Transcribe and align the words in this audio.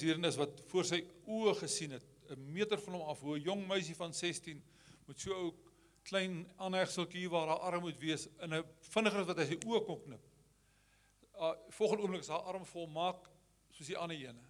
hierin 0.00 0.24
is 0.24 0.36
wat 0.36 0.60
voor 0.66 0.84
sy 0.84 1.02
oë 1.26 1.54
gesien 1.62 1.90
het, 1.90 2.04
'n 2.30 2.52
meter 2.52 2.78
van 2.78 2.94
hom 2.94 3.08
af, 3.08 3.20
hoe 3.20 3.38
'n 3.38 3.42
jong 3.42 3.66
meisie 3.66 3.96
van 3.96 4.14
16 4.14 4.62
met 5.06 5.20
so 5.20 5.32
'n 5.32 5.54
klein 6.08 6.46
aanhegseltjie 6.56 7.28
waar 7.28 7.48
haar 7.48 7.64
arm 7.70 7.80
moet 7.80 7.98
wees 7.98 8.28
in 8.40 8.54
'n 8.54 8.64
vinniger 8.80 9.24
wat 9.24 9.38
hy 9.38 9.46
sy 9.46 9.58
oë 9.66 9.84
kon 9.84 10.00
knip. 10.02 10.24
Uh 11.34 11.54
volgende 11.68 12.02
oomblik 12.02 12.22
is 12.22 12.28
haar 12.28 12.46
arm 12.52 12.64
volmaak 12.64 13.28
soos 13.70 13.86
die 13.86 13.96
ander 13.96 14.16
ene. 14.16 14.44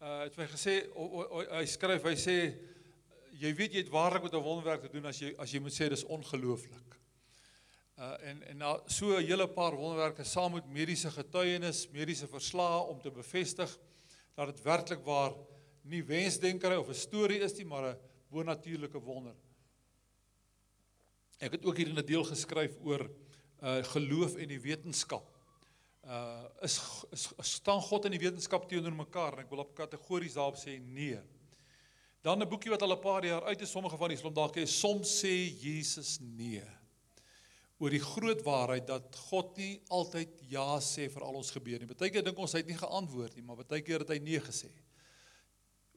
Uh 0.00 0.20
het 0.24 0.36
my 0.36 0.46
gesê 0.46 0.74
hy 1.58 1.66
skryf, 1.66 2.02
hy 2.02 2.16
sê 2.16 2.36
jy 3.42 3.52
weet 3.54 3.72
jy 3.72 3.84
het 3.84 3.92
waarlik 3.92 4.22
met 4.22 4.34
'n 4.34 4.42
wonderwerk 4.42 4.82
te 4.82 4.92
doen 4.92 5.06
as 5.06 5.18
jy 5.18 5.34
as 5.38 5.52
jy 5.52 5.60
moet 5.60 5.74
sê 5.74 5.88
dis 5.88 6.04
ongelooflik. 6.04 6.98
Uh 7.98 8.16
en 8.30 8.42
en 8.42 8.56
na 8.56 8.80
so 8.86 9.16
'n 9.18 9.26
hele 9.26 9.48
paar 9.48 9.76
wonderwerke 9.76 10.24
saam 10.24 10.52
met 10.52 10.66
mediese 10.66 11.10
getuienis, 11.10 11.88
mediese 11.90 12.26
verslae 12.26 12.86
om 12.86 13.00
te 13.00 13.10
bevestig 13.10 13.78
dat 14.34 14.46
dit 14.46 14.62
werklik 14.64 15.04
waar 15.04 15.34
nie 15.82 16.04
wensdenkery 16.04 16.76
of 16.76 16.88
'n 16.88 16.94
storie 16.94 17.40
is 17.40 17.54
nie, 17.56 17.64
maar 17.64 17.84
'n 17.92 17.98
bonatuurlike 18.30 18.98
wonder. 18.98 19.34
Ek 21.38 21.52
het 21.52 21.64
ook 21.64 21.76
hier 21.76 21.88
in 21.88 21.98
'n 21.98 22.06
deel 22.06 22.24
geskryf 22.24 22.78
oor 22.80 23.10
uh 23.62 23.82
geloof 23.84 24.36
en 24.36 24.48
die 24.48 24.60
wetenskap. 24.60 25.28
Uh 26.04 26.44
is, 26.60 26.80
is 27.10 27.30
staan 27.38 27.80
God 27.80 28.04
en 28.04 28.10
die 28.10 28.22
wetenskap 28.22 28.68
teenoor 28.68 28.92
mekaar 28.92 29.32
en 29.32 29.44
ek 29.44 29.50
wil 29.50 29.58
op 29.58 29.74
kategories 29.74 30.34
daarop 30.34 30.56
sê 30.56 30.78
nee. 30.80 31.20
Dan 32.22 32.42
'n 32.42 32.48
boekie 32.48 32.70
wat 32.70 32.82
al 32.82 32.96
'n 32.96 33.00
paar 33.00 33.24
jaar 33.24 33.44
uit 33.44 33.60
is, 33.60 33.70
sommige 33.70 33.96
van 33.96 34.08
die 34.08 34.16
slom 34.16 34.34
dalk 34.34 34.56
is 34.56 34.78
soms 34.78 35.22
sê 35.22 35.50
Jesus 35.60 36.18
nee. 36.20 36.81
Oor 37.82 37.90
die 37.90 38.02
groot 38.02 38.44
waarheid 38.46 38.86
dat 38.86 39.16
God 39.26 39.56
nie 39.58 39.72
altyd 39.90 40.44
ja 40.52 40.76
sê 40.78 41.08
vir 41.10 41.24
al 41.26 41.38
ons 41.40 41.50
gebede 41.50 41.82
nie. 41.82 41.90
Partykeer 41.90 42.22
dink 42.22 42.38
ons 42.38 42.54
hy 42.54 42.60
het 42.62 42.68
nie 42.70 42.78
geantwoord 42.78 43.34
nie, 43.34 43.42
maar 43.46 43.58
partykeer 43.58 44.04
het 44.04 44.12
hy 44.14 44.20
nee 44.22 44.42
gesê. 44.42 44.70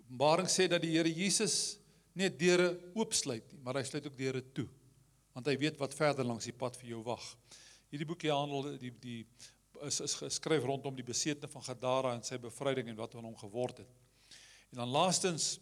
Openbaring 0.02 0.50
sê 0.50 0.66
dat 0.72 0.82
die 0.82 0.96
Here 0.96 1.12
Jesus 1.12 1.78
nie 2.18 2.32
deure 2.34 2.72
oopsluit 2.98 3.54
nie, 3.54 3.62
maar 3.62 3.78
hy 3.78 3.84
sluit 3.86 4.08
ook 4.08 4.18
deure 4.18 4.42
toe. 4.56 4.66
Want 5.36 5.52
hy 5.52 5.56
weet 5.62 5.78
wat 5.78 5.94
verder 5.94 6.26
langs 6.26 6.48
die 6.48 6.56
pad 6.56 6.78
vir 6.80 6.96
jou 6.96 7.04
wag. 7.06 7.26
Hierdie 7.92 8.08
boekie 8.10 8.32
handel 8.34 8.72
die 8.82 8.94
die 9.04 9.20
is 9.86 10.00
is 10.02 10.16
geskryf 10.18 10.64
rondom 10.66 10.96
die 10.96 11.06
besetene 11.06 11.52
van 11.52 11.64
Gadara 11.66 12.16
en 12.16 12.24
sy 12.24 12.40
bevryding 12.42 12.90
en 12.90 12.98
wat 12.98 13.14
aan 13.16 13.28
hom 13.28 13.38
geword 13.38 13.84
het. 13.84 13.92
En 14.72 14.82
dan 14.82 14.94
laastens 14.94 15.60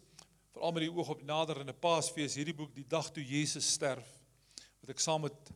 veral 0.54 0.72
met 0.72 0.86
die 0.86 0.92
oog 0.92 1.10
op 1.16 1.24
naderende 1.26 1.74
Paasfees, 1.74 2.36
hierdie 2.38 2.54
boek 2.56 2.72
die 2.76 2.86
dag 2.88 3.10
toe 3.12 3.24
Jesus 3.26 3.66
sterf 3.74 4.06
wat 4.80 4.94
ek 4.94 5.02
saam 5.02 5.24
met 5.26 5.52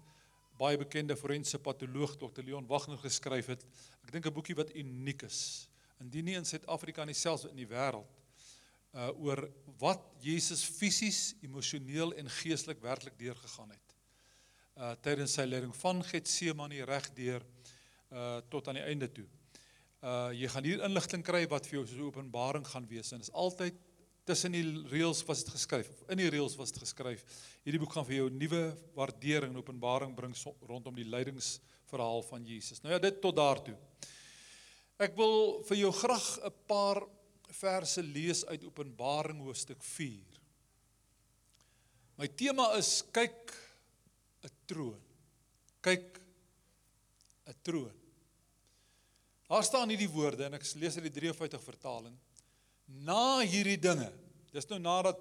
baie 0.58 0.78
bekende 0.78 1.16
forense 1.16 1.58
patoloog 1.62 2.16
Dr 2.18 2.42
Leon 2.42 2.66
Wagner 2.66 2.98
geskryf 2.98 3.46
het. 3.46 3.64
Ek 4.04 4.12
dink 4.12 4.26
'n 4.26 4.34
boekie 4.34 4.56
wat 4.56 4.74
uniek 4.74 5.22
is. 5.22 5.68
Indien 6.00 6.24
nie 6.24 6.34
in 6.34 6.44
Suid-Afrika 6.44 7.04
nie 7.04 7.14
selfs 7.14 7.44
in 7.44 7.56
die 7.56 7.66
wêreld 7.66 8.06
uh 8.94 9.10
oor 9.20 9.50
wat 9.78 10.00
Jesus 10.20 10.64
fisies, 10.64 11.34
emosioneel 11.44 12.14
en 12.16 12.30
geestelik 12.40 12.80
werklik 12.80 13.18
deurgegaan 13.18 13.70
het. 13.70 13.96
Uh 14.76 14.94
tydens 15.04 15.34
sy 15.36 15.44
lyding 15.44 15.74
van 15.76 16.02
Getsemane 16.02 16.84
reg 16.84 17.10
deur 17.14 17.44
uh 18.10 18.40
tot 18.48 18.68
aan 18.68 18.80
die 18.80 18.86
einde 18.88 19.08
toe. 19.12 19.26
Uh 20.02 20.30
jy 20.32 20.48
gaan 20.48 20.64
hier 20.64 20.84
inligting 20.86 21.24
kry 21.26 21.44
wat 21.50 21.66
vir 21.66 21.80
jou 21.80 21.86
so 21.86 21.96
'n 21.96 22.08
openbaring 22.08 22.66
gaan 22.66 22.88
wees 22.88 23.12
en 23.12 23.20
is 23.20 23.32
altyd 23.32 23.74
tussen 24.28 24.52
die 24.52 24.64
reëls 24.92 25.22
was 25.28 25.42
dit 25.44 25.52
geskryf 25.54 25.88
of 25.92 26.04
in 26.12 26.20
die 26.20 26.28
reëls 26.32 26.56
was 26.60 26.72
dit 26.74 26.82
geskryf. 26.84 27.24
Hierdie 27.64 27.80
boek 27.80 27.94
gaan 27.96 28.06
vir 28.08 28.18
jou 28.20 28.28
'n 28.30 28.38
nuwe 28.38 28.62
waardering 28.94 29.52
en 29.52 29.60
openbaring 29.62 30.14
bring 30.14 30.34
so, 30.36 30.54
rondom 30.68 30.94
die 30.94 31.08
lydingsverhaal 31.08 32.22
van 32.22 32.44
Jesus. 32.44 32.82
Nou 32.82 32.92
ja, 32.92 32.98
dit 32.98 33.20
tot 33.20 33.36
daartoe. 33.36 33.76
Ek 34.98 35.16
wil 35.16 35.62
vir 35.62 35.76
jou 35.76 35.92
graag 35.92 36.38
'n 36.44 36.54
paar 36.66 37.02
verse 37.50 38.02
lees 38.02 38.44
uit 38.46 38.64
Openbaring 38.64 39.40
hoofstuk 39.40 39.82
4. 39.82 40.24
My 42.18 42.26
tema 42.26 42.72
is 42.76 43.02
kyk 43.12 43.54
'n 44.44 44.50
troon. 44.66 45.00
Kyk 45.80 46.20
'n 47.46 47.54
troon. 47.62 47.94
Daar 49.48 49.64
staan 49.64 49.88
hierdie 49.88 50.10
woorde 50.10 50.44
en 50.44 50.54
ek 50.54 50.66
lees 50.74 50.96
uit 50.96 51.06
die 51.08 51.20
53 51.20 51.62
vertaling. 51.62 52.18
Na 52.88 53.40
hierdie 53.44 53.78
dinge. 53.80 54.08
Dis 54.52 54.68
nou 54.70 54.78
nadat 54.80 55.20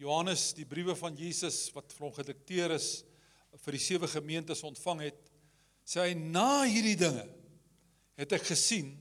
Johannes 0.00 0.54
die 0.56 0.64
briewe 0.64 0.96
van 0.96 1.16
Jesus 1.16 1.68
wat 1.76 1.92
vir 1.92 2.06
hom 2.06 2.14
gedikteer 2.16 2.72
is 2.72 3.02
vir 3.60 3.76
die 3.76 3.82
sewe 3.82 4.08
gemeentes 4.08 4.62
ontvang 4.64 5.02
het, 5.08 5.20
sê 5.84 6.06
hy 6.06 6.14
na 6.14 6.62
hierdie 6.64 6.96
dinge 6.96 7.26
het 8.20 8.32
ek 8.36 8.46
gesien 8.52 8.94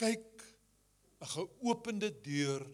kyk 0.00 0.26
'n 1.20 1.28
geopende 1.28 2.10
deur 2.24 2.64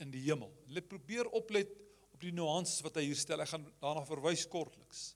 in 0.00 0.10
die 0.10 0.24
hemel. 0.24 0.52
Hulle 0.66 0.82
probeer 0.82 1.28
oplet 1.28 1.70
op 2.12 2.20
die 2.20 2.32
nuances 2.32 2.82
wat 2.84 2.96
hy 2.96 3.04
hier 3.10 3.18
stel. 3.20 3.40
Ek 3.40 3.52
gaan 3.52 3.66
daarna 3.80 4.04
verwys 4.08 4.46
kortliks. 4.48 5.14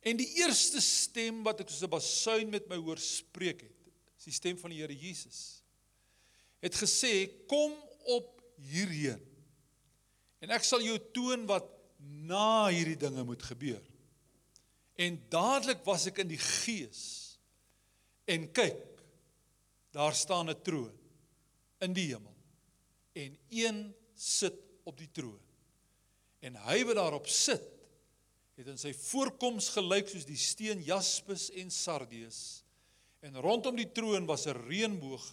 En 0.00 0.16
die 0.16 0.28
eerste 0.40 0.80
stem 0.80 1.42
wat 1.44 1.60
ek 1.60 1.68
soos 1.68 1.84
'n 1.84 1.90
basuin 1.90 2.50
met 2.50 2.68
my 2.68 2.76
hoor 2.76 2.98
spreek 2.98 3.62
het, 3.62 3.92
is 4.18 4.24
die 4.24 4.32
stem 4.32 4.56
van 4.56 4.70
die 4.70 4.80
Here 4.80 4.94
Jesus. 4.94 5.57
Het 6.60 6.74
gesê: 6.74 7.28
"Kom 7.46 7.72
op 8.04 8.42
hierheen. 8.56 9.22
En 10.38 10.50
ek 10.50 10.64
sal 10.64 10.82
jou 10.82 10.98
toon 11.12 11.46
wat 11.46 11.66
na 11.98 12.68
hierdie 12.68 12.96
dinge 12.96 13.24
moet 13.24 13.42
gebeur." 13.42 13.82
En 14.98 15.18
dadelik 15.30 15.84
was 15.84 16.06
ek 16.06 16.18
in 16.18 16.28
die 16.28 16.42
gees. 16.42 17.38
En 18.26 18.50
kyk, 18.52 18.82
daar 19.90 20.14
staan 20.14 20.50
'n 20.50 20.62
troon 20.62 20.94
in 21.80 21.92
die 21.92 22.10
hemel 22.10 22.38
en 23.18 23.38
een 23.48 23.94
sit 24.14 24.54
op 24.84 24.98
die 24.98 25.10
troon. 25.12 25.40
En 26.40 26.58
hy 26.68 26.82
wat 26.86 26.98
daarop 27.00 27.26
sit, 27.30 27.64
het 28.58 28.70
in 28.70 28.78
sy 28.78 28.92
voorkoms 28.94 29.70
gelyk 29.74 30.10
soos 30.10 30.26
die 30.26 30.38
steen 30.38 30.82
jaspis 30.86 31.48
en 31.58 31.70
sardius. 31.70 32.62
En 33.22 33.38
rondom 33.42 33.76
die 33.78 33.90
troon 33.94 34.26
was 34.26 34.46
'n 34.46 34.58
reënboog 34.66 35.26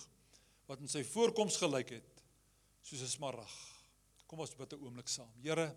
wat 0.67 0.81
in 0.81 0.89
sy 0.89 1.03
voorkoms 1.03 1.57
gelyk 1.61 1.97
het 1.99 2.23
soos 2.81 3.01
'n 3.01 3.07
smarag. 3.17 3.53
Kom 4.27 4.39
ons 4.39 4.55
bid 4.55 4.73
'n 4.73 4.81
oomblik 4.81 5.07
saam. 5.07 5.31
Here, 5.41 5.75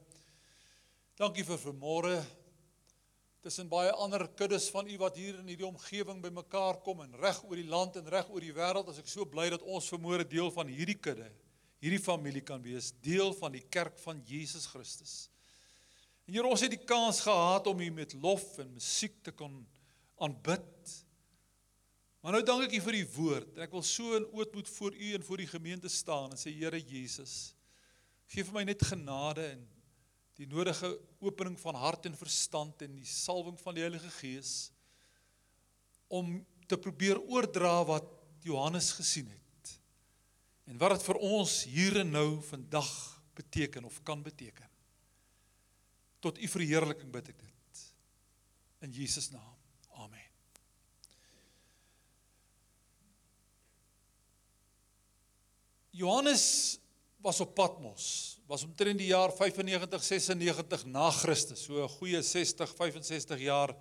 dankie 1.17 1.45
vir 1.45 1.59
vanmôre 1.59 2.25
tussen 3.41 3.69
baie 3.69 3.93
ander 3.93 4.29
kuddes 4.29 4.69
van 4.71 4.89
u 4.89 4.97
wat 4.99 5.17
hier 5.17 5.39
in 5.39 5.47
hierdie 5.47 5.67
omgewing 5.67 6.21
bymekaar 6.23 6.81
kom 6.83 7.01
en 7.01 7.15
reg 7.21 7.39
oor 7.45 7.57
die 7.57 7.69
land 7.69 7.97
en 7.97 8.09
reg 8.09 8.29
oor 8.29 8.41
die 8.41 8.53
wêreld 8.53 8.89
as 8.89 8.99
ek 8.99 9.09
so 9.09 9.25
bly 9.25 9.49
dat 9.51 9.63
ons 9.63 9.89
vermoere 9.89 10.27
deel 10.27 10.51
van 10.51 10.67
hierdie 10.67 10.99
kudde, 10.99 11.31
hierdie 11.81 12.03
familie 12.03 12.43
kan 12.43 12.63
wees, 12.63 12.93
deel 13.01 13.33
van 13.33 13.53
die 13.53 13.65
kerk 13.71 13.99
van 13.99 14.23
Jesus 14.27 14.67
Christus. 14.67 15.31
En 16.27 16.35
Here, 16.35 16.47
ons 16.47 16.61
het 16.61 16.71
die 16.75 16.85
kans 16.85 17.23
gehad 17.25 17.67
om 17.67 17.81
u 17.81 17.91
met 17.91 18.13
lof 18.13 18.59
en 18.59 18.75
musiek 18.75 19.23
te 19.23 19.33
kon 19.33 19.63
aanbid. 20.21 20.97
Maar 22.21 22.35
nou 22.35 22.43
dank 22.43 22.67
ek 22.67 22.75
u 22.79 22.81
vir 22.89 22.99
u 22.99 23.05
woord 23.15 23.57
en 23.57 23.65
ek 23.69 23.75
wil 23.77 23.85
so 23.87 24.17
in 24.19 24.27
ootmoed 24.35 24.71
voor 24.75 24.95
u 24.95 25.13
en 25.15 25.25
voor 25.27 25.43
die 25.43 25.51
gemeente 25.51 25.91
staan 25.93 26.33
en 26.35 26.41
sê 26.41 26.51
Here 26.51 26.81
Jesus, 26.83 27.55
gee 28.27 28.47
vir 28.47 28.57
my 28.57 28.65
net 28.67 28.83
genade 28.89 29.45
en 29.53 29.63
die 30.39 30.47
nodige 30.51 30.91
opening 31.23 31.57
van 31.59 31.79
hart 31.79 32.07
en 32.11 32.19
verstand 32.19 32.83
en 32.87 32.99
die 32.99 33.07
salwing 33.07 33.59
van 33.59 33.75
die 33.75 33.85
Heilige 33.85 34.11
Gees 34.19 34.71
om 36.09 36.39
te 36.71 36.79
probeer 36.79 37.21
oordra 37.27 37.81
wat 37.89 38.07
Johannes 38.47 38.93
gesien 38.99 39.29
het. 39.31 39.73
En 40.69 40.79
wat 40.79 40.95
dit 40.97 41.07
vir 41.09 41.21
ons 41.25 41.55
hier 41.71 42.01
en 42.03 42.11
nou 42.13 42.29
vandag 42.51 42.91
beteken 43.39 43.87
of 43.89 44.03
kan 44.03 44.23
beteken. 44.23 44.69
Tot 46.21 46.39
u 46.39 46.49
verheerliking 46.51 47.13
bid 47.15 47.31
ek 47.33 47.39
dit. 47.41 47.85
In 48.87 48.95
Jesus 48.95 49.31
naam. 49.31 49.55
Amen. 49.99 50.27
Johannes 55.99 56.79
was 57.19 57.41
op 57.43 57.57
Patmos 57.59 58.37
was 58.47 58.63
omtrent 58.65 59.01
die 59.01 59.11
jaar 59.11 59.33
95 59.35 60.05
96 60.07 60.85
na 60.89 61.11
Christus, 61.11 61.65
so 61.67 61.83
'n 61.83 61.89
goeie 61.99 62.23
60 62.23 62.71
65 62.77 63.41
jaar 63.41 63.75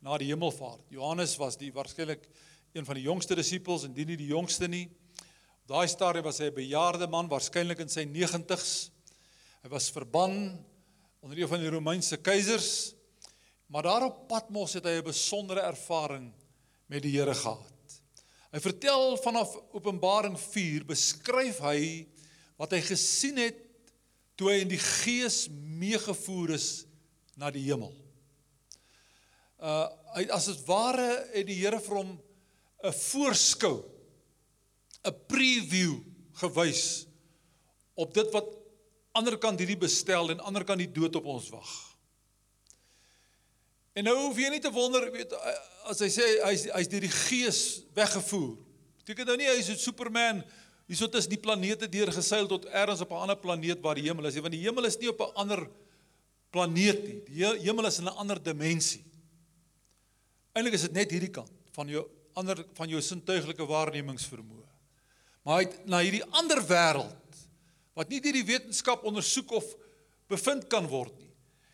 na 0.00 0.18
die 0.18 0.26
hemelvaart. 0.26 0.90
Johannes 0.90 1.36
was 1.36 1.56
die 1.56 1.72
waarskynlik 1.72 2.28
een 2.74 2.84
van 2.84 2.94
die 2.94 3.04
jongste 3.04 3.34
disippels 3.34 3.84
en 3.84 3.94
nie 3.94 4.16
die 4.16 4.26
jongste 4.26 4.68
nie. 4.68 4.90
Op 5.62 5.68
daai 5.68 5.88
stadium 5.88 6.24
was 6.24 6.38
hy 6.38 6.50
'n 6.50 6.54
bejaarde 6.54 7.06
man, 7.06 7.28
waarskynlik 7.28 7.78
in 7.78 7.88
sy 7.88 8.04
90's. 8.04 8.90
Hy 9.62 9.68
was 9.68 9.90
verban 9.90 10.58
onder 11.22 11.38
een 11.38 11.48
van 11.48 11.60
die 11.60 11.70
Romeinse 11.70 12.16
keisers. 12.16 12.94
Maar 13.68 13.82
daar 13.82 14.04
op 14.04 14.28
Patmos 14.28 14.74
het 14.74 14.84
hy 14.84 14.98
'n 14.98 15.04
besondere 15.04 15.60
ervaring 15.60 16.32
met 16.88 17.02
die 17.02 17.18
Here 17.18 17.34
gehad. 17.34 17.71
Hy 18.52 18.60
vertel 18.60 19.16
vanaf 19.24 19.54
Openbaring 19.72 20.36
4 20.36 20.84
beskryf 20.84 21.62
hy 21.64 22.04
wat 22.60 22.74
hy 22.76 22.82
gesien 22.84 23.40
het 23.40 23.56
toe 24.36 24.50
hy 24.52 24.58
in 24.64 24.72
die 24.72 24.80
gees 24.80 25.46
meegevoer 25.50 26.52
is 26.58 26.84
na 27.40 27.48
die 27.54 27.64
hemel. 27.64 27.94
Uh 29.62 29.88
hy 30.12 30.26
as 30.36 30.50
dit 30.50 30.58
ware 30.68 31.06
het 31.32 31.46
die 31.48 31.56
Here 31.56 31.78
vir 31.80 31.96
hom 32.02 32.10
'n 32.84 32.92
voorskou 32.92 33.80
'n 35.08 35.14
preview 35.26 36.02
gewys 36.36 37.06
op 37.96 38.12
dit 38.12 38.28
wat 38.34 38.50
ander 39.16 39.38
kant 39.38 39.58
hierdie 39.60 39.80
bestel 39.80 40.28
en 40.30 40.44
ander 40.44 40.64
kant 40.64 40.78
die 40.78 40.92
dood 40.92 41.16
op 41.16 41.24
ons 41.24 41.48
wag. 41.48 41.91
En 43.92 44.06
nou 44.08 44.14
hoef 44.16 44.38
jy 44.40 44.48
nie 44.54 44.62
te 44.62 44.72
wonder, 44.72 45.04
weet 45.12 45.32
as 45.90 46.00
hy 46.00 46.08
sê 46.12 46.26
hy's 46.46 46.64
hy's 46.72 46.88
deur 46.88 47.04
die 47.04 47.12
gees 47.12 47.60
weggevoer. 47.96 48.54
Beteken 49.02 49.28
nou 49.28 49.36
nie 49.36 49.50
hy's 49.50 49.68
'n 49.68 49.76
Superman 49.76 50.42
hierso 50.88 51.08
tussen 51.08 51.30
die 51.30 51.40
planete 51.40 51.88
deurgeseil 51.88 52.46
tot 52.48 52.64
elders 52.66 53.02
op 53.02 53.12
'n 53.12 53.22
ander 53.24 53.36
planeet 53.36 53.82
waar 53.82 53.94
die 53.94 54.08
hemel 54.08 54.26
is, 54.26 54.40
want 54.40 54.52
die 54.52 54.64
hemel 54.64 54.84
is 54.84 54.98
nie 54.98 55.08
op 55.08 55.20
'n 55.20 55.34
ander 55.34 55.68
planeet 56.50 57.02
nie. 57.04 57.20
Die 57.26 57.44
hemel 57.68 57.86
is 57.86 57.98
in 57.98 58.04
'n 58.04 58.16
ander 58.16 58.42
dimensie. 58.42 59.04
Eintlik 60.54 60.74
is 60.74 60.82
dit 60.82 60.92
net 60.92 61.10
hierdie 61.10 61.30
kant 61.30 61.52
van 61.72 61.88
jou 61.88 62.08
ander 62.34 62.64
van 62.74 62.88
jou 62.88 63.00
sintuiglike 63.00 63.66
waarnemingsvermoë. 63.66 64.68
Maar 65.44 65.58
hy 65.58 65.68
na 65.84 66.00
hierdie 66.00 66.24
ander 66.30 66.62
wêreld 66.62 67.16
wat 67.94 68.08
nie 68.08 68.20
deur 68.20 68.32
die 68.32 68.44
wetenskap 68.44 69.04
ondersoek 69.04 69.50
of 69.52 69.64
bevind 70.28 70.68
kan 70.68 70.86
word 70.88 71.12
nie 71.18 71.31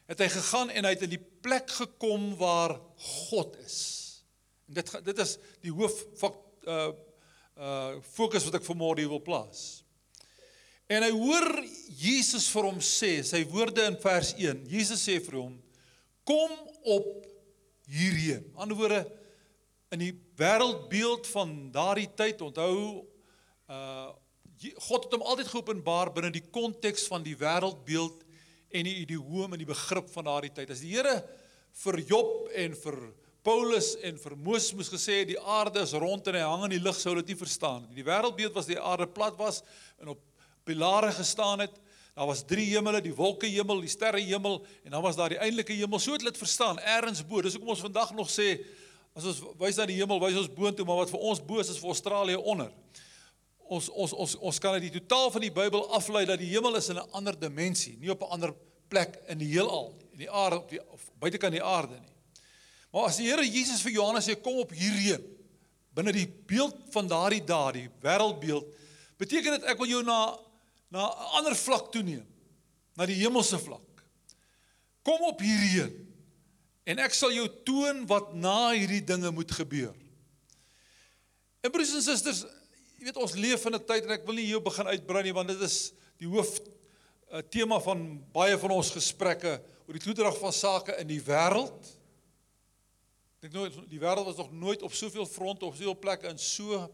het 0.08 0.22
hy 0.25 0.28
gegaan 0.32 0.70
en 0.72 0.87
hy 0.88 0.94
het 0.94 1.05
in 1.05 1.12
die 1.12 1.25
plek 1.44 1.70
gekom 1.82 2.31
waar 2.40 2.78
God 3.26 3.56
is. 3.60 3.78
En 4.69 4.78
dit 4.81 4.94
dit 5.05 5.20
is 5.25 5.37
die 5.64 5.75
hoof 5.75 6.00
uh 6.25 6.88
uh 7.58 7.99
fokus 8.14 8.46
wat 8.46 8.60
ek 8.60 8.66
vanmôre 8.69 9.02
hier 9.02 9.10
wil 9.10 9.25
plaas. 9.25 9.82
En 10.88 11.05
hy 11.05 11.10
hoor 11.12 11.49
Jesus 12.00 12.46
vir 12.49 12.69
hom 12.70 12.78
sê, 12.81 13.19
sy 13.26 13.43
woorde 13.50 13.84
in 13.84 13.99
vers 14.00 14.31
1. 14.38 14.62
Jesus 14.70 15.02
sê 15.05 15.19
vir 15.20 15.40
hom: 15.43 15.58
"Kom 16.25 16.54
op 16.88 17.26
hierheen." 17.90 18.46
Anderswoorde 18.56 19.02
in 19.93 20.04
die 20.06 20.14
wêreldbeeld 20.38 21.28
van 21.32 21.52
daardie 21.72 22.08
tyd, 22.16 22.40
onthou 22.44 23.04
uh 23.69 24.14
God 24.58 25.04
het 25.04 25.12
hom 25.14 25.22
altyd 25.22 25.50
geopenbaar 25.52 26.08
binne 26.11 26.32
die 26.34 26.43
konteks 26.50 27.04
van 27.06 27.22
die 27.22 27.37
wêreldbeeld 27.38 28.25
en 28.70 28.88
die 28.88 28.98
idioom 29.02 29.54
en 29.54 29.62
die 29.62 29.68
begrip 29.68 30.10
van 30.12 30.28
daardie 30.28 30.52
tyd. 30.54 30.70
As 30.74 30.82
die 30.84 30.92
Here 30.94 31.22
vir 31.82 32.00
Job 32.08 32.48
en 32.56 32.76
vir 32.76 32.98
Paulus 33.46 33.94
en 34.04 34.18
vir 34.20 34.34
Moses 34.36 34.74
moes 34.76 34.90
gesê 34.92 35.22
die 35.28 35.38
aarde 35.40 35.80
is 35.86 35.94
rond 35.96 36.26
en 36.28 36.36
hy 36.36 36.44
hang 36.44 36.64
in 36.66 36.74
die 36.76 36.82
lug 36.84 36.96
sou 36.98 37.14
dit 37.20 37.32
nie 37.32 37.38
verstaan 37.38 37.86
nie. 37.86 38.00
Die 38.00 38.06
wêreldbeeld 38.06 38.56
was 38.56 38.68
die 38.68 38.80
aarde 38.80 39.06
plat 39.08 39.38
was 39.38 39.62
en 40.02 40.12
op 40.12 40.20
pilare 40.68 41.12
gestaan 41.16 41.64
het. 41.64 41.78
Daar 42.18 42.26
was 42.26 42.42
drie 42.42 42.66
hemele, 42.72 42.98
die 43.00 43.14
wolkehemel, 43.14 43.80
die 43.84 43.92
sterrehemel 43.92 44.58
en 44.84 44.90
dan 44.90 45.04
was 45.04 45.16
daar 45.16 45.32
die 45.32 45.38
eintlike 45.38 45.76
hemel. 45.78 46.02
So 46.02 46.16
het 46.16 46.24
hulle 46.24 46.34
dit 46.34 46.40
verstaan, 46.42 46.80
eers 46.82 47.22
bo. 47.24 47.40
Dis 47.40 47.54
hoekom 47.56 47.72
ons 47.76 47.84
vandag 47.86 48.10
nog 48.18 48.28
sê 48.32 48.56
as 49.16 49.24
ons 49.30 49.38
wys 49.58 49.78
na 49.78 49.86
die 49.88 49.96
hemel, 49.98 50.20
wys 50.22 50.36
ons 50.38 50.50
boontoe, 50.52 50.84
maar 50.86 51.00
wat 51.04 51.12
vir 51.14 51.22
ons 51.30 51.40
bo 51.42 51.62
is, 51.62 51.70
is 51.72 51.78
vir 51.80 51.94
Australië 51.94 52.38
onder. 52.38 52.74
Ons 53.68 53.88
ons 53.92 54.12
ons 54.12 54.34
ons 54.48 54.58
kan 54.58 54.76
uit 54.78 54.86
die 54.86 55.00
totaal 55.00 55.30
van 55.30 55.44
die 55.44 55.52
Bybel 55.52 55.84
aflei 55.96 56.24
dat 56.28 56.40
die 56.40 56.48
hemel 56.48 56.78
is 56.80 56.88
in 56.88 56.96
'n 56.96 57.10
ander 57.12 57.38
dimensie, 57.38 57.96
nie 57.98 58.10
op 58.10 58.22
'n 58.22 58.32
ander 58.32 58.54
plek 58.88 59.20
in 59.28 59.38
die 59.38 59.52
heelal, 59.52 59.94
in 60.12 60.18
die 60.18 60.30
aarde 60.30 60.58
op 60.58 60.70
die 60.70 60.80
of 60.90 61.10
buitekant 61.20 61.52
die 61.52 61.62
aarde 61.62 62.00
nie. 62.00 62.14
Maar 62.92 63.04
as 63.10 63.16
die 63.16 63.28
Here 63.28 63.44
Jesus 63.44 63.82
vir 63.82 63.92
Johannes 63.92 64.28
sê 64.28 64.40
kom 64.40 64.56
op 64.56 64.72
hierheen 64.72 65.24
binne 65.92 66.12
die 66.12 66.28
beeld 66.46 66.76
van 66.94 67.08
daardie 67.10 67.44
daad, 67.44 67.74
die 67.74 67.90
wêreldbeeld, 68.00 68.66
beteken 69.18 69.58
dit 69.58 69.64
ek 69.64 69.78
wil 69.78 69.90
jou 69.90 70.02
na 70.02 70.38
na 70.90 71.04
'n 71.04 71.30
ander 71.38 71.56
vlak 71.56 71.92
toe 71.92 72.02
neem, 72.02 72.26
na 72.96 73.06
die 73.06 73.18
hemelse 73.20 73.58
vlak. 73.58 74.04
Kom 75.02 75.20
op 75.20 75.40
hierheen 75.40 75.92
en 76.84 76.98
ek 76.98 77.14
sal 77.14 77.32
jou 77.32 77.46
toon 77.64 78.06
wat 78.06 78.32
na 78.34 78.70
hierdie 78.72 79.04
dinge 79.04 79.30
moet 79.30 79.50
gebeur. 79.52 79.92
En 81.60 81.70
broers 81.70 81.94
en 81.94 82.02
susters, 82.02 82.44
jy 82.98 83.06
weet 83.06 83.20
ons 83.22 83.36
leef 83.38 83.64
in 83.66 83.74
'n 83.78 83.86
tyd 83.86 84.04
en 84.04 84.16
ek 84.16 84.26
wil 84.26 84.34
nie 84.34 84.48
hier 84.50 84.62
begin 84.62 84.90
uitbrei 84.90 85.22
nie 85.22 85.34
want 85.34 85.48
dit 85.48 85.60
is 85.62 85.92
die 86.18 86.26
hoof 86.26 86.58
'n 87.30 87.42
tema 87.50 87.78
van 87.80 88.24
baie 88.32 88.58
van 88.58 88.70
ons 88.70 88.90
gesprekke 88.90 89.60
oor 89.86 89.94
die 89.94 90.02
toedrag 90.02 90.38
van 90.38 90.52
sake 90.52 90.96
in 90.98 91.06
die 91.06 91.22
wêreld. 91.22 91.96
Ek 93.40 93.52
nooit 93.52 93.74
die 93.88 94.00
wêreld 94.00 94.26
was 94.26 94.36
nog 94.36 94.52
nooit 94.52 94.82
op 94.82 94.92
soveel 94.92 95.26
fronte 95.26 95.64
of 95.64 95.76
soveel 95.76 95.98
plekke 95.98 96.28
in 96.28 96.38
so 96.38 96.88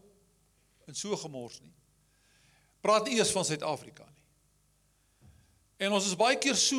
in 0.87 0.93
so 0.95 1.15
gemors 1.17 1.59
nie. 1.61 1.73
Praat 2.81 3.07
nie 3.07 3.17
eers 3.17 3.31
van 3.31 3.45
Suid-Afrika 3.45 4.05
nie. 4.05 4.21
En 5.77 5.91
ons 5.91 6.05
is 6.05 6.15
baie 6.15 6.37
keer 6.37 6.55
so 6.55 6.77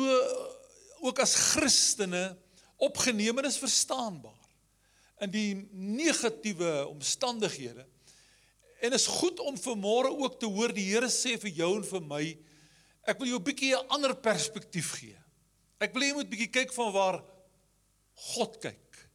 ook 1.03 1.19
as 1.19 1.35
Christene 1.35 2.37
opgeneem 2.77 3.37
en 3.37 3.45
is 3.45 3.59
verstaanbaar 3.59 4.47
in 5.25 5.31
die 5.33 5.51
negatiewe 5.73 6.87
omstandighede. 6.87 7.85
En 8.81 8.93
is 8.93 9.07
goed 9.07 9.39
om 9.39 9.57
vanmôre 9.57 10.11
ook 10.13 10.39
te 10.39 10.45
hoor 10.45 10.73
die 10.73 10.85
Here 10.91 11.09
sê 11.09 11.37
vir 11.41 11.51
jou 11.63 11.75
en 11.77 11.83
vir 11.83 12.01
my 12.01 12.25
Ek 13.07 13.21
wil 13.21 13.31
jou 13.31 13.39
'n 13.39 13.43
bietjie 13.43 13.73
'n 13.73 13.87
ander 13.87 14.15
perspektief 14.15 14.99
gee. 14.99 15.15
Ek 15.79 15.93
wil 15.93 16.03
jy 16.03 16.13
moet 16.13 16.29
bietjie 16.29 16.51
kyk 16.51 16.73
van 16.73 16.91
waar 16.91 17.23
God 18.13 18.59
kyk. 18.59 19.09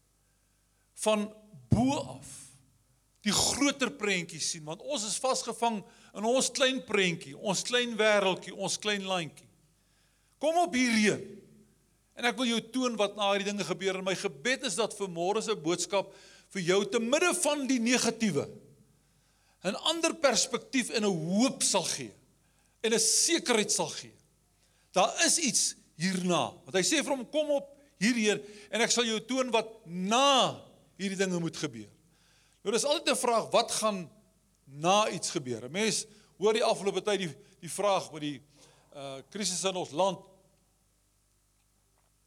Van 0.95 1.35
bo 1.69 1.99
af. 1.99 2.27
Die 3.23 3.33
groter 3.33 3.91
prentjie 3.91 4.41
sien 4.41 4.65
want 4.65 4.81
ons 4.83 5.05
is 5.05 5.19
vasgevang 5.19 5.85
in 6.15 6.25
ons 6.25 6.51
klein 6.51 6.83
prentjie, 6.85 7.37
ons 7.37 7.63
klein 7.63 7.97
wêreltjie, 7.97 8.55
ons 8.55 8.79
klein 8.79 9.05
landjie. 9.05 9.49
Kom 10.39 10.57
op 10.57 10.75
hierheen. 10.75 11.39
En 12.17 12.25
ek 12.25 12.37
wil 12.37 12.47
jou 12.47 12.61
toon 12.71 12.97
wat 12.97 13.17
na 13.17 13.31
hierdie 13.33 13.53
dinge 13.53 13.65
gebeur 13.65 13.99
en 13.99 14.05
my 14.05 14.15
gebed 14.15 14.65
is 14.65 14.75
dat 14.75 14.95
vir 14.95 15.09
môre 15.09 15.43
se 15.43 15.55
boodskap 15.55 16.13
vir 16.49 16.63
jou 16.63 16.85
te 16.85 16.99
midde 16.99 17.35
van 17.35 17.67
die 17.67 17.79
negatiewe 17.79 18.49
'n 19.63 19.75
ander 19.75 20.15
perspektief 20.15 20.91
en 20.91 21.05
'n 21.05 21.15
hoop 21.31 21.63
sal 21.63 21.85
gee 21.85 22.15
en 22.81 22.93
'n 22.93 22.99
sekerheid 22.99 23.73
sal 23.73 23.89
gee. 23.89 24.15
Daar 24.93 25.25
is 25.25 25.39
iets 25.39 25.75
hierna. 25.95 26.53
Want 26.65 26.75
hy 26.75 26.83
sê 26.83 27.03
vir 27.03 27.15
hom 27.15 27.29
kom 27.31 27.51
op 27.51 27.71
hierheen 28.03 28.43
en 28.71 28.81
ek 28.81 28.91
sal 28.91 29.05
jou 29.05 29.21
toon 29.25 29.51
wat 29.51 29.87
na 29.87 30.61
hierdie 30.99 31.19
dinge 31.19 31.39
moet 31.41 31.57
gebeur. 31.57 31.91
Nou 32.63 32.75
dis 32.75 32.85
altyd 32.85 33.15
'n 33.15 33.17
vraag 33.17 33.51
wat 33.51 33.71
gaan 33.71 34.11
na 34.65 35.09
iets 35.09 35.31
gebeur. 35.31 35.65
'n 35.65 35.73
Mens 35.73 36.07
hoor 36.39 36.53
die 36.53 36.65
afgelope 36.65 37.03
tyd 37.03 37.19
die 37.19 37.35
die 37.61 37.71
vraag 37.71 38.13
met 38.13 38.21
die 38.21 38.43
uh 38.95 39.23
krisis 39.31 39.65
in 39.65 39.77
ons 39.77 39.91
land. 39.91 40.19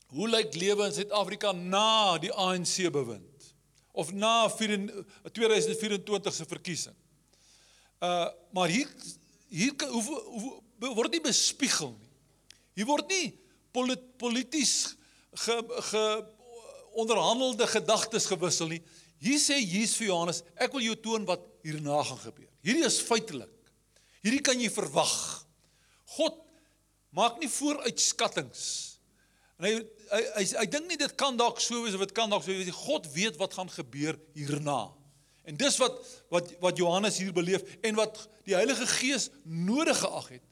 Hoe 0.07 0.29
lyk 0.29 0.55
lewe 0.55 0.85
in 0.85 0.93
Suid-Afrika 0.93 1.51
na 1.51 2.17
die 2.17 2.31
ANC 2.31 2.91
bewind 2.91 3.53
of 3.91 4.11
na 4.13 4.47
2024 4.47 6.33
se 6.33 6.45
verkiesing? 6.45 6.95
Uh 8.05 8.27
maar 8.55 8.71
hier 8.71 8.87
hier 9.51 9.73
hoef, 9.91 10.07
hoef, 10.07 10.53
word 10.95 11.15
nie 11.15 11.23
bespiegel 11.23 11.91
nie. 11.91 12.13
Hier 12.79 12.87
word 12.87 13.09
nie 13.11 13.33
polities 14.19 14.95
ge, 15.35 15.55
ge 15.89 16.03
onderhandelde 16.95 17.67
gedagtes 17.67 18.29
gewissel 18.31 18.71
nie. 18.71 18.81
Hier 19.19 19.39
sê 19.41 19.57
Jesus 19.59 19.97
vir 19.99 20.09
Johannes, 20.09 20.41
ek 20.55 20.71
wil 20.75 20.85
jou 20.85 20.95
toon 21.03 21.27
wat 21.27 21.43
hierna 21.65 22.01
gaan 22.07 22.21
gebeur. 22.21 22.49
Hierdie 22.65 22.85
is 22.87 23.01
feitelik. 23.03 23.51
Hierdie 24.23 24.43
kan 24.43 24.59
jy 24.59 24.69
verwag. 24.73 25.15
God 26.15 26.39
maak 27.15 27.39
nie 27.41 27.51
vooruitskattinge. 27.51 28.65
En 29.59 29.67
hy 29.67 29.73
hy 30.11 30.21
hy, 30.35 30.43
hy 30.59 30.65
dink 30.69 30.89
nie 30.89 30.99
dit 30.99 31.13
kan 31.17 31.37
dalk 31.39 31.61
so 31.63 31.83
wees 31.83 31.95
of 31.97 32.03
dit 32.03 32.15
kan 32.15 32.31
dalk 32.31 32.43
so 32.45 32.53
wees. 32.53 32.71
God 32.85 33.07
weet 33.15 33.39
wat 33.41 33.55
gaan 33.57 33.71
gebeur 33.71 34.19
hierna. 34.37 34.79
En 35.45 35.57
dis 35.57 35.77
wat 35.77 36.01
wat 36.33 36.51
wat 36.63 36.77
Johannes 36.77 37.19
hier 37.21 37.33
beleef 37.33 37.63
en 37.85 37.95
wat 37.99 38.17
die 38.47 38.57
Heilige 38.57 38.87
Gees 38.89 39.29
nodig 39.43 39.99
geag 40.01 40.29
het 40.37 40.45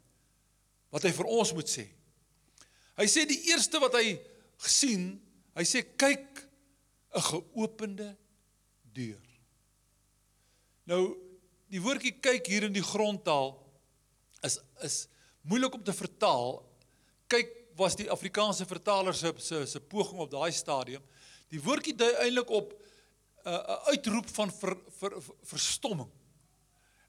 wat 0.93 1.07
hy 1.07 1.12
vir 1.17 1.29
ons 1.33 1.53
moet 1.57 1.69
sê. 1.69 1.88
Hy 3.00 3.07
sê 3.09 3.23
die 3.25 3.39
eerste 3.50 3.79
wat 3.81 3.95
hy 3.97 4.13
gesien, 4.62 5.15
hy 5.57 5.65
sê 5.65 5.81
kyk 5.97 6.43
'n 7.13 7.25
geopende 7.29 8.13
deur. 8.93 9.21
Nou 10.85 11.17
die 11.73 11.81
woordjie 11.81 12.13
kyk 12.21 12.47
hier 12.47 12.67
in 12.67 12.73
die 12.75 12.85
grondtaal 12.85 13.55
is 14.45 14.59
is 14.83 15.07
moeilik 15.41 15.73
om 15.73 15.83
te 15.83 15.93
vertaal. 15.93 16.62
Kyk 17.27 17.50
was 17.75 17.95
die 17.97 18.09
Afrikaanse 18.12 18.65
vertaler 18.69 19.13
se 19.13 19.33
se 19.38 19.65
se 19.65 19.79
poging 19.79 20.19
op 20.19 20.31
daai 20.31 20.51
stadium. 20.51 21.01
Die 21.50 21.62
woordjie 21.62 21.95
dui 21.95 22.12
eintlik 22.13 22.50
op 22.50 22.73
'n 23.43 23.79
uitroep 23.91 24.29
van 24.29 24.51
ver, 24.51 24.77
ver, 25.00 25.21
ver, 25.21 25.35
verstomming. 25.43 26.09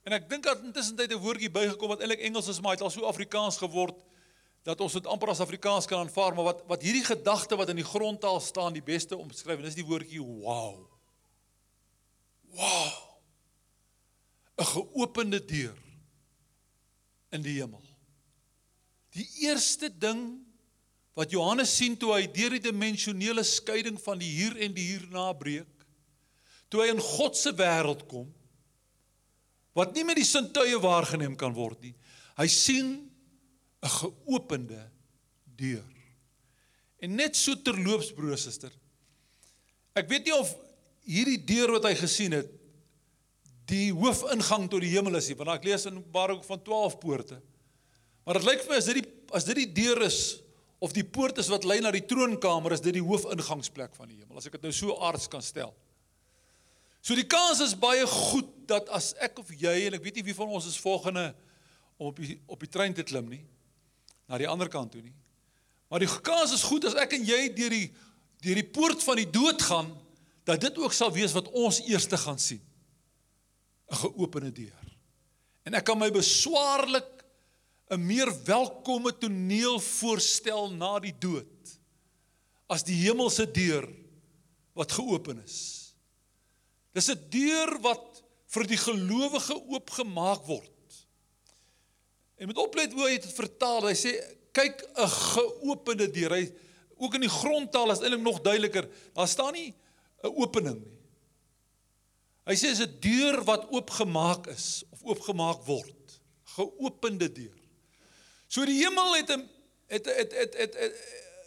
En 0.04 0.12
ek 0.12 0.28
dink 0.28 0.44
dat 0.44 0.62
intussen 0.62 0.96
tyd 0.96 1.12
'n 1.12 1.22
woordjie 1.22 1.50
bygekom 1.50 1.88
wat 1.88 2.00
eintlik 2.00 2.20
Engels 2.20 2.48
is, 2.48 2.60
maar 2.60 2.76
dit 2.76 2.84
het 2.84 2.88
al 2.88 3.00
so 3.00 3.06
Afrikaans 3.06 3.56
geword 3.56 4.02
dat 4.64 4.80
ons 4.80 4.92
dit 4.92 5.06
amper 5.06 5.28
as 5.28 5.40
Afrikaans 5.40 5.86
kan 5.86 5.98
aanvaar, 5.98 6.34
maar 6.34 6.44
wat 6.44 6.62
wat 6.66 6.82
hierdie 6.82 7.04
gedagte 7.04 7.56
wat 7.56 7.68
in 7.68 7.76
die 7.76 7.84
grondtaal 7.84 8.40
staan 8.40 8.72
die 8.72 8.82
beste 8.82 9.16
omskryf 9.16 9.58
en 9.58 9.64
dis 9.64 9.74
die 9.74 9.84
woordjie 9.84 10.22
wow. 10.22 10.88
Wow. 12.54 12.92
'n 14.56 14.64
Geopende 14.64 15.44
deur 15.44 15.78
in 17.30 17.42
die 17.42 17.60
hemel. 17.60 17.82
Die 19.14 19.28
eerste 19.46 19.90
ding 19.98 20.46
wat 21.14 21.30
Johannes 21.30 21.76
sien 21.76 21.96
toe 21.96 22.12
hy 22.14 22.26
deur 22.26 22.56
die 22.56 22.64
dimensionele 22.70 23.44
skeiding 23.46 24.00
van 24.02 24.18
die 24.18 24.30
hier 24.30 24.56
en 24.56 24.74
die 24.74 24.86
hierna 24.94 25.32
breek, 25.32 25.68
toe 26.74 26.82
hy 26.82 26.90
in 26.90 27.02
God 27.02 27.38
se 27.38 27.54
wêreld 27.54 28.02
kom, 28.10 28.26
wat 29.78 29.94
nie 29.94 30.04
met 30.06 30.18
die 30.18 30.26
sintuie 30.26 30.78
waargeneem 30.82 31.38
kan 31.38 31.54
word 31.54 31.80
nie. 31.82 31.94
Hy 32.38 32.46
sien 32.50 33.10
'n 33.84 33.90
geopende 34.00 34.90
deur. 35.56 35.90
En 36.98 37.14
net 37.14 37.36
so 37.36 37.54
terloops 37.54 38.12
broer 38.16 38.38
suster. 38.38 38.72
Ek 39.94 40.08
weet 40.08 40.24
nie 40.24 40.34
of 40.34 40.54
hierdie 41.04 41.38
deur 41.44 41.76
wat 41.76 41.84
hy 41.84 41.94
gesien 41.94 42.32
het 42.32 42.48
die 43.68 43.92
hoofingang 43.92 44.68
tot 44.68 44.80
die 44.80 44.92
hemel 44.92 45.16
is 45.16 45.28
nie, 45.28 45.36
want 45.36 45.50
ek 45.50 45.64
lees 45.64 45.86
in 45.86 45.98
Openbaring 46.00 46.42
van 46.44 46.62
12 46.62 46.98
poorte. 47.00 47.40
Maar 48.24 48.40
dit 48.40 48.48
lyk 48.48 48.64
vir 48.64 48.72
my 48.72 48.76
as 48.80 48.88
dit 48.88 49.00
die 49.00 49.10
as 49.34 49.44
dit 49.44 49.56
die 49.56 49.72
deur 49.72 50.02
is 50.06 50.40
of 50.84 50.92
die 50.92 51.04
poort 51.04 51.38
is 51.38 51.48
wat 51.48 51.64
lei 51.64 51.80
na 51.80 51.90
die 51.90 52.04
troonkamer, 52.06 52.72
is 52.72 52.82
dit 52.84 52.94
die 52.94 53.02
hoofingangsplek 53.02 53.94
van 53.96 54.08
die 54.08 54.20
hemel. 54.20 54.36
As 54.38 54.46
ek 54.46 54.58
dit 54.58 54.62
nou 54.62 54.72
so 54.72 54.96
aards 55.00 55.26
kan 55.32 55.42
stel. 55.42 55.72
So 57.04 57.12
die 57.12 57.26
kans 57.28 57.60
is 57.60 57.74
baie 57.76 58.06
goed 58.08 58.48
dat 58.68 58.88
as 58.96 59.10
ek 59.20 59.42
of 59.42 59.50
jy 59.52 59.74
en 59.90 59.98
ek 59.98 60.04
weet 60.06 60.22
nie 60.22 60.30
wie 60.30 60.36
van 60.36 60.48
ons 60.56 60.70
is 60.70 60.80
volgende 60.80 61.26
om 62.00 62.08
op 62.08 62.16
die 62.16 62.38
op 62.48 62.62
die 62.64 62.70
trein 62.72 62.96
te 62.96 63.04
klim 63.04 63.28
nie 63.28 63.42
na 64.24 64.40
die 64.40 64.48
ander 64.48 64.70
kant 64.72 64.94
toe 64.94 65.02
nie. 65.04 65.12
Maar 65.92 66.00
die 66.00 66.08
kans 66.24 66.54
is 66.56 66.64
goed 66.64 66.86
as 66.88 66.96
ek 66.96 67.12
en 67.18 67.26
jy 67.28 67.42
deur 67.52 67.76
die 67.76 67.90
deur 68.44 68.60
die 68.60 68.70
poort 68.76 69.04
van 69.04 69.20
die 69.20 69.28
dood 69.28 69.60
gaan 69.68 69.92
dat 70.48 70.64
dit 70.64 70.80
ook 70.80 70.96
sal 70.96 71.12
wees 71.12 71.36
wat 71.36 71.50
ons 71.52 71.82
eerste 71.84 72.16
gaan 72.20 72.40
sien. 72.40 72.60
'n 73.92 74.00
Geopende 74.00 74.52
deur. 74.52 74.84
En 75.64 75.74
ek 75.76 75.84
kan 75.84 75.98
my 75.98 76.10
beswaarlik 76.10 77.24
'n 77.92 78.00
meer 78.00 78.32
welkome 78.48 79.12
toneel 79.12 79.76
voorstel 79.80 80.72
na 80.72 80.98
die 80.98 81.14
dood 81.18 81.78
as 82.66 82.82
die 82.82 82.96
hemelse 83.04 83.44
deur 83.44 83.88
wat 84.72 84.92
geopen 84.92 85.44
is. 85.44 85.83
Dis 86.94 87.10
'n 87.10 87.26
deur 87.30 87.80
wat 87.82 88.22
vir 88.54 88.66
die 88.70 88.78
gelowige 88.78 89.56
oopgemaak 89.66 90.46
word. 90.46 90.70
En 92.38 92.46
met 92.46 92.58
oplet 92.58 92.92
hoe 92.92 93.08
hy 93.08 93.18
dit 93.18 93.32
vertaal, 93.32 93.88
hy 93.90 93.96
sê 93.98 94.12
kyk 94.54 94.82
'n 94.94 95.08
geopende 95.08 96.10
deur. 96.10 96.30
Hy 96.30 96.52
ook 96.96 97.14
in 97.14 97.26
die 97.26 97.36
grondtaal 97.40 97.90
is 97.90 98.00
eintlik 98.00 98.22
nog 98.22 98.40
duideliker. 98.40 98.88
Daar 99.14 99.28
staan 99.28 99.52
nie 99.52 99.74
'n 100.22 100.34
opening 100.34 100.84
nie. 100.84 100.98
Hy 102.44 102.54
sê 102.54 102.70
dis 102.72 102.84
'n 102.84 103.00
deur 103.00 103.44
wat 103.44 103.68
oopgemaak 103.70 104.46
is 104.46 104.84
of 104.90 105.02
oopgemaak 105.02 105.64
word. 105.64 106.20
Geopende 106.56 107.32
deur. 107.32 107.58
So 108.46 108.64
die 108.64 108.84
hemel 108.84 109.16
het 109.16 109.30
'n 109.30 109.48
het 109.86 110.06
het 110.06 110.32
het 110.32 110.54
het 110.54 110.74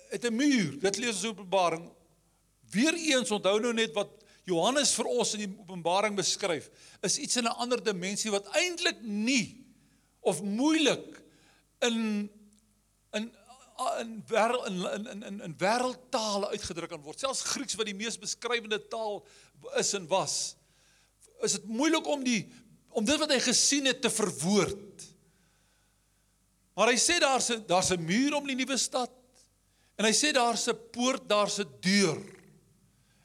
het, 0.10 0.24
'n 0.26 0.36
muur. 0.36 0.80
Dit 0.80 0.98
lees 0.98 1.16
ons 1.16 1.24
in 1.24 1.30
Openbaring. 1.30 1.92
Weereens 2.72 3.32
onthou 3.32 3.60
nou 3.60 3.74
net 3.74 3.94
wat 3.94 4.17
Johannes 4.48 4.94
vir 4.96 5.10
ons 5.12 5.34
in 5.36 5.44
die 5.44 5.50
Openbaring 5.60 6.16
beskryf, 6.16 6.70
is 7.04 7.18
iets 7.20 7.36
in 7.36 7.48
'n 7.48 7.60
ander 7.60 7.84
dimensie 7.84 8.32
wat 8.32 8.48
eintlik 8.56 9.02
nie 9.04 9.66
of 10.22 10.42
moeilik 10.42 11.24
in 11.82 12.30
in 13.14 13.32
in 14.00 14.24
wêreld 14.28 14.66
in 14.68 14.78
in 15.08 15.24
in 15.24 15.42
in 15.42 15.56
wêreldtale 15.58 16.50
uitgedruk 16.50 16.90
kan 16.90 17.02
word. 17.02 17.20
Selfs 17.20 17.42
Grieks 17.42 17.76
wat 17.76 17.86
die 17.86 17.96
mees 17.96 18.18
beskrywende 18.18 18.80
taal 18.90 19.26
is 19.78 19.94
en 19.94 20.08
was, 20.08 20.56
is 21.44 21.52
dit 21.60 21.68
moeilik 21.68 22.08
om 22.08 22.24
die 22.24 22.48
om 22.90 23.06
dit 23.06 23.20
wat 23.20 23.30
hy 23.30 23.40
gesien 23.40 23.86
het 23.86 24.02
te 24.02 24.10
verwoord. 24.10 25.04
Maar 26.74 26.94
hy 26.94 26.98
sê 26.98 27.20
daar's 27.20 27.52
'n 27.52 27.66
daar's 27.68 27.92
'n 27.92 28.06
muur 28.06 28.34
om 28.34 28.48
die 28.48 28.56
nuwe 28.56 28.78
stad. 28.78 29.12
En 29.98 30.06
hy 30.06 30.14
sê 30.14 30.32
daar's 30.32 30.68
'n 30.68 30.80
poort, 30.92 31.28
daar's 31.28 31.60
'n 31.60 31.70
deur. 31.82 32.18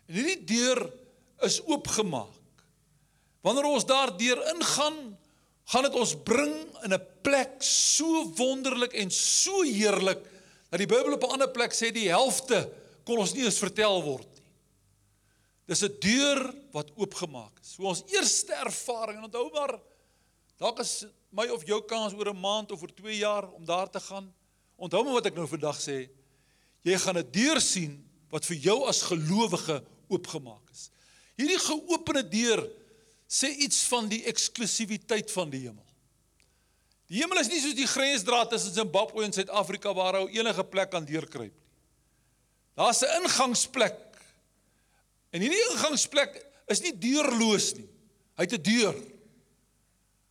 En 0.08 0.14
hierdie 0.14 0.44
deur 0.44 1.01
is 1.44 1.60
oopgemaak. 1.66 2.40
Wanneer 3.42 3.64
ons 3.64 3.86
daardeur 3.86 4.38
ingaan, 4.54 5.18
gaan 5.64 5.86
dit 5.86 5.94
ons 5.98 6.14
bring 6.24 6.54
in 6.84 6.92
'n 6.94 7.06
plek 7.22 7.62
so 7.62 8.24
wonderlik 8.36 8.92
en 8.92 9.10
so 9.10 9.62
heerlik 9.62 10.22
dat 10.70 10.78
die 10.78 10.86
Bybel 10.86 11.12
op 11.12 11.24
'n 11.24 11.32
ander 11.32 11.50
plek 11.50 11.72
sê 11.72 11.92
die 11.92 12.08
helfte 12.08 12.70
kon 13.04 13.18
ons 13.18 13.34
nie 13.34 13.44
eens 13.44 13.58
vertel 13.58 14.02
word 14.02 14.28
nie. 14.34 14.42
Dis 15.66 15.82
'n 15.82 15.96
deur 16.00 16.54
wat 16.72 16.90
oopgemaak 16.96 17.60
is. 17.60 17.74
So 17.74 17.82
ons 17.82 18.02
eerste 18.06 18.54
ervaring 18.54 19.18
en 19.18 19.24
onthou 19.24 19.50
maar 19.52 19.80
dalk 20.56 20.80
is 20.80 21.06
my 21.30 21.48
of 21.48 21.64
jou 21.66 21.80
kans 21.82 22.14
oor 22.14 22.28
'n 22.28 22.40
maand 22.40 22.72
of 22.72 22.82
oor 22.82 22.94
2 22.94 23.16
jaar 23.16 23.50
om 23.52 23.64
daar 23.64 23.90
te 23.90 24.00
gaan. 24.00 24.32
Onthou 24.76 25.04
maar 25.04 25.12
wat 25.12 25.26
ek 25.26 25.34
nou 25.34 25.46
vandag 25.46 25.80
sê. 25.80 26.08
Jy 26.82 26.98
gaan 26.98 27.18
'n 27.18 27.30
deur 27.30 27.60
sien 27.60 28.10
wat 28.30 28.44
vir 28.44 28.56
jou 28.56 28.86
as 28.86 29.02
gelowige 29.02 29.82
oopgemaak 30.08 30.70
is. 30.70 30.90
Hierdie 31.36 31.58
geopende 31.58 32.28
deur 32.28 32.66
sê 33.28 33.48
iets 33.64 33.84
van 33.88 34.08
die 34.08 34.24
eksklusiwiteit 34.28 35.30
van 35.32 35.50
die 35.50 35.64
hemel. 35.66 35.86
Die 37.08 37.20
hemel 37.20 37.40
is 37.40 37.48
nie 37.48 37.60
soos 37.60 37.76
die 37.76 37.88
grensdraad 37.88 38.50
tussen 38.52 38.72
Zimbabwe 38.72 39.24
en 39.24 39.32
Suid-Afrika 39.32 39.92
waar 39.96 40.20
ou 40.22 40.28
enige 40.32 40.64
plek 40.64 40.90
kan 40.90 41.04
deurkruip 41.04 41.52
nie. 41.52 41.62
Daar's 42.74 43.02
'n 43.02 43.22
ingangsplek. 43.22 43.98
En 45.30 45.40
hierdie 45.40 45.70
ingangsplek 45.70 46.46
is 46.66 46.80
nie 46.80 46.98
deurloos 46.98 47.74
nie. 47.74 47.88
Hy 48.36 48.42
het 48.42 48.52
'n 48.52 48.62
deur 48.62 48.96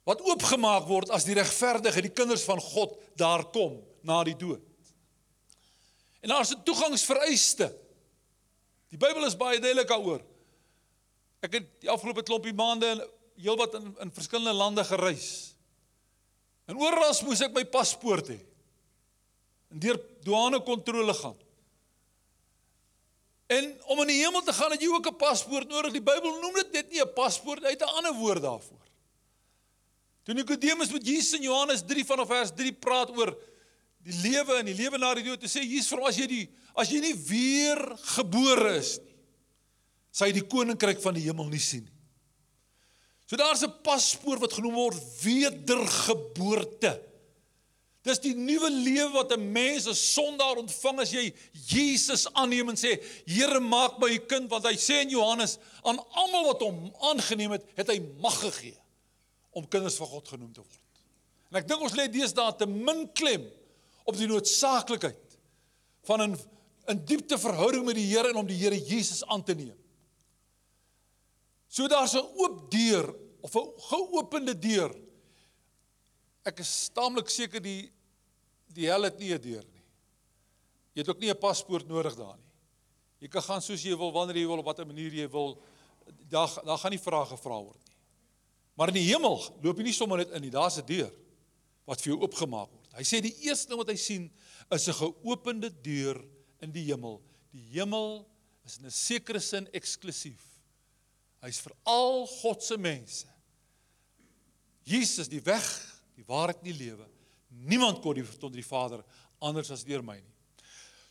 wat 0.04 0.22
oopgemaak 0.22 0.88
word 0.88 1.10
as 1.10 1.24
die 1.24 1.36
regverdige, 1.38 2.02
die 2.02 2.10
kinders 2.10 2.44
van 2.44 2.60
God 2.60 2.98
daar 3.16 3.46
kom 3.46 3.84
na 4.02 4.24
die 4.24 4.36
dood. 4.36 4.62
En 6.22 6.30
daar's 6.30 6.52
'n 6.52 6.64
toegangsvereiste. 6.64 7.78
Die 8.90 8.98
Bybel 8.98 9.26
is 9.26 9.38
baie 9.38 9.60
duidelik 9.60 9.88
daaroor. 9.88 10.22
Ek 11.42 11.58
het 11.58 11.70
die 11.82 11.90
afgelope 11.90 12.24
klompie 12.24 12.54
maande 12.54 12.92
in 12.96 13.02
heelwat 13.42 13.74
in 13.80 13.94
in 14.04 14.14
verskillende 14.14 14.54
lande 14.54 14.84
gereis. 14.86 15.56
En 16.70 16.78
oral 16.78 17.16
moes 17.26 17.42
ek 17.42 17.56
my 17.56 17.64
paspoort 17.66 18.30
hê. 18.30 18.40
En 19.72 19.80
deur 19.82 19.98
douane 20.26 20.62
kontrole 20.64 21.14
gaan. 21.18 21.38
En 23.52 23.68
om 23.92 24.04
in 24.06 24.14
die 24.14 24.22
hemel 24.22 24.44
te 24.48 24.54
gaan 24.56 24.72
het 24.72 24.82
jy 24.82 24.88
ook 24.88 25.08
'n 25.08 25.18
paspoort 25.18 25.68
nodig. 25.68 25.92
Die 25.92 26.02
Bybel 26.02 26.40
noem 26.40 26.54
dit 26.62 26.72
net 26.72 26.92
nie 26.92 27.02
'n 27.02 27.14
paspoort, 27.14 27.64
hy 27.64 27.74
het 27.76 27.82
'n 27.82 27.96
ander 27.98 28.14
woord 28.14 28.42
daarvoor. 28.42 28.86
Toe 30.24 30.34
Nikodemus 30.34 30.92
met 30.92 31.06
Jesus 31.08 31.34
in 31.34 31.42
Johannes 31.42 31.82
3 31.86 32.06
vanaf 32.06 32.28
vers 32.28 32.52
3 32.56 32.74
praat 32.74 33.10
oor 33.18 33.38
die 34.06 34.14
lewe 34.22 34.56
en 34.56 34.66
die 34.66 34.76
lewe 34.76 34.98
na 34.98 35.14
die 35.14 35.24
dood, 35.24 35.40
toe 35.40 35.50
sê 35.50 35.64
Jesus 35.66 36.00
as 36.00 36.18
jy 36.18 36.28
die 36.28 36.50
as 36.74 36.90
jy 36.90 37.02
nie 37.04 37.16
weer 37.28 37.82
gebore 38.16 38.78
is 38.78 38.98
nie, 39.02 39.11
jy 40.20 40.32
die 40.32 40.48
koninkryk 40.48 41.00
van 41.02 41.16
die 41.16 41.24
hemel 41.24 41.50
nie 41.50 41.60
sien 41.60 41.84
nie. 41.86 42.02
So 43.32 43.38
daar's 43.40 43.64
'n 43.64 43.82
paspoort 43.82 44.42
wat 44.42 44.54
genoem 44.54 44.74
word 44.74 45.00
wedergeboorte. 45.24 47.00
Dis 48.04 48.20
die 48.20 48.34
nuwe 48.36 48.70
lewe 48.70 49.12
wat 49.14 49.32
'n 49.32 49.52
mens 49.52 49.88
as 49.88 50.14
sondaar 50.14 50.58
ontvang 50.58 51.00
as 51.00 51.12
jy 51.12 51.34
Jesus 51.54 52.28
aanneem 52.34 52.70
en 52.70 52.76
sê 52.76 53.02
Here 53.26 53.60
maak 53.60 54.00
my 54.00 54.10
u 54.10 54.20
kind 54.26 54.50
want 54.50 54.66
hy 54.66 54.76
sê 54.76 55.02
in 55.02 55.10
Johannes 55.10 55.58
aan 55.84 56.00
almal 56.12 56.46
wat 56.46 56.62
hom 56.62 56.92
aangeneem 57.00 57.52
het, 57.52 57.64
het 57.76 57.88
hy 57.88 58.00
mag 58.20 58.40
gegee 58.40 58.78
om 59.52 59.68
kinders 59.68 59.96
van 59.96 60.08
God 60.08 60.28
genoem 60.28 60.54
te 60.54 60.60
word. 60.60 60.82
En 61.52 61.60
ek 61.60 61.68
dink 61.68 61.82
ons 61.82 61.96
lê 61.96 62.08
deesdae 62.12 62.58
te 62.58 62.66
min 62.66 63.08
klem 63.14 63.48
op 64.04 64.18
die 64.18 64.28
noodsaaklikheid 64.28 65.38
van 66.04 66.22
'n 66.22 66.38
'n 66.90 67.06
diepte 67.06 67.38
verhouding 67.38 67.86
met 67.86 67.96
die 67.96 68.10
Here 68.12 68.30
en 68.30 68.36
om 68.36 68.48
die 68.48 68.58
Here 68.58 68.76
Jesus 68.76 69.24
aan 69.24 69.44
te 69.44 69.54
neem. 69.54 69.81
So 71.72 71.88
daar's 71.88 72.14
'n 72.14 72.28
oop 72.36 72.72
deur 72.72 73.16
of 73.40 73.56
'n 73.56 73.72
geopende 73.90 74.60
deur. 74.60 74.92
Ek 76.44 76.60
is 76.60 76.90
taamlik 76.94 77.30
seker 77.30 77.62
die 77.62 77.92
die 78.68 78.88
hel 78.88 79.04
het 79.04 79.20
nie 79.20 79.32
'n 79.34 79.42
deur 79.42 79.64
nie. 79.64 79.84
Jy 80.94 81.00
het 81.02 81.10
ook 81.10 81.20
nie 81.20 81.30
'n 81.30 81.38
paspoort 81.38 81.88
nodig 81.88 82.16
daar 82.16 82.36
nie. 82.36 82.52
Jy 83.20 83.28
kan 83.28 83.42
gaan 83.42 83.62
soos 83.62 83.84
jy 83.84 83.96
wil 83.96 84.12
wanneer 84.12 84.36
jy 84.36 84.48
wil 84.48 84.60
op 84.60 84.66
watter 84.66 84.86
manier 84.86 85.14
jy 85.14 85.30
wil. 85.30 85.62
Daar 86.30 86.50
daar 86.66 86.78
gaan 86.78 86.92
nie 86.92 87.00
vrae 87.00 87.26
gevra 87.26 87.64
word 87.64 87.88
nie. 87.88 87.96
Maar 88.76 88.88
in 88.88 88.94
die 88.94 89.14
hemel 89.14 89.40
loop 89.62 89.78
jy 89.78 89.84
nie 89.84 89.94
sommer 89.94 90.18
net 90.18 90.32
in 90.32 90.42
nie, 90.42 90.52
daar's 90.52 90.78
'n 90.78 90.86
deur 90.86 91.14
wat 91.86 92.02
vir 92.02 92.14
jou 92.14 92.22
oopgemaak 92.22 92.70
word. 92.70 92.94
Hy 92.94 93.04
sê 93.04 93.22
die 93.22 93.48
eerste 93.48 93.68
ding 93.70 93.78
wat 93.78 93.88
hy 93.88 93.96
sien 93.96 94.32
is 94.72 94.88
'n 94.88 94.94
geopende 94.94 95.70
deur 95.82 96.22
in 96.60 96.72
die 96.72 96.84
hemel. 96.84 97.22
Die 97.52 97.64
hemel 97.72 98.28
is 98.66 98.78
in 98.78 98.86
'n 98.86 98.92
sekere 98.92 99.40
sin 99.40 99.68
eksklusief. 99.72 100.51
Hy's 101.42 101.60
vir 101.64 101.74
al 101.90 102.28
God 102.28 102.64
se 102.64 102.78
mense. 102.78 103.28
Jesus 104.86 105.30
die 105.30 105.42
weg, 105.46 105.66
die 106.18 106.26
waarheid 106.28 106.62
en 106.62 106.70
die 106.70 106.78
lewe. 106.78 107.08
Niemand 107.66 108.02
kon 108.02 108.18
die 108.18 108.26
tot 108.40 108.54
die 108.54 108.66
Vader 108.66 109.04
anders 109.42 109.72
as 109.74 109.86
deur 109.86 110.04
my 110.06 110.18
nie. 110.20 110.36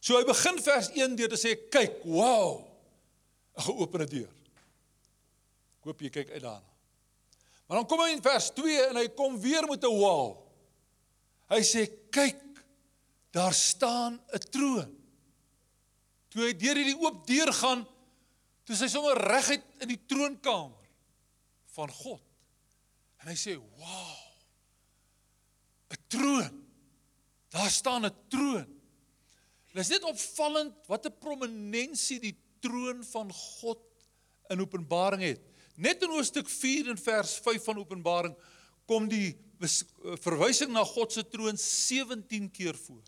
So 0.01 0.17
hy 0.17 0.25
begin 0.25 0.59
vers 0.65 0.89
1 0.97 1.17
deur 1.19 1.31
te 1.33 1.39
sê 1.39 1.57
kyk, 1.71 2.01
wow, 2.09 2.65
'n 3.59 3.63
geopende 3.67 4.07
deur. 4.09 4.33
Ek 5.81 5.89
hoop 5.89 6.01
jy 6.01 6.11
kyk 6.11 6.31
uit 6.31 6.43
daarna. 6.43 6.71
Maar 7.69 7.79
dan 7.79 7.87
kom 7.87 8.01
hy 8.01 8.13
in 8.13 8.23
vers 8.23 8.51
2 8.57 8.89
en 8.89 8.97
hy 8.97 9.09
kom 9.15 9.39
weer 9.41 9.67
met 9.69 9.85
'n 9.85 9.99
wow. 9.99 10.39
Hy 11.51 11.61
sê 11.63 11.87
kyk, 12.11 12.41
daar 13.33 13.55
staan 13.55 14.21
'n 14.33 14.39
troon. 14.51 14.97
Toe 16.31 16.47
hy 16.47 16.53
deur 16.55 16.77
hierdie 16.77 16.99
oop 16.99 17.27
deur 17.27 17.53
gaan, 17.53 17.87
toe 18.71 18.79
sy 18.79 18.87
sommer 18.87 19.19
reguit 19.19 19.65
in 19.83 19.91
die 19.91 19.99
troonkamer 20.07 20.85
van 21.75 21.91
God. 21.91 22.23
En 23.19 23.27
hy 23.27 23.35
sê, 23.35 23.57
"Wow! 23.59 24.19
'n 25.91 25.99
Troon. 26.07 26.67
Daar 27.51 27.71
staan 27.71 28.07
'n 28.07 28.15
troon." 28.29 28.67
Dit 29.73 29.83
is 29.83 29.89
net 29.89 30.05
opvallend 30.05 30.87
wat 30.87 31.07
'n 31.07 31.19
prominensie 31.19 32.21
die 32.21 32.37
troon 32.61 33.03
van 33.05 33.33
God 33.33 33.81
in 34.51 34.61
Openbaring 34.61 35.23
het. 35.23 35.41
Net 35.75 36.03
in 36.03 36.11
hoofstuk 36.11 36.49
4 36.49 36.91
en 36.91 36.99
vers 36.99 37.39
5 37.39 37.65
van 37.65 37.79
Openbaring 37.79 38.37
kom 38.87 39.09
die 39.09 39.37
verwysing 40.23 40.71
na 40.71 40.85
God 40.85 41.13
se 41.13 41.29
troon 41.29 41.57
17 41.57 42.51
keer 42.51 42.75
voor. 42.75 43.03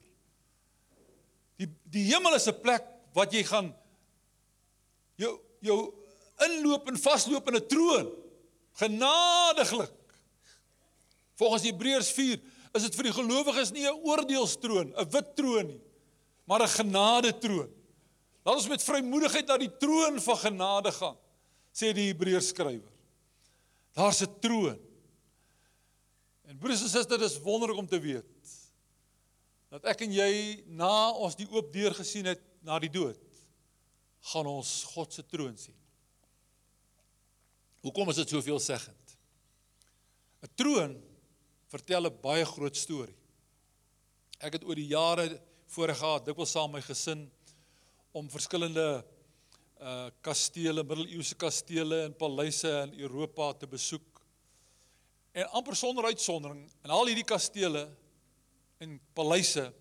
Die 1.56 1.68
die 1.84 2.04
hemel 2.12 2.34
is 2.34 2.48
'n 2.48 2.60
plek 2.60 2.84
wat 3.14 3.32
jy 3.32 3.44
gaan 3.44 3.76
jou 5.14 5.40
jou 5.62 5.78
inloop 6.46 6.88
en 6.90 6.98
vasloop 6.98 7.48
in 7.48 7.56
'n 7.56 7.66
troon. 7.68 8.08
Genadiglik. 8.80 9.92
Volgens 11.34 11.62
Hebreërs 11.62 12.10
4 12.10 12.40
is 12.72 12.82
dit 12.82 12.94
vir 12.94 13.10
die 13.10 13.12
gelowiges 13.12 13.72
nie 13.72 13.86
'n 13.86 14.00
oordeelstroon, 14.02 14.94
'n 14.96 15.10
wit 15.10 15.36
troon 15.36 15.66
nie, 15.66 15.80
maar 16.44 16.62
'n 16.62 16.68
genadetroon. 16.68 17.70
Laat 18.44 18.56
ons 18.56 18.68
met 18.68 18.82
vrymoedigheid 18.82 19.46
na 19.46 19.56
die 19.58 19.76
troon 19.78 20.20
van 20.20 20.36
genade 20.36 20.92
gaan, 20.92 21.16
sê 21.72 21.92
die 21.92 22.10
Hebreërs 22.10 22.48
skrywer. 22.48 22.92
Daar's 23.94 24.22
'n 24.22 24.38
troon. 24.40 24.78
En 26.48 26.58
broers 26.58 26.82
en 26.82 26.88
susters, 26.88 27.06
dit 27.06 27.30
is 27.30 27.40
wonderlik 27.40 27.76
om 27.76 27.86
te 27.86 28.00
weet 28.00 28.24
dat 29.72 29.84
ek 29.84 30.02
en 30.04 30.12
jy 30.12 30.64
na 30.66 31.10
ons 31.16 31.36
die 31.36 31.48
oop 31.48 31.70
deur 31.72 31.94
gesien 31.96 32.26
het 32.28 32.40
na 32.60 32.78
die 32.78 32.90
dood, 32.92 33.16
gaan 34.30 34.46
ons 34.46 34.70
God 34.92 35.14
se 35.14 35.24
troon 35.26 35.56
sien. 35.58 35.76
Hoekom 37.82 38.12
is 38.12 38.20
dit 38.22 38.34
soveel 38.36 38.60
seggend? 38.62 39.16
'n 40.42 40.50
Troon 40.54 40.94
vertel 41.70 42.06
'n 42.06 42.20
baie 42.22 42.44
groot 42.44 42.76
storie. 42.76 43.18
Ek 44.38 44.52
het 44.52 44.64
oor 44.64 44.74
die 44.74 44.86
jare 44.86 45.40
voorheen 45.66 45.96
gehad, 45.96 46.24
dikwels 46.26 46.50
saam 46.50 46.70
met 46.70 46.82
my 46.82 46.86
gesin 46.86 47.30
om 48.12 48.30
verskillende 48.30 49.04
uh 49.80 50.10
kastele, 50.20 50.82
middeleeuse 50.84 51.34
kastele 51.34 52.04
en 52.04 52.14
paleise 52.14 52.70
in 52.86 53.00
Europa 53.00 53.52
te 53.52 53.66
besoek. 53.66 54.22
En 55.32 55.48
amper 55.50 55.76
sonder 55.76 56.04
uitsondering, 56.04 56.70
in 56.84 56.90
al 56.90 57.06
hierdie 57.06 57.24
kastele 57.24 57.88
en 58.78 59.00
paleise 59.14 59.72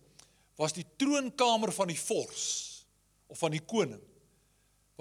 was 0.58 0.74
die 0.74 0.86
troonkamer 0.98 1.72
van 1.72 1.88
die 1.88 2.00
vors 2.00 2.46
of 3.28 3.38
van 3.38 3.52
die 3.52 3.66
koning 3.66 4.11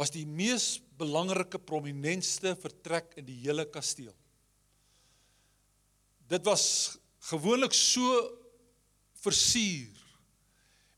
was 0.01 0.13
die 0.15 0.25
mees 0.25 0.79
belangrike 0.97 1.61
prominentste 1.61 2.55
vertrek 2.57 3.13
in 3.21 3.27
die 3.27 3.37
hele 3.43 3.67
kasteel. 3.69 4.15
Dit 6.31 6.47
was 6.49 6.97
gewoonlik 7.29 7.77
so 7.77 8.23
versier 9.21 9.93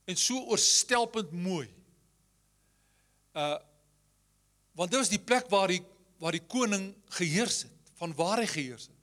en 0.06 0.18
so 0.18 0.38
oorstelpend 0.54 1.34
mooi. 1.34 1.66
Uh 3.34 3.58
want 4.72 4.88
dit 4.88 4.96
was 5.02 5.10
die 5.12 5.20
plek 5.20 5.50
waar 5.52 5.68
die 5.68 5.82
waar 6.22 6.32
die 6.32 6.46
koning 6.48 6.92
geheers 7.18 7.64
het, 7.66 7.90
van 7.98 8.14
waar 8.16 8.40
hy 8.40 8.46
geheers 8.48 8.86
het, 8.86 9.00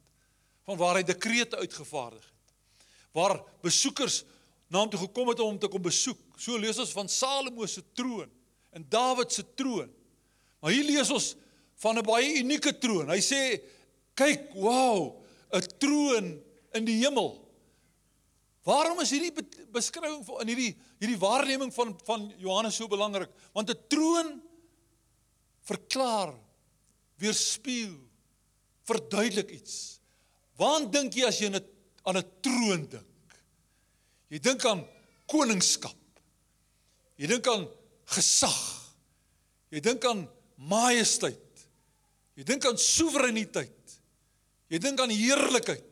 van 0.65 0.79
waar 0.79 0.98
hy 0.98 1.03
dekrete 1.06 1.60
uitgevaardig 1.60 2.24
het. 2.24 2.53
Waar 3.13 3.36
besoekers 3.62 4.24
na 4.72 4.79
hom 4.79 4.89
toe 4.89 5.01
gekom 5.03 5.29
het 5.29 5.44
om 5.44 5.51
hom 5.51 5.60
te 5.60 5.70
kom 5.70 5.84
besoek. 5.84 6.22
So 6.39 6.58
lees 6.58 6.79
ons 6.79 6.96
van 6.96 7.12
Salomo 7.12 7.68
se 7.68 7.84
troon 7.94 8.32
en 8.72 8.86
Dawid 8.90 9.32
se 9.34 9.44
troon. 9.56 9.90
Maar 10.60 10.72
hier 10.72 10.84
lees 10.84 11.10
ons 11.10 11.36
van 11.80 11.98
'n 11.98 12.04
baie 12.04 12.40
unieke 12.40 12.78
troon. 12.78 13.10
Hy 13.10 13.22
sê 13.22 13.62
kyk, 14.14 14.54
wow, 14.54 15.24
'n 15.54 15.66
troon 15.80 16.44
in 16.74 16.86
die 16.86 17.00
hemel. 17.04 17.50
Waarom 18.64 19.00
is 19.00 19.12
hierdie 19.12 19.34
beskrywing 19.72 20.26
in 20.42 20.48
hierdie 20.52 20.74
hierdie 21.00 21.20
waarneming 21.20 21.72
van 21.74 21.96
van 22.05 22.34
Johannes 22.38 22.75
so 22.75 22.88
belangrik? 22.88 23.29
Want 23.53 23.70
'n 23.70 23.88
troon 23.88 24.42
verklaar, 25.62 26.34
weerspieël, 27.18 27.98
verduidelik 28.84 29.51
iets. 29.51 30.00
Waar 30.58 30.92
dink 30.92 31.14
jy 31.14 31.25
as 31.25 31.40
jy 31.40 31.48
aan 32.03 32.18
'n 32.18 32.32
troon 32.42 32.88
dink? 32.90 33.05
Jy 34.29 34.40
dink 34.40 34.66
aan 34.66 34.86
koningskap. 35.25 35.96
Jy 37.18 37.27
dink 37.27 37.48
aan 37.48 37.68
gesag. 38.15 38.59
Jy 39.69 39.81
dink 39.85 40.05
aan 40.07 40.24
majesteit. 40.69 41.65
Jy 42.39 42.43
dink 42.48 42.65
aan 42.65 42.79
soewereiniteit. 42.79 44.00
Jy 44.69 44.77
dink 44.81 45.00
aan 45.01 45.13
heerlikheid. 45.13 45.85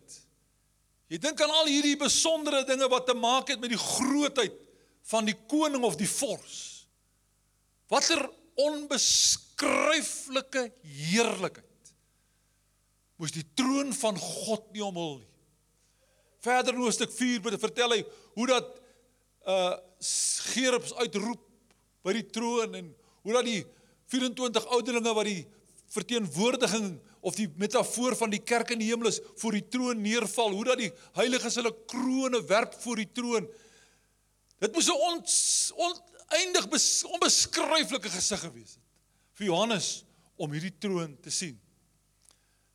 Jy 1.07 1.17
dink 1.23 1.39
aan 1.41 1.53
al 1.61 1.67
hierdie 1.69 1.97
besondere 1.99 2.65
dinge 2.67 2.87
wat 2.91 3.05
te 3.07 3.15
maak 3.17 3.47
het 3.51 3.61
met 3.63 3.71
die 3.73 3.79
grootheid 3.79 4.57
van 5.07 5.25
die 5.27 5.37
koning 5.47 5.83
of 5.87 5.95
die 5.99 6.09
vors. 6.09 6.87
Watter 7.91 8.21
onbeskryflike 8.59 10.63
heerlikheid. 10.83 11.63
Moes 13.17 13.33
die 13.33 13.47
troon 13.57 13.93
van 13.97 14.15
God 14.19 14.73
nie 14.75 14.85
omhul 14.85 15.17
nie. 15.21 15.33
Verder 16.43 16.73
in 16.75 16.81
Hoofstuk 16.83 17.11
4 17.13 17.57
vertel 17.57 17.91
hy 17.95 18.01
hoe 18.37 18.47
dat 18.49 18.67
uh 19.47 19.75
Gerubs 20.53 20.93
uitroep 20.93 21.46
by 22.07 22.15
die 22.15 22.27
troon 22.31 22.75
en 22.79 22.89
hoe 23.25 23.35
dat 23.35 23.47
die 23.47 23.61
24 24.13 24.67
ouderlinge 24.71 25.13
wat 25.17 25.27
die 25.27 25.43
verteenwoordiging 25.91 26.97
of 27.27 27.35
die 27.35 27.47
metafoor 27.59 28.15
van 28.19 28.31
die 28.31 28.43
kerk 28.43 28.71
in 28.75 28.81
die 28.81 28.89
hemel 28.89 29.09
is 29.11 29.19
voor 29.39 29.55
die 29.57 29.65
troon 29.71 30.01
neerval, 30.03 30.55
hoe 30.55 30.65
dat 30.67 30.79
die 30.79 30.91
heiliges 31.17 31.57
hulle 31.59 31.73
krones 31.91 32.45
werp 32.47 32.75
voor 32.83 33.01
die 33.01 33.09
troon. 33.11 33.47
Dit 34.63 34.73
moes 34.73 34.87
'n 34.87 34.99
on, 35.09 35.23
oneindig 35.87 36.67
onbeskryflike 37.13 38.09
gesig 38.09 38.39
gewees 38.39 38.75
het 38.75 38.85
vir 39.37 39.47
Johannes 39.47 40.03
om 40.35 40.51
hierdie 40.51 40.75
troon 40.79 41.17
te 41.21 41.29
sien. 41.29 41.59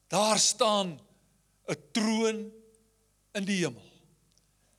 Daar 0.08 0.38
staan 0.38 1.00
'n 1.68 1.76
troon 1.92 2.52
in 3.34 3.44
die 3.44 3.64
hemel. 3.64 3.82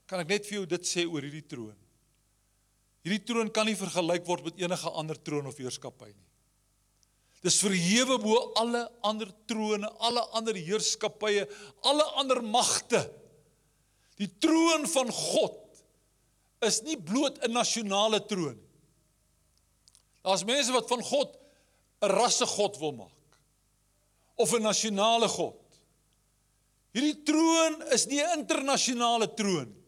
Kan 0.06 0.20
ek 0.20 0.28
net 0.28 0.46
vir 0.46 0.58
jou 0.58 0.66
dit 0.66 0.86
sê 0.86 1.06
oor 1.06 1.22
hierdie 1.22 1.46
troon? 1.46 1.83
Hierdie 3.04 3.24
troon 3.28 3.50
kan 3.52 3.68
nie 3.68 3.76
vergelyk 3.76 4.24
word 4.24 4.46
met 4.48 4.60
enige 4.62 4.90
ander 4.96 5.18
troon 5.20 5.50
of 5.50 5.58
heerskappy 5.60 6.08
nie. 6.08 6.30
Dis 7.44 7.58
verhewe 7.60 8.16
bo 8.22 8.38
alle 8.56 8.86
ander 9.04 9.28
trone, 9.44 9.90
alle 10.00 10.22
ander 10.32 10.56
heerskappye, 10.56 11.44
alle 11.84 12.06
ander 12.16 12.40
magte. 12.40 13.02
Die 14.16 14.30
troon 14.40 14.86
van 14.88 15.12
God 15.12 15.60
is 16.64 16.80
nie 16.86 16.96
bloot 16.96 17.42
'n 17.44 17.52
nasionale 17.52 18.22
troon 18.24 18.56
nie. 18.56 18.72
Daar's 20.24 20.44
mense 20.48 20.72
wat 20.72 20.88
van 20.88 21.02
God 21.02 21.36
'n 22.00 22.08
rasse 22.08 22.46
god 22.46 22.80
wil 22.80 22.92
maak 22.92 23.38
of 24.36 24.52
'n 24.54 24.62
nasionale 24.62 25.28
god. 25.28 25.60
Hierdie 26.94 27.22
troon 27.22 27.82
is 27.92 28.06
nie 28.06 28.22
'n 28.22 28.38
internasionale 28.38 29.28
troon 29.34 29.68
nie. 29.68 29.84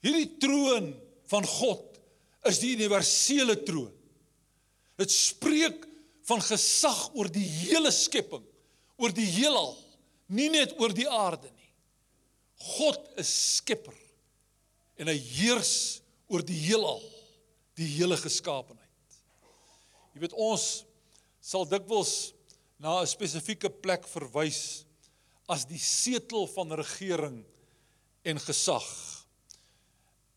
Hierdie 0.00 0.38
troon 0.38 0.94
van 1.32 1.46
God 1.48 1.98
is 2.48 2.60
die 2.62 2.74
universele 2.76 3.56
troon. 3.64 3.92
Dit 5.00 5.12
spreek 5.14 5.86
van 6.28 6.42
gesag 6.44 7.08
oor 7.16 7.30
die 7.32 7.46
hele 7.46 7.90
skepping, 7.94 8.44
oor 9.00 9.14
die 9.14 9.26
heelal, 9.26 9.74
nie 10.32 10.50
net 10.52 10.76
oor 10.80 10.94
die 10.94 11.08
aarde 11.08 11.48
nie. 11.50 11.70
God 12.76 13.00
is 13.18 13.30
skepper 13.58 13.96
en 15.00 15.10
hy 15.10 15.16
heers 15.18 16.02
oor 16.30 16.44
die 16.46 16.58
heelal, 16.68 17.02
die 17.78 17.88
hele 17.96 18.16
geskaapenheid. 18.20 19.18
Jy 20.12 20.22
weet 20.22 20.36
ons 20.36 20.84
sal 21.42 21.66
dikwels 21.66 22.32
na 22.78 23.00
'n 23.00 23.06
spesifieke 23.06 23.70
plek 23.70 24.06
verwys 24.06 24.84
as 25.48 25.64
die 25.66 25.80
setel 25.80 26.46
van 26.46 26.72
regering 26.72 27.42
en 28.24 28.38
gesag. 28.38 28.86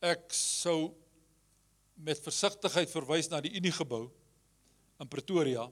Ek 0.04 0.28
sou 0.36 0.94
met 1.96 2.20
versigtigheid 2.20 2.92
verwys 2.92 3.30
na 3.32 3.40
die 3.44 3.54
Unie 3.56 3.74
gebou 3.76 4.10
in 5.00 5.10
Pretoria. 5.12 5.68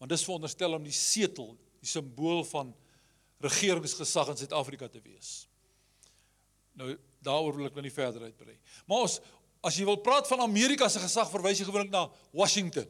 Want 0.00 0.12
dis 0.12 0.24
veronderstel 0.24 0.76
om 0.76 0.84
die 0.84 0.96
setel, 0.96 1.52
die 1.80 1.88
simbool 1.88 2.42
van 2.48 2.72
regeringsgesag 3.44 4.32
in 4.32 4.40
Suid-Afrika 4.40 4.88
te 4.88 5.00
wees. 5.04 5.44
Nou 6.76 6.94
daaroor 7.24 7.58
wil 7.58 7.68
ek 7.68 7.76
nou 7.76 7.84
nie 7.84 7.92
verder 7.92 8.24
uitbrei. 8.28 8.56
Maar 8.88 9.04
ons 9.04 9.18
as 9.66 9.76
jy 9.76 9.84
wil 9.84 10.00
praat 10.00 10.28
van 10.30 10.40
Amerika 10.40 10.88
se 10.88 11.02
gesag 11.02 11.28
verwys 11.32 11.60
jy 11.60 11.66
gewoonlik 11.68 11.92
na 11.92 12.06
Washington. 12.36 12.86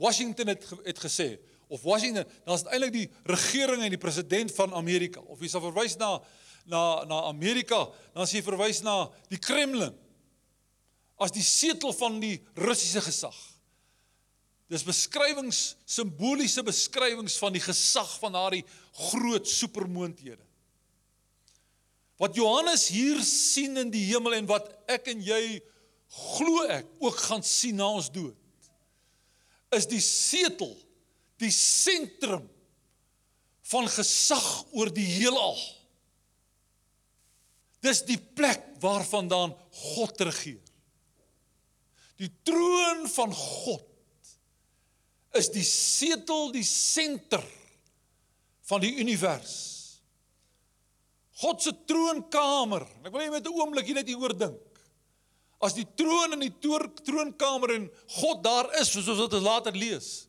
Washington 0.00 0.52
het 0.52 0.64
het 0.86 1.02
gesê 1.02 1.34
of 1.68 1.82
Washington, 1.84 2.24
dan 2.44 2.56
is 2.56 2.64
dit 2.64 2.72
eintlik 2.72 2.94
die 2.94 3.06
regering 3.28 3.82
en 3.84 3.92
die 3.92 4.00
president 4.00 4.52
van 4.56 4.74
Amerika. 4.76 5.20
Of 5.32 5.40
jy 5.42 5.48
sal 5.50 5.64
verwys 5.64 5.96
na 6.00 6.16
na 6.64 7.04
na 7.08 7.24
Amerika, 7.28 7.84
dan 8.14 8.24
as 8.24 8.32
jy 8.32 8.42
verwys 8.44 8.82
na 8.84 9.08
die 9.32 9.40
Kremlin 9.40 9.94
as 11.20 11.32
die 11.34 11.44
setel 11.44 11.92
van 11.94 12.18
die 12.22 12.38
Russiese 12.58 13.02
gesag. 13.04 13.36
Dis 14.72 14.82
beskrywings, 14.82 15.76
simboliese 15.86 16.64
beskrywings 16.66 17.36
van 17.38 17.54
die 17.54 17.62
gesag 17.62 18.10
van 18.18 18.34
daardie 18.34 18.64
groot 19.10 19.46
supermoondhede. 19.48 20.42
Wat 22.18 22.34
Johannes 22.38 22.88
hier 22.94 23.20
sien 23.26 23.76
in 23.78 23.92
die 23.92 24.06
hemel 24.08 24.38
en 24.40 24.48
wat 24.50 24.70
ek 24.90 25.12
en 25.12 25.22
jy 25.22 25.60
glo 26.14 26.64
ek 26.70 26.88
ook 27.02 27.18
gaan 27.28 27.42
sien 27.46 27.78
na 27.78 27.90
ons 27.98 28.10
dood 28.14 28.38
is 29.74 29.88
die 29.90 30.02
setel, 30.02 30.70
die 31.42 31.50
sentrum 31.50 32.44
van 33.70 33.88
gesag 33.90 34.44
oor 34.76 34.90
die 34.94 35.06
heelal. 35.16 35.56
Dis 37.84 38.00
die 38.08 38.18
plek 38.18 38.62
waarvandaan 38.80 39.52
God 39.94 40.20
regeer. 40.24 40.62
Die 42.20 42.30
troon 42.46 43.04
van 43.10 43.34
God 43.34 43.90
is 45.34 45.50
die 45.50 45.66
setel, 45.66 46.52
die 46.54 46.64
senter 46.64 47.42
van 48.68 48.80
die 48.84 48.94
univers. 49.02 49.56
God 51.42 51.62
se 51.62 51.72
troonkamer. 51.88 52.86
Ek 53.02 53.12
wil 53.12 53.26
net 53.30 53.46
'n 53.46 53.58
oomblik 53.58 53.86
hier 53.86 53.98
net 53.98 54.08
hieroor 54.08 54.36
dink. 54.38 54.62
As 55.60 55.74
die 55.74 55.86
troon 55.96 56.32
in 56.34 56.40
die 56.40 56.54
troonkamer 56.60 57.74
en 57.74 57.90
God 58.20 58.42
daar 58.44 58.70
is, 58.80 58.92
soos 58.92 59.08
ons 59.08 59.42
later 59.42 59.72
lees, 59.72 60.28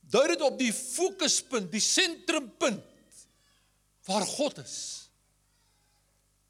dui 0.00 0.26
dit 0.28 0.40
op 0.40 0.58
die 0.58 0.72
fokuspunt, 0.72 1.70
die 1.72 1.80
sentrumpunt 1.80 2.84
waar 4.06 4.26
God 4.26 4.58
is. 4.58 4.99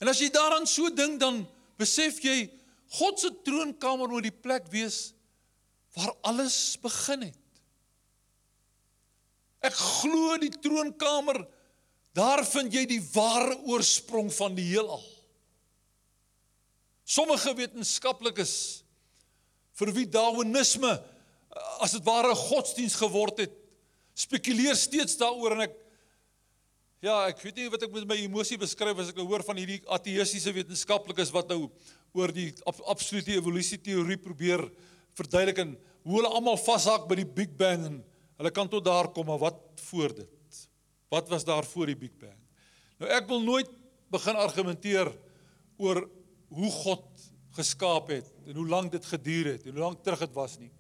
En 0.01 0.09
as 0.09 0.21
jy 0.23 0.31
daaraan 0.33 0.67
so 0.69 0.89
dink, 0.93 1.21
dan 1.21 1.43
besef 1.81 2.23
jy 2.25 2.49
God 2.99 3.21
se 3.23 3.31
troonkamer 3.47 4.11
moet 4.11 4.27
die 4.27 4.35
plek 4.35 4.67
wees 4.73 5.13
waar 5.95 6.13
alles 6.27 6.75
begin 6.83 7.29
het. 7.29 7.39
Ek 9.67 9.77
glo 9.77 10.39
die 10.41 10.53
troonkamer 10.63 11.45
daar 12.17 12.43
vind 12.49 12.75
jy 12.75 12.87
die 12.91 13.03
ware 13.13 13.55
oorsprong 13.71 14.31
van 14.35 14.57
die 14.57 14.67
heelal. 14.73 15.03
Sommige 17.07 17.53
wetenskaplikes 17.59 18.55
vir 19.79 19.93
wie 19.95 20.09
darwinisme 20.11 20.91
as 21.83 21.95
dit 21.97 22.05
ware 22.07 22.35
godsdiens 22.37 22.97
geword 22.99 23.45
het, 23.45 23.55
spekuleer 24.19 24.77
steeds 24.79 25.17
daaroor 25.21 25.57
en 25.57 25.65
ek 25.69 25.79
ja, 27.05 27.15
ek 27.31 27.41
weet 27.45 27.57
nie 27.61 27.71
wat 27.73 27.85
ek 27.87 27.95
met 27.95 28.09
my 28.09 28.19
emosie 28.21 28.59
beskryf 28.61 28.99
as 29.01 29.13
ek 29.13 29.21
nou 29.21 29.27
hoor 29.31 29.45
van 29.47 29.61
hierdie 29.61 29.81
ateïstiese 29.89 30.53
wetenskaplikes 30.57 31.33
wat 31.35 31.53
nou 31.53 31.71
oor 32.17 32.33
die 32.35 32.51
absolute 32.91 33.33
evolusie 33.37 33.79
teorie 33.81 34.19
probeer 34.21 34.67
verduidelik 35.19 35.63
en 35.65 35.75
hoe 36.05 36.19
hulle 36.19 36.33
almal 36.33 36.59
vashak 36.61 37.07
by 37.09 37.21
die 37.21 37.29
Big 37.29 37.57
Bang 37.59 37.87
en 37.89 37.99
hulle 38.41 38.53
kan 38.55 38.69
tot 38.73 38.85
daar 38.85 39.11
kom 39.15 39.29
maar 39.29 39.41
wat 39.41 39.61
voor 39.89 40.15
dit? 40.17 40.61
Wat 41.13 41.29
was 41.29 41.45
daar 41.45 41.67
voor 41.67 41.91
die 41.91 41.99
Big 41.99 42.13
Bang? 42.21 42.37
Nou 43.01 43.11
ek 43.13 43.29
wil 43.31 43.43
nooit 43.45 43.71
begin 44.13 44.39
argumenteer 44.41 45.11
oor 45.81 46.05
hoe 46.51 46.71
God 46.83 47.07
geskaap 47.57 48.11
het 48.13 48.29
en 48.47 48.59
hoe 48.59 48.69
lank 48.69 48.93
dit 48.93 49.07
geduur 49.07 49.55
het 49.55 49.67
en 49.67 49.77
hoe 49.77 49.85
lank 49.87 50.05
terug 50.05 50.25
dit 50.25 50.37
was 50.37 50.59
nie. 50.61 50.71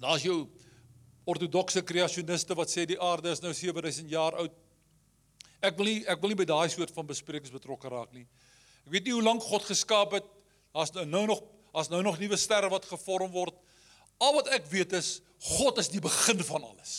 Daar's 0.00 0.24
jou 0.24 0.42
ortodokse 1.28 1.82
kreasioniste 1.82 2.56
wat 2.56 2.72
sê 2.72 2.86
die 2.88 3.00
aarde 3.00 3.30
is 3.30 3.42
nou 3.42 3.52
7000 3.54 4.10
jaar 4.10 4.36
oud. 4.40 4.52
Ek 5.60 5.76
wil 5.76 5.90
nie 5.90 5.98
ek 6.08 6.20
wil 6.22 6.32
nie 6.32 6.40
by 6.40 6.48
daai 6.48 6.68
soort 6.72 6.92
van 6.96 7.08
besprekings 7.08 7.52
betrokke 7.52 7.90
raak 7.92 8.12
nie. 8.16 8.26
Ek 8.86 8.94
weet 8.94 9.08
nie 9.08 9.16
hoe 9.16 9.24
lank 9.24 9.44
God 9.44 9.66
geskaap 9.68 10.16
het. 10.16 10.28
Daar's 10.74 10.94
nou 10.96 11.26
nog 11.26 11.42
as 11.76 11.90
nou 11.90 12.00
nog 12.02 12.18
nuwe 12.18 12.38
sterre 12.40 12.70
wat 12.72 12.88
gevorm 12.88 13.30
word. 13.34 13.54
Al 14.20 14.34
wat 14.38 14.50
ek 14.56 14.66
weet 14.72 14.96
is 14.98 15.20
God 15.56 15.78
is 15.80 15.88
die 15.92 16.02
begin 16.02 16.40
van 16.44 16.64
alles. 16.64 16.94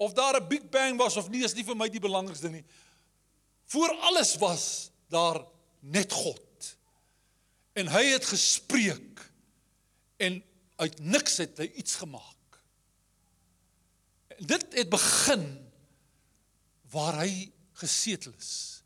Of 0.00 0.14
daar 0.16 0.40
'n 0.40 0.48
Big 0.48 0.68
Bang 0.70 0.96
was 0.98 1.16
of 1.16 1.28
nie 1.28 1.44
is 1.44 1.54
nie 1.54 1.64
vir 1.64 1.76
my 1.76 1.88
die 1.88 2.00
belangrikste 2.00 2.48
nie. 2.48 2.64
Voor 3.66 3.90
alles 4.00 4.36
was 4.36 4.90
daar 5.08 5.44
net 5.80 6.12
God. 6.12 6.76
En 7.72 7.88
hy 7.88 8.04
het 8.12 8.24
gespreek 8.24 9.20
en 10.16 10.42
uit 10.76 10.98
niks 10.98 11.36
het 11.36 11.58
hy 11.58 11.70
iets 11.74 11.94
gemaak. 12.00 12.39
En 14.40 14.48
dit 14.48 14.76
het 14.80 14.88
begin 14.88 15.44
waar 16.90 17.20
hy 17.20 17.50
gesetel 17.80 18.32
is 18.40 18.80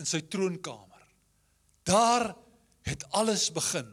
in 0.00 0.08
sy 0.08 0.20
troonkamer. 0.20 1.00
Daar 1.88 2.32
het 2.86 3.06
alles 3.16 3.48
begin. 3.54 3.88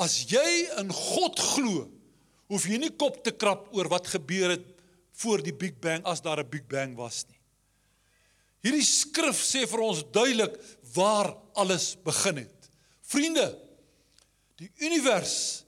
As 0.00 0.22
jy 0.30 0.70
in 0.80 0.92
God 0.94 1.38
glo, 1.40 1.88
hoef 2.50 2.66
jy 2.68 2.78
nie 2.80 2.92
kop 2.94 3.20
te 3.24 3.34
krap 3.34 3.68
oor 3.76 3.90
wat 3.90 4.10
gebeur 4.14 4.54
het 4.54 4.66
voor 5.20 5.42
die 5.44 5.54
Big 5.54 5.76
Bang 5.82 6.06
as 6.08 6.22
daar 6.24 6.40
'n 6.40 6.50
Big 6.50 6.66
Bang 6.66 6.96
was 6.96 7.24
nie. 7.28 7.38
Hierdie 8.62 8.84
skrif 8.84 9.40
sê 9.40 9.66
vir 9.66 9.80
ons 9.80 10.04
duidelik 10.12 10.56
waar 10.94 11.36
alles 11.54 11.96
begin 12.04 12.36
het. 12.36 12.70
Vriende, 13.02 13.58
die 14.56 14.70
univers 14.78 15.64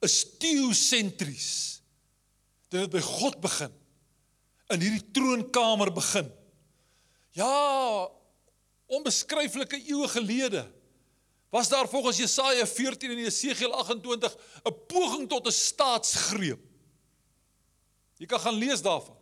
is 0.00 0.24
teosentries. 0.38 1.82
Dit 2.70 2.80
het 2.80 2.90
by 2.90 3.00
God 3.00 3.40
begin. 3.40 3.72
In 4.72 4.82
hierdie 4.82 5.10
troonkamer 5.14 5.92
begin. 5.94 6.30
Ja, 7.36 8.08
onbeskryflike 8.86 9.78
eeue 9.84 10.08
gelede 10.08 10.64
was 11.54 11.68
daar 11.68 11.88
volgens 11.88 12.16
Jesaja 12.16 12.66
14 12.66 13.10
en 13.10 13.18
Jesegiel 13.18 13.72
28 13.72 14.36
'n 14.64 14.74
poging 14.86 15.28
tot 15.28 15.46
'n 15.46 15.52
staatsgreep. 15.52 16.60
Jy 18.16 18.26
kan 18.26 18.40
gaan 18.40 18.54
lees 18.54 18.82
daarvan. 18.82 19.16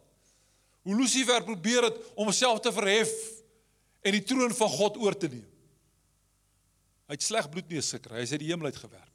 Hoe 0.83 0.97
Lucifer 0.97 1.45
probeer 1.45 1.83
het 1.83 1.97
om 2.15 2.25
homself 2.25 2.61
te 2.61 2.73
verhef 2.73 3.13
en 4.01 4.13
die 4.13 4.23
troon 4.23 4.55
van 4.55 4.69
God 4.69 4.97
oor 4.97 5.17
te 5.17 5.29
neem. 5.29 5.51
Hy 7.09 7.17
het 7.17 7.23
sleg 7.23 7.49
bloedneus 7.49 7.91
gekry, 7.91 8.17
hy 8.17 8.23
is 8.23 8.33
uit 8.33 8.41
die 8.41 8.49
hemel 8.49 8.65
uit 8.65 8.77
gewerp. 8.77 9.13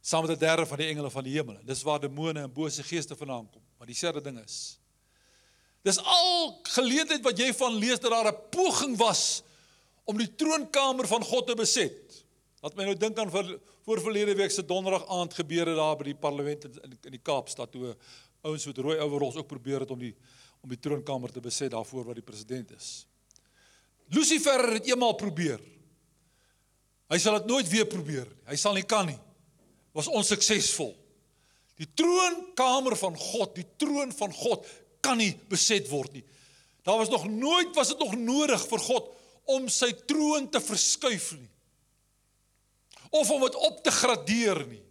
Saam 0.00 0.26
met 0.26 0.36
'n 0.36 0.40
derde 0.40 0.66
van 0.66 0.78
die 0.78 0.86
engele 0.86 1.10
van 1.10 1.24
die 1.24 1.32
hemel. 1.32 1.58
Dis 1.64 1.82
waar 1.82 2.00
demone 2.00 2.40
en 2.40 2.52
bose 2.52 2.82
geeste 2.82 3.16
vandaan 3.16 3.50
kom. 3.50 3.62
Maar 3.78 3.86
dieselfde 3.86 4.20
ding 4.20 4.38
is. 4.44 4.78
Dis 5.88 6.00
al 6.04 6.58
geleentheid 6.68 7.24
wat 7.24 7.38
jy 7.40 7.48
van 7.56 7.76
lees 7.80 8.00
dat 8.02 8.12
daar 8.12 8.28
'n 8.28 8.40
poging 8.52 8.96
was 9.00 9.42
om 10.04 10.18
die 10.18 10.34
troonkamer 10.34 11.06
van 11.06 11.24
God 11.24 11.46
te 11.46 11.54
beset. 11.54 12.24
Laat 12.60 12.76
my 12.76 12.84
nou 12.84 12.96
dink 12.96 13.18
aan 13.18 13.30
vir 13.30 13.58
voor 13.84 14.00
verlede 14.00 14.34
week 14.34 14.50
se 14.50 14.64
donderdag 14.64 15.06
aand 15.08 15.34
gebeure 15.34 15.74
daar 15.74 15.96
by 15.96 16.04
die 16.04 16.14
parlement 16.14 16.64
in 16.64 16.98
in 17.04 17.10
die 17.10 17.22
Kaapstad 17.22 17.72
toe 17.72 17.96
ouens 18.42 18.66
met 18.66 18.78
rooi 18.78 18.98
overalls 18.98 19.36
ook 19.36 19.46
probeer 19.46 19.80
het 19.80 19.90
om 19.90 19.98
die 19.98 20.14
om 20.60 20.68
die 20.68 20.78
troonkamer 20.78 21.32
te 21.32 21.40
beset 21.40 21.70
daarvoor 21.70 22.04
wat 22.04 22.14
die 22.14 22.24
president 22.24 22.70
is. 22.70 23.06
Lucifer 24.08 24.72
het 24.72 24.86
eenmaal 24.86 25.14
probeer. 25.14 25.60
Hy 27.08 27.18
sal 27.18 27.38
dit 27.38 27.46
nooit 27.46 27.68
weer 27.68 27.86
probeer 27.86 28.26
nie. 28.26 28.42
Hy 28.44 28.56
sal 28.56 28.74
nie 28.74 28.82
kan 28.82 29.06
nie. 29.06 29.18
Was 29.92 30.08
onsuksesvol. 30.08 30.96
Die 31.76 31.88
troonkamer 31.94 32.96
van 32.96 33.16
God, 33.16 33.54
die 33.54 33.66
troon 33.76 34.12
van 34.12 34.32
God 34.32 34.66
kan 35.00 35.18
nie 35.20 35.32
beset 35.50 35.88
word 35.90 36.12
nie. 36.12 36.24
Daar 36.86 37.00
was 37.00 37.12
nog 37.12 37.26
nooit 37.28 37.74
was 37.76 37.92
dit 37.92 37.98
nog 37.98 38.14
nodig 38.16 38.62
vir 38.68 38.84
God 38.86 39.14
om 39.48 39.68
sy 39.72 39.92
troon 40.08 40.48
te 40.52 40.60
verskuif 40.60 41.32
nie. 41.38 41.50
Of 43.10 43.30
om 43.30 43.44
dit 43.46 43.56
op 43.56 43.82
te 43.84 43.92
gradeer 43.92 44.62
nie. 44.68 44.82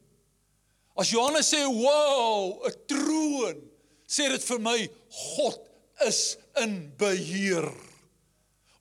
As 0.97 1.11
Johannes 1.13 1.53
sê, 1.53 1.61
"Wow, 1.65 2.65
'n 2.65 2.73
troon," 2.87 3.61
sê 4.07 4.29
dit 4.29 4.43
vir 4.43 4.59
my 4.59 4.89
God 5.09 5.59
is 6.07 6.37
in 6.55 6.93
beheer. 6.97 7.69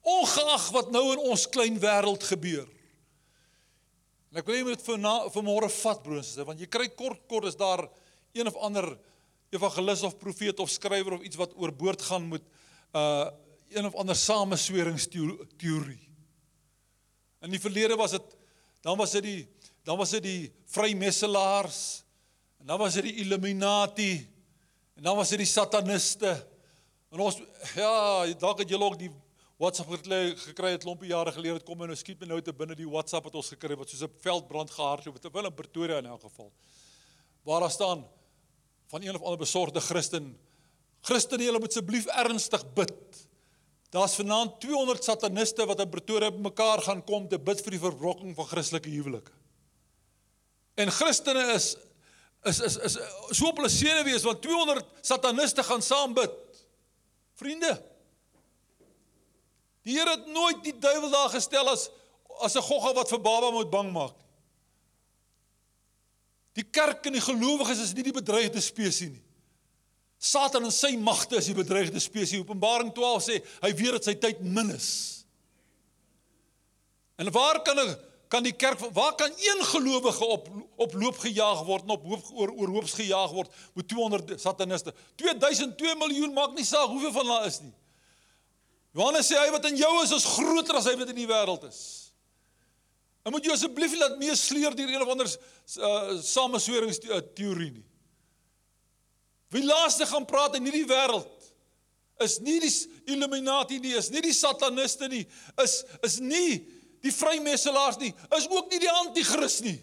Ongeag 0.02 0.70
wat 0.70 0.90
nou 0.90 1.12
in 1.12 1.18
ons 1.18 1.48
klein 1.48 1.78
wêreld 1.80 2.22
gebeur. 2.22 2.68
En 4.30 4.38
ek 4.38 4.46
wil 4.46 4.64
net 4.64 4.82
vir 4.84 4.98
vir 5.32 5.42
môre 5.42 5.68
vat 5.68 6.02
broers, 6.02 6.34
want 6.44 6.60
jy 6.60 6.66
kry 6.66 6.88
kort 6.88 7.22
kort 7.28 7.44
is 7.44 7.56
daar 7.56 7.88
een 8.36 8.46
of 8.46 8.56
ander 8.56 8.98
evangelis 9.50 10.02
of 10.02 10.18
profeet 10.18 10.58
of 10.58 10.70
skrywer 10.70 11.12
of 11.12 11.22
iets 11.22 11.36
wat 11.36 11.54
oorboord 11.56 12.02
gaan 12.02 12.28
moet 12.32 12.42
uh 12.92 13.28
een 13.68 13.86
of 13.86 13.94
ander 13.98 14.14
samesweringsteorie. 14.14 16.02
In 17.42 17.50
die 17.50 17.60
verlede 17.60 17.96
was 17.98 18.10
dit 18.10 18.36
dan 18.80 18.96
was 18.96 19.10
dit 19.10 19.22
die 19.22 19.48
dan 19.82 19.98
was 19.98 20.10
dit 20.10 20.22
die 20.22 20.52
vrymesselaars 20.70 22.04
en 22.62 22.66
dan 22.66 22.78
was 22.78 22.94
dit 22.94 23.02
die 23.08 23.14
Illuminati 23.24 24.12
en 24.94 25.02
dan 25.02 25.16
was 25.16 25.28
dit 25.28 25.38
die 25.42 25.50
sataniste. 25.50 26.30
En 27.10 27.20
ons 27.20 27.40
ja, 27.74 28.26
dalk 28.38 28.62
het 28.62 28.70
julle 28.70 28.84
ook 28.84 28.98
die 28.98 29.10
WhatsApp 29.58 29.92
gekry 29.96 30.70
het 30.74 30.84
klompie 30.84 31.08
jare 31.10 31.32
gelede. 31.32 31.58
Dit 31.60 31.68
kom 31.68 31.78
nou 31.78 31.96
skiet 31.96 32.20
my 32.20 32.28
nou 32.28 32.40
te 32.44 32.52
binne 32.52 32.76
die 32.76 32.88
WhatsApp 32.88 33.24
wat 33.28 33.38
ons 33.40 33.52
gekry 33.54 33.72
het 33.74 33.78
wat 33.82 33.90
soos 33.90 34.02
'n 34.02 34.18
veldbrand 34.20 34.70
gehardloop 34.70 35.14
het. 35.14 35.22
Terwyl 35.22 35.50
in 35.50 35.54
Pretoria 35.54 35.98
in 35.98 36.06
elk 36.06 36.22
geval. 36.22 36.52
Waar 37.42 37.60
daar 37.60 37.70
staan 37.70 38.04
van 38.86 39.02
een 39.02 39.14
of 39.14 39.22
ander 39.22 39.38
besorgde 39.38 39.80
Christen 39.80 40.36
Christen, 41.06 41.42
julle 41.42 41.58
moet 41.58 41.70
asseblief 41.70 42.06
ernstig 42.06 42.64
bid 42.74 43.26
Daar's 43.96 44.14
vanaand 44.14 44.60
200 44.60 45.04
sataniste 45.04 45.64
wat 45.66 45.80
in 45.80 45.88
Pretoria 45.88 46.30
bymekaar 46.30 46.82
gaan 46.82 47.04
kom 47.06 47.28
te 47.30 47.38
bid 47.38 47.62
vir 47.64 47.76
die 47.76 47.82
verbrokking 47.82 48.34
van 48.36 48.48
Christelike 48.50 48.90
huwelike. 48.90 49.32
En 50.76 50.90
Christene 50.92 51.52
is 51.54 51.74
is 52.46 52.60
is 52.60 52.76
is 52.76 52.96
so 53.30 53.48
op 53.48 53.56
hulle 53.58 53.70
senuwees 53.72 54.26
want 54.26 54.42
200 54.42 54.84
sataniste 55.06 55.64
gaan 55.66 55.82
saam 55.82 56.14
bid. 56.14 56.34
Vriende. 57.40 57.72
Die 59.86 59.96
Here 59.96 60.10
het 60.10 60.26
nooit 60.26 60.60
die 60.66 60.74
duiwel 60.78 61.10
daar 61.10 61.32
gestel 61.32 61.70
as 61.70 61.88
as 62.42 62.56
'n 62.56 62.66
gogga 62.68 62.92
wat 62.92 63.08
vir 63.08 63.20
baba 63.20 63.50
moet 63.50 63.70
bang 63.70 63.92
maak 63.92 64.16
nie. 64.18 64.25
Die 66.56 66.64
kerk 66.64 67.04
en 67.06 67.16
die 67.18 67.24
gelowiges 67.24 67.82
is 67.84 67.94
nie 67.96 68.06
die 68.06 68.16
bedreigde 68.16 68.62
spesies 68.64 69.12
nie. 69.12 69.22
Satan 70.16 70.64
en 70.64 70.72
sy 70.72 70.94
magte 70.96 71.36
is 71.36 71.50
die 71.50 71.56
bedreigde 71.56 72.00
spesies. 72.00 72.40
Openbaring 72.40 72.94
12 72.96 73.24
sê 73.26 73.40
hy 73.60 73.72
weet 73.76 73.98
dat 73.98 74.08
sy 74.08 74.14
tyd 74.16 74.40
min 74.40 74.72
is. 74.72 74.90
En 77.20 77.28
waar 77.32 77.60
kan 77.64 77.78
'n 77.78 77.96
kan 78.28 78.42
die 78.42 78.52
kerk 78.52 78.80
waar 78.92 79.14
kan 79.14 79.30
een 79.30 79.64
gelowige 79.64 80.24
op 80.24 80.48
op 80.76 80.94
loop 80.94 81.18
gejaag 81.18 81.62
word 81.64 81.82
en 81.82 81.90
op 81.94 82.02
hoop 82.02 82.30
oor 82.34 82.52
oor 82.52 82.68
hoops 82.68 82.92
gejaag 82.98 83.30
word 83.30 83.52
met 83.74 83.88
200 83.88 84.40
sataniste 84.40 84.94
2002 85.14 85.94
miljoen 85.96 86.32
maak 86.34 86.54
nie 86.54 86.64
saak 86.66 86.90
hoeveel 86.90 87.12
van 87.12 87.26
hulle 87.26 87.46
is 87.46 87.60
nie 87.60 87.74
Johannes 88.96 89.30
sê 89.30 89.38
hy 89.38 89.50
wat 89.54 89.68
in 89.70 89.78
jou 89.78 89.92
is 90.02 90.14
is 90.16 90.26
groter 90.34 90.80
as 90.80 90.88
hy 90.90 90.96
wat 90.98 91.12
in 91.14 91.20
die 91.22 91.28
wêreld 91.30 91.68
is 91.68 92.05
En 93.26 93.34
moet 93.34 93.44
jy 93.44 93.56
asseblief 93.56 93.96
laat 93.98 94.20
meesleer 94.20 94.76
deur 94.78 94.92
een 94.92 95.02
of 95.02 95.10
ander 95.10 95.30
uh, 95.30 96.16
samesweringsteorie 96.22 97.72
nie 97.74 97.86
Wie 99.54 99.62
laaste 99.62 100.06
gaan 100.06 100.26
praat 100.26 100.56
in 100.58 100.66
hierdie 100.66 100.86
wêreld 100.90 101.32
is 102.24 102.38
nie 102.40 102.56
die 102.62 102.72
Illuminati 103.12 103.76
nie 103.82 103.92
is 103.98 104.08
nie 104.10 104.22
die 104.24 104.34
sataniste 104.34 105.10
nie 105.12 105.26
is 105.62 105.82
is 106.06 106.16
nie 106.22 106.62
die 107.06 107.14
vrymesselaars 107.14 108.00
nie, 108.00 108.12
is 108.36 108.48
ook 108.50 108.70
nie 108.72 108.80
die 108.82 108.92
anti-kris 108.92 109.60
nie. 109.64 109.76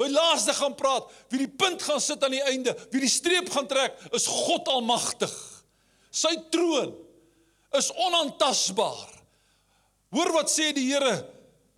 Wie 0.00 0.08
laaste 0.12 0.54
gaan 0.56 0.74
praat, 0.78 1.10
wie 1.32 1.42
die 1.42 1.52
punt 1.60 1.82
gaan 1.84 2.00
sit 2.00 2.22
aan 2.24 2.34
die 2.34 2.44
einde, 2.48 2.74
wie 2.92 3.02
die 3.04 3.12
streep 3.12 3.50
gaan 3.52 3.68
trek, 3.68 3.98
is 4.16 4.28
God 4.30 4.68
almagtig. 4.72 5.32
Sy 6.10 6.32
troon 6.52 6.94
is 7.76 7.90
onaantastbaar. 7.92 9.10
Hoor 10.10 10.32
wat 10.34 10.50
sê 10.50 10.70
die 10.74 10.88
Here 10.88 11.20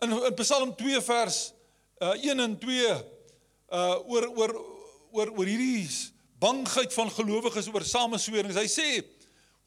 in 0.03 0.13
in 0.29 0.39
Psalm 0.43 0.75
2 0.77 1.03
vers 1.07 1.53
uh 2.03 2.15
1 2.19 2.41
en 2.41 2.59
2 2.59 2.87
uh 2.87 3.99
oor 4.11 4.29
oor 4.37 4.55
oor 5.13 5.35
oor 5.39 5.47
hierdie 5.47 5.89
bangheid 6.43 6.93
van 6.93 7.11
gelowiges 7.11 7.69
oor 7.71 7.85
sameswerings. 7.87 8.59
Hy 8.59 8.69
sê: 8.69 8.89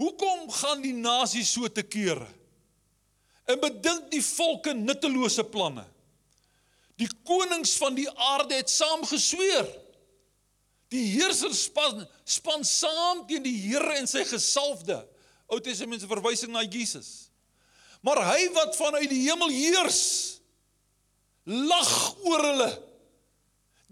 "Hoekom 0.01 0.49
gaan 0.51 0.81
die 0.83 0.95
nasie 0.95 1.45
so 1.45 1.67
te 1.67 1.83
kere?" 1.83 2.27
en 3.45 3.61
bedink 3.61 4.09
die 4.13 4.23
volke 4.25 4.73
nuttelose 4.73 5.45
planne. 5.49 5.85
Die 6.99 7.09
konings 7.27 7.75
van 7.77 7.97
die 7.97 8.07
aarde 8.09 8.57
het 8.57 8.71
saam 8.71 9.03
gesweer. 9.05 9.67
Die 10.93 11.03
heersers 11.15 11.65
span 11.67 12.05
span 12.25 12.63
saam 12.65 13.25
teen 13.29 13.43
die 13.45 13.57
Here 13.67 13.97
en 13.99 14.07
sy 14.09 14.23
gesalfde. 14.25 15.01
Ou 15.51 15.59
Testament 15.61 16.01
se 16.01 16.09
verwysing 16.09 16.53
na 16.53 16.63
Jesus. 16.63 17.24
Maar 18.05 18.21
hy 18.31 18.49
wat 18.53 18.77
vanuit 18.77 19.09
die 19.09 19.23
hemel 19.25 19.53
heers 19.53 20.01
lag 21.45 21.93
oor 22.25 22.43
hulle. 22.45 22.71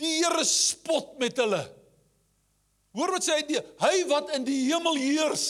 Die 0.02 0.20
Here 0.20 0.44
spot 0.46 1.18
met 1.22 1.38
hulle. 1.42 1.62
Hoor 2.94 3.16
wat 3.16 3.26
sê 3.26 3.40
hy? 3.40 3.62
Hy 3.82 3.96
wat 4.10 4.34
in 4.38 4.46
die 4.46 4.60
hemel 4.70 5.00
heers 5.02 5.48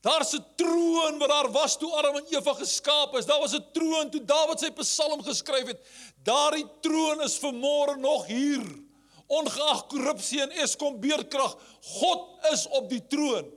Daar's 0.00 0.32
'n 0.32 0.44
troon 0.56 1.18
wat 1.18 1.28
daar 1.28 1.50
was 1.52 1.76
toe 1.76 1.92
Adam 1.92 2.16
en 2.16 2.26
Eva 2.28 2.54
geskaap 2.54 3.16
is. 3.16 3.26
Daar 3.26 3.40
was 3.40 3.52
'n 3.52 3.64
troon 3.72 4.10
toe 4.10 4.24
Dawid 4.24 4.60
sy 4.60 4.70
Psalm 4.70 5.22
geskryf 5.22 5.66
het. 5.66 5.80
Daardie 6.22 6.66
troon 6.80 7.22
is 7.22 7.38
vermore 7.38 7.96
nog 7.96 8.26
hier. 8.26 8.64
Ongeag 9.26 9.86
korrupsie 9.86 10.40
en 10.40 10.50
Eskom 10.50 11.00
beerdkrag, 11.00 11.56
God 11.80 12.44
is 12.52 12.66
op 12.68 12.88
die 12.88 13.06
troon. 13.06 13.52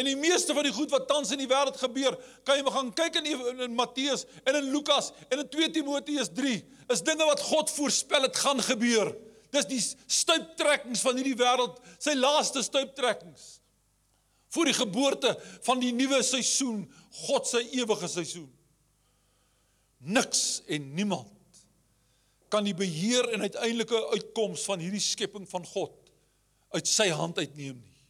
En 0.00 0.08
die 0.08 0.16
meeste 0.16 0.54
van 0.56 0.64
die 0.64 0.72
goed 0.72 0.92
wat 0.94 1.08
tans 1.10 1.32
in 1.34 1.42
die 1.42 1.48
wêreld 1.50 1.76
gebeur, 1.76 2.16
kan 2.48 2.56
jy 2.56 2.64
maar 2.64 2.78
gaan 2.78 2.92
kyk 2.96 3.18
in, 3.20 3.26
in 3.66 3.74
Matteus 3.76 4.24
en 4.48 4.56
in 4.62 4.70
Lukas 4.72 5.10
en 5.28 5.42
in 5.42 5.48
2 5.52 5.72
Timoteus 5.76 6.30
3, 6.36 6.54
is 6.94 7.02
dinge 7.04 7.26
wat 7.28 7.42
God 7.50 7.72
voorspel 7.74 8.24
het 8.24 8.38
gaan 8.40 8.62
gebeur. 8.64 9.12
Dis 9.52 9.66
die 9.68 9.80
stuiptrekkings 9.82 11.02
van 11.04 11.18
hierdie 11.18 11.36
wêreld, 11.36 11.80
sy 12.00 12.14
laaste 12.16 12.62
stuiptrekkings 12.64 13.56
voor 14.50 14.66
die 14.66 14.74
geboorte 14.74 15.34
van 15.66 15.82
die 15.82 15.92
nuwe 15.94 16.22
seisoen, 16.26 16.82
God 17.28 17.46
se 17.46 17.60
ewige 17.76 18.08
seisoen. 18.10 18.48
Niks 20.10 20.62
en 20.66 20.88
niemand 20.96 21.60
kan 22.50 22.66
die 22.66 22.74
beheer 22.74 23.28
en 23.30 23.44
uiteindelike 23.46 24.00
uitkoms 24.16 24.64
van 24.66 24.82
hierdie 24.82 25.02
skepping 25.02 25.46
van 25.50 25.66
God 25.70 25.94
uit 26.74 26.88
sy 26.90 27.10
hand 27.14 27.38
uitneem 27.38 27.76
nie. 27.78 28.02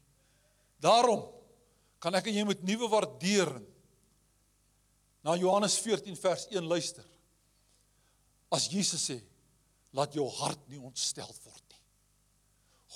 Daarom 0.81 1.26
kan 2.01 2.17
ek 2.17 2.31
en 2.31 2.39
jy 2.41 2.45
met 2.49 2.63
nuwe 2.65 2.89
waardering 2.89 3.67
na 5.27 5.37
Johannes 5.37 5.77
14 5.85 6.17
vers 6.17 6.47
1 6.49 6.65
luister. 6.65 7.05
As 8.51 8.67
Jesus 8.73 9.03
sê, 9.05 9.19
laat 9.95 10.15
jou 10.17 10.25
hart 10.41 10.63
nie 10.73 10.81
ontstel 10.81 11.29
word 11.45 11.65
nie. 11.69 11.83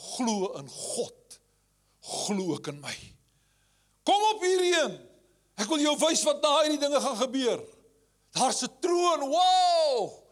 Glo 0.05 0.55
in 0.59 0.71
God. 0.73 1.39
Glo 2.05 2.55
ook 2.57 2.71
in 2.73 2.81
my. 2.81 2.95
Kom 4.09 4.25
op 4.33 4.43
hierheen. 4.45 4.97
Ek 5.61 5.69
wil 5.71 5.85
jou 5.85 5.95
wys 6.01 6.25
wat 6.27 6.43
na 6.43 6.57
hierdie 6.63 6.81
dinge 6.83 7.01
gaan 7.05 7.21
gebeur. 7.21 7.63
Daar's 8.35 8.65
'n 8.65 8.73
troon. 8.83 9.29
Wow! 9.31 10.25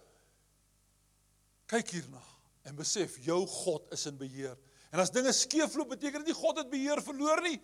Kyk 1.66 1.90
hierna 1.90 2.22
en 2.64 2.76
besef 2.76 3.18
jou 3.24 3.46
God 3.46 3.92
is 3.92 4.06
in 4.06 4.16
beheer. 4.16 4.56
En 4.92 5.00
as 5.00 5.10
dinge 5.10 5.32
skeefloop, 5.32 5.88
beteken 5.88 6.24
dit 6.24 6.32
nie 6.32 6.40
God 6.40 6.58
het 6.58 6.70
beheer 6.70 7.02
verloor 7.02 7.40
nie. 7.42 7.60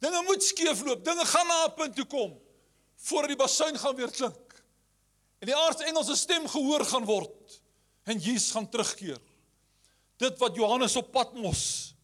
Dinge 0.00 0.22
moet 0.26 0.44
skeefloop. 0.44 1.04
Dinge 1.04 1.26
gaan 1.28 1.46
na 1.46 1.66
'n 1.66 1.74
punt 1.74 1.96
toe 1.96 2.06
kom 2.06 2.38
voor 3.00 3.26
die 3.26 3.36
basuin 3.36 3.78
gaan 3.78 3.96
weer 3.96 4.10
klink. 4.10 4.62
En 5.40 5.48
die 5.48 5.56
aardsengelse 5.56 6.16
stem 6.16 6.48
gehoor 6.48 6.84
gaan 6.84 7.04
word 7.04 7.60
en 8.04 8.18
Jesus 8.18 8.50
gaan 8.50 8.68
terugkeer. 8.68 9.20
Dit 10.20 10.38
wat 10.38 10.56
Johannes 10.56 10.96
op 10.96 11.12
Patmos 11.12 11.94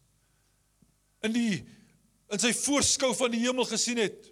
in 1.21 1.33
die 1.33 1.65
in 2.27 2.41
sy 2.41 2.51
voorskou 2.51 3.13
van 3.15 3.31
die 3.31 3.39
hemel 3.45 3.67
gesien 3.69 3.99
het. 4.01 4.25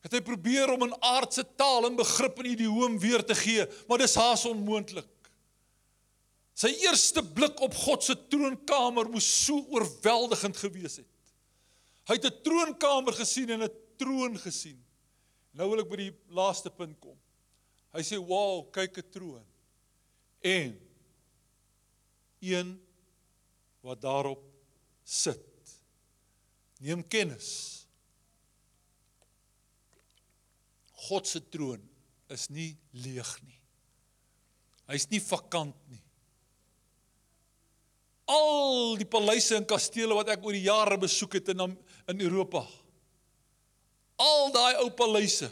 Het 0.00 0.14
hy 0.16 0.20
probeer 0.24 0.70
om 0.72 0.86
in 0.86 0.94
aardse 1.04 1.44
taal 1.60 1.84
en 1.90 1.98
begrip 1.98 2.38
en 2.40 2.48
idioom 2.54 2.96
weer 3.02 3.20
te 3.26 3.36
gee, 3.36 3.66
maar 3.88 4.00
dis 4.00 4.16
haas 4.16 4.46
onmoontlik. 4.48 5.08
Sy 6.56 6.70
eerste 6.86 7.20
blik 7.36 7.60
op 7.60 7.76
God 7.76 8.04
se 8.04 8.16
troonkamer 8.32 9.10
moes 9.12 9.28
so 9.44 9.60
oorweldigend 9.68 10.56
gewees 10.60 10.96
het. 11.02 11.09
Hy 12.10 12.16
het 12.18 12.26
'n 12.26 12.42
troonkamer 12.42 13.14
gesien 13.14 13.50
en 13.54 13.62
'n 13.62 13.76
troon 13.96 14.38
gesien. 14.38 14.82
Nou 15.54 15.70
wil 15.70 15.82
ek 15.84 15.90
by 15.90 15.96
die 15.96 16.14
laaste 16.34 16.70
punt 16.70 16.98
kom. 16.98 17.18
Hy 17.94 18.02
sê, 18.02 18.18
"Wow, 18.18 18.70
kyk 18.72 18.98
'n 18.98 19.10
troon." 19.10 19.46
En 20.40 20.80
een 22.40 22.80
wat 23.80 24.00
daarop 24.00 24.42
sit. 25.04 25.46
Neem 26.80 27.02
kennis. 27.08 27.86
God 31.10 31.26
se 31.26 31.40
troon 31.48 31.82
is 32.28 32.48
nie 32.48 32.76
leeg 32.90 33.30
nie. 33.42 33.58
Hy's 34.90 35.08
nie 35.10 35.20
vakant 35.20 35.76
nie. 35.90 36.02
Al 38.30 38.96
die 39.00 39.08
paleise 39.10 39.56
en 39.56 39.66
kastele 39.66 40.14
wat 40.14 40.28
ek 40.28 40.44
oor 40.44 40.52
die 40.52 40.68
jare 40.68 40.98
besoek 40.98 41.38
het 41.40 41.48
in 41.48 41.64
in 42.10 42.20
Europa. 42.20 42.64
Al 44.20 44.50
daai 44.52 44.74
ou 44.82 44.90
paleise, 44.90 45.48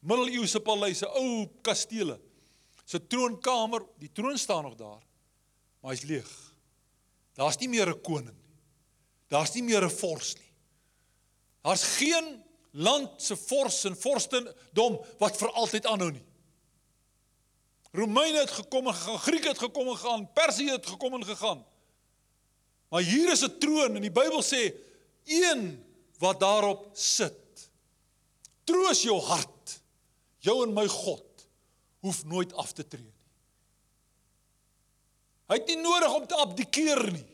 middeleeuse 0.00 0.60
paleise, 0.64 1.06
ou 1.20 1.46
kastele. 1.62 2.18
Se 2.88 3.00
troonkamer, 3.06 3.84
die 4.00 4.10
troon 4.12 4.38
staan 4.40 4.64
nog 4.64 4.76
daar, 4.78 5.02
maar 5.80 5.92
hy's 5.92 6.06
leeg. 6.08 6.28
Daar's 7.38 7.58
nie 7.60 7.68
meer 7.68 7.88
'n 7.88 8.00
koning 8.02 8.34
nie. 8.34 8.56
Daar's 9.28 9.54
nie 9.54 9.62
meer 9.62 9.84
'n 9.84 9.90
vors 9.90 10.34
nie. 10.34 10.52
Daar's 11.62 11.84
geen 11.98 12.42
land 12.72 13.22
se 13.22 13.36
vors 13.36 13.84
en 13.84 13.96
vorstendom 13.96 14.98
wat 15.18 15.36
vir 15.36 15.50
altyd 15.52 15.86
aanhou 15.86 16.10
nie. 16.10 16.24
Romeine 17.92 18.38
het 18.38 18.50
gekom 18.50 18.86
en 18.86 18.94
gegaan, 18.94 19.18
Grieke 19.18 19.48
het 19.48 19.58
gekom 19.58 19.88
en 19.88 19.96
gegaan, 19.96 20.32
Persië 20.32 20.70
het 20.70 20.86
gekom 20.86 21.14
en 21.14 21.24
gegaan. 21.24 21.64
Maar 22.88 23.02
hier 23.02 23.32
is 23.32 23.44
'n 23.44 23.58
troon 23.58 23.94
en 23.94 24.02
die 24.02 24.10
Bybel 24.10 24.42
sê 24.42 24.72
een 25.24 25.84
wat 26.18 26.40
daarop 26.40 26.88
sit. 26.98 27.70
Troos 28.64 29.02
jou 29.02 29.18
hart. 29.22 29.78
Jou 30.44 30.62
en 30.66 30.74
my 30.74 30.86
God 30.88 31.24
hoef 32.04 32.22
nooit 32.30 32.52
af 32.54 32.72
te 32.72 32.86
tree 32.86 33.02
nie. 33.02 33.14
Hy 35.48 35.56
het 35.58 35.70
nie 35.70 35.80
nodig 35.80 36.12
om 36.14 36.26
te 36.28 36.36
abdikeer 36.38 37.00
nie. 37.10 37.26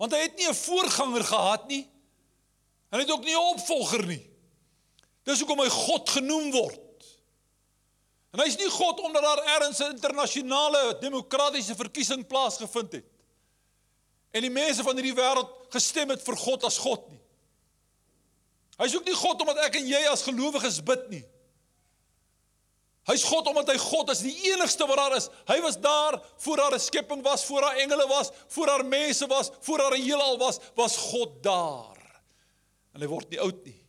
Want 0.00 0.16
hy 0.16 0.22
het 0.24 0.36
nie 0.36 0.48
'n 0.48 0.54
voorganger 0.54 1.24
gehad 1.24 1.68
nie. 1.68 1.84
Hy 2.90 2.98
het 2.98 3.10
ook 3.10 3.24
nie 3.24 3.34
'n 3.34 3.50
opvolger 3.54 4.06
nie. 4.06 4.24
Dis 5.22 5.38
hoekom 5.38 5.60
hy 5.60 5.68
God 5.68 6.10
genoem 6.10 6.50
word. 6.50 6.80
En 8.32 8.40
hy's 8.40 8.56
nie 8.56 8.70
God 8.70 9.00
omdat 9.00 9.22
daar 9.22 9.44
ergens 9.44 9.78
'n 9.78 9.94
internasionale 9.94 10.98
demokratiese 11.00 11.74
verkiesing 11.74 12.26
plaasgevind 12.26 12.92
het. 12.92 13.14
en 14.34 14.42
die 14.42 14.50
mense 14.50 14.82
van 14.82 14.98
hierdie 14.98 15.14
wêreld 15.14 15.50
gestem 15.74 16.10
het 16.10 16.22
vir 16.26 16.36
God 16.42 16.64
as 16.66 16.80
God 16.82 17.06
nie. 17.12 17.20
Hy 18.78 18.88
soek 18.90 19.06
nie 19.06 19.14
God 19.14 19.40
omdat 19.44 19.62
ek 19.68 19.78
en 19.78 19.86
jy 19.88 20.00
as 20.10 20.24
gelowiges 20.26 20.80
bid 20.86 21.06
nie. 21.12 21.22
Hy's 23.04 23.24
God 23.28 23.50
omdat 23.50 23.74
hy 23.74 23.76
God 23.82 24.10
is, 24.14 24.22
die 24.24 24.52
enigste 24.52 24.86
wat 24.88 24.96
daar 24.96 25.14
is. 25.18 25.28
Hy 25.50 25.58
was 25.60 25.76
daar 25.76 26.16
voor 26.40 26.56
daar 26.56 26.74
'n 26.74 26.80
skepping 26.80 27.22
was, 27.22 27.44
voor 27.44 27.60
daar 27.60 27.76
engele 27.76 28.06
was, 28.08 28.32
voor 28.48 28.66
daar 28.66 28.84
mense 28.84 29.26
was, 29.26 29.50
voor 29.60 29.78
daar 29.78 29.96
'n 29.98 30.02
heelal 30.02 30.38
was, 30.38 30.58
was 30.74 30.96
God 30.96 31.42
daar. 31.42 32.22
En 32.94 33.00
hy 33.00 33.06
word 33.06 33.28
nie 33.30 33.40
oud 33.40 33.64
nie. 33.64 33.84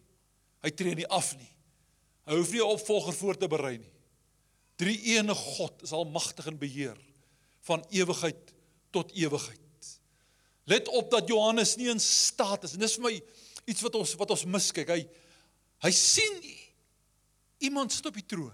Hy 0.61 0.69
tree 0.69 0.95
nie 0.95 1.07
af 1.07 1.37
nie. 1.37 1.55
Hy 2.25 2.35
hoef 2.35 2.51
nie 2.51 2.59
'n 2.59 2.73
opvolger 2.75 3.13
voor 3.13 3.37
te 3.37 3.47
berei 3.47 3.77
nie. 3.77 3.93
Drie 4.75 4.99
ene 5.15 5.35
God 5.35 5.81
is 5.83 5.91
almagtig 5.91 6.47
en 6.47 6.57
beheer 6.57 6.97
van 7.61 7.85
ewigheid 7.89 8.53
tot 8.91 9.11
ewigheid. 9.11 9.59
Let 10.65 10.87
op 10.87 11.11
dat 11.11 11.27
Johannes 11.27 11.75
nie 11.75 11.89
in 11.89 11.99
staat 11.99 12.63
is 12.63 12.73
en 12.73 12.79
dis 12.79 12.97
vir 12.97 13.03
my 13.03 13.21
iets 13.65 13.83
wat 13.85 13.97
ons 13.99 14.13
wat 14.19 14.33
ons 14.35 14.45
miskyk. 14.49 14.91
Hy 14.93 15.05
hy 15.85 15.91
sien 15.93 16.37
iemand 17.65 17.93
sit 17.93 18.05
op 18.07 18.15
die 18.15 18.25
troon. 18.25 18.53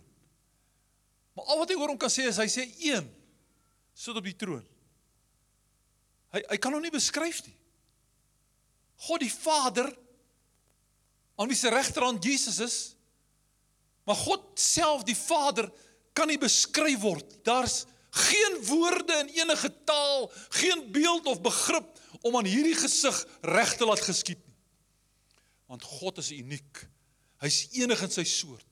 Maar 1.35 1.51
al 1.53 1.61
wat 1.61 1.71
hy 1.71 1.77
oor 1.79 1.93
hom 1.93 1.99
kan 1.99 2.11
sê 2.11 2.27
is 2.27 2.39
hy 2.41 2.47
sê 2.51 2.65
een 2.83 3.07
sit 3.95 4.15
op 4.17 4.25
die 4.25 4.37
troon. 4.37 4.63
Hy 6.35 6.43
hy 6.53 6.59
kan 6.63 6.73
hom 6.75 6.83
nie 6.83 6.93
beskryf 6.93 7.43
nie. 7.47 7.57
God 9.07 9.23
die 9.23 9.33
Vader 9.33 9.89
aan 11.41 11.49
wie 11.49 11.57
se 11.57 11.71
regterhand 11.73 12.23
Jesus 12.25 12.59
is. 12.61 12.77
Maar 14.05 14.19
God 14.19 14.59
self 14.59 15.05
die 15.07 15.17
Vader 15.17 15.69
kan 16.17 16.29
nie 16.29 16.39
beskryf 16.41 17.01
word. 17.01 17.39
Daar's 17.47 17.85
geen 18.11 18.57
woorde 18.67 19.15
in 19.23 19.31
enige 19.39 19.71
taal, 19.87 20.27
geen 20.49 20.83
beeld 20.91 21.25
of 21.31 21.41
begrip 21.41 21.99
om 22.21 22.35
aan 22.37 22.49
hierdie 22.49 22.75
gesig 22.75 23.21
reg 23.41 23.75
te 23.77 23.87
laat 23.87 24.03
geskied 24.03 24.41
nie. 24.45 24.50
Want 25.71 25.85
God 25.87 26.19
is 26.19 26.33
uniek. 26.35 26.83
Hy's 27.39 27.63
enig 27.79 28.01
in 28.03 28.11
sy 28.11 28.25
soort. 28.27 28.67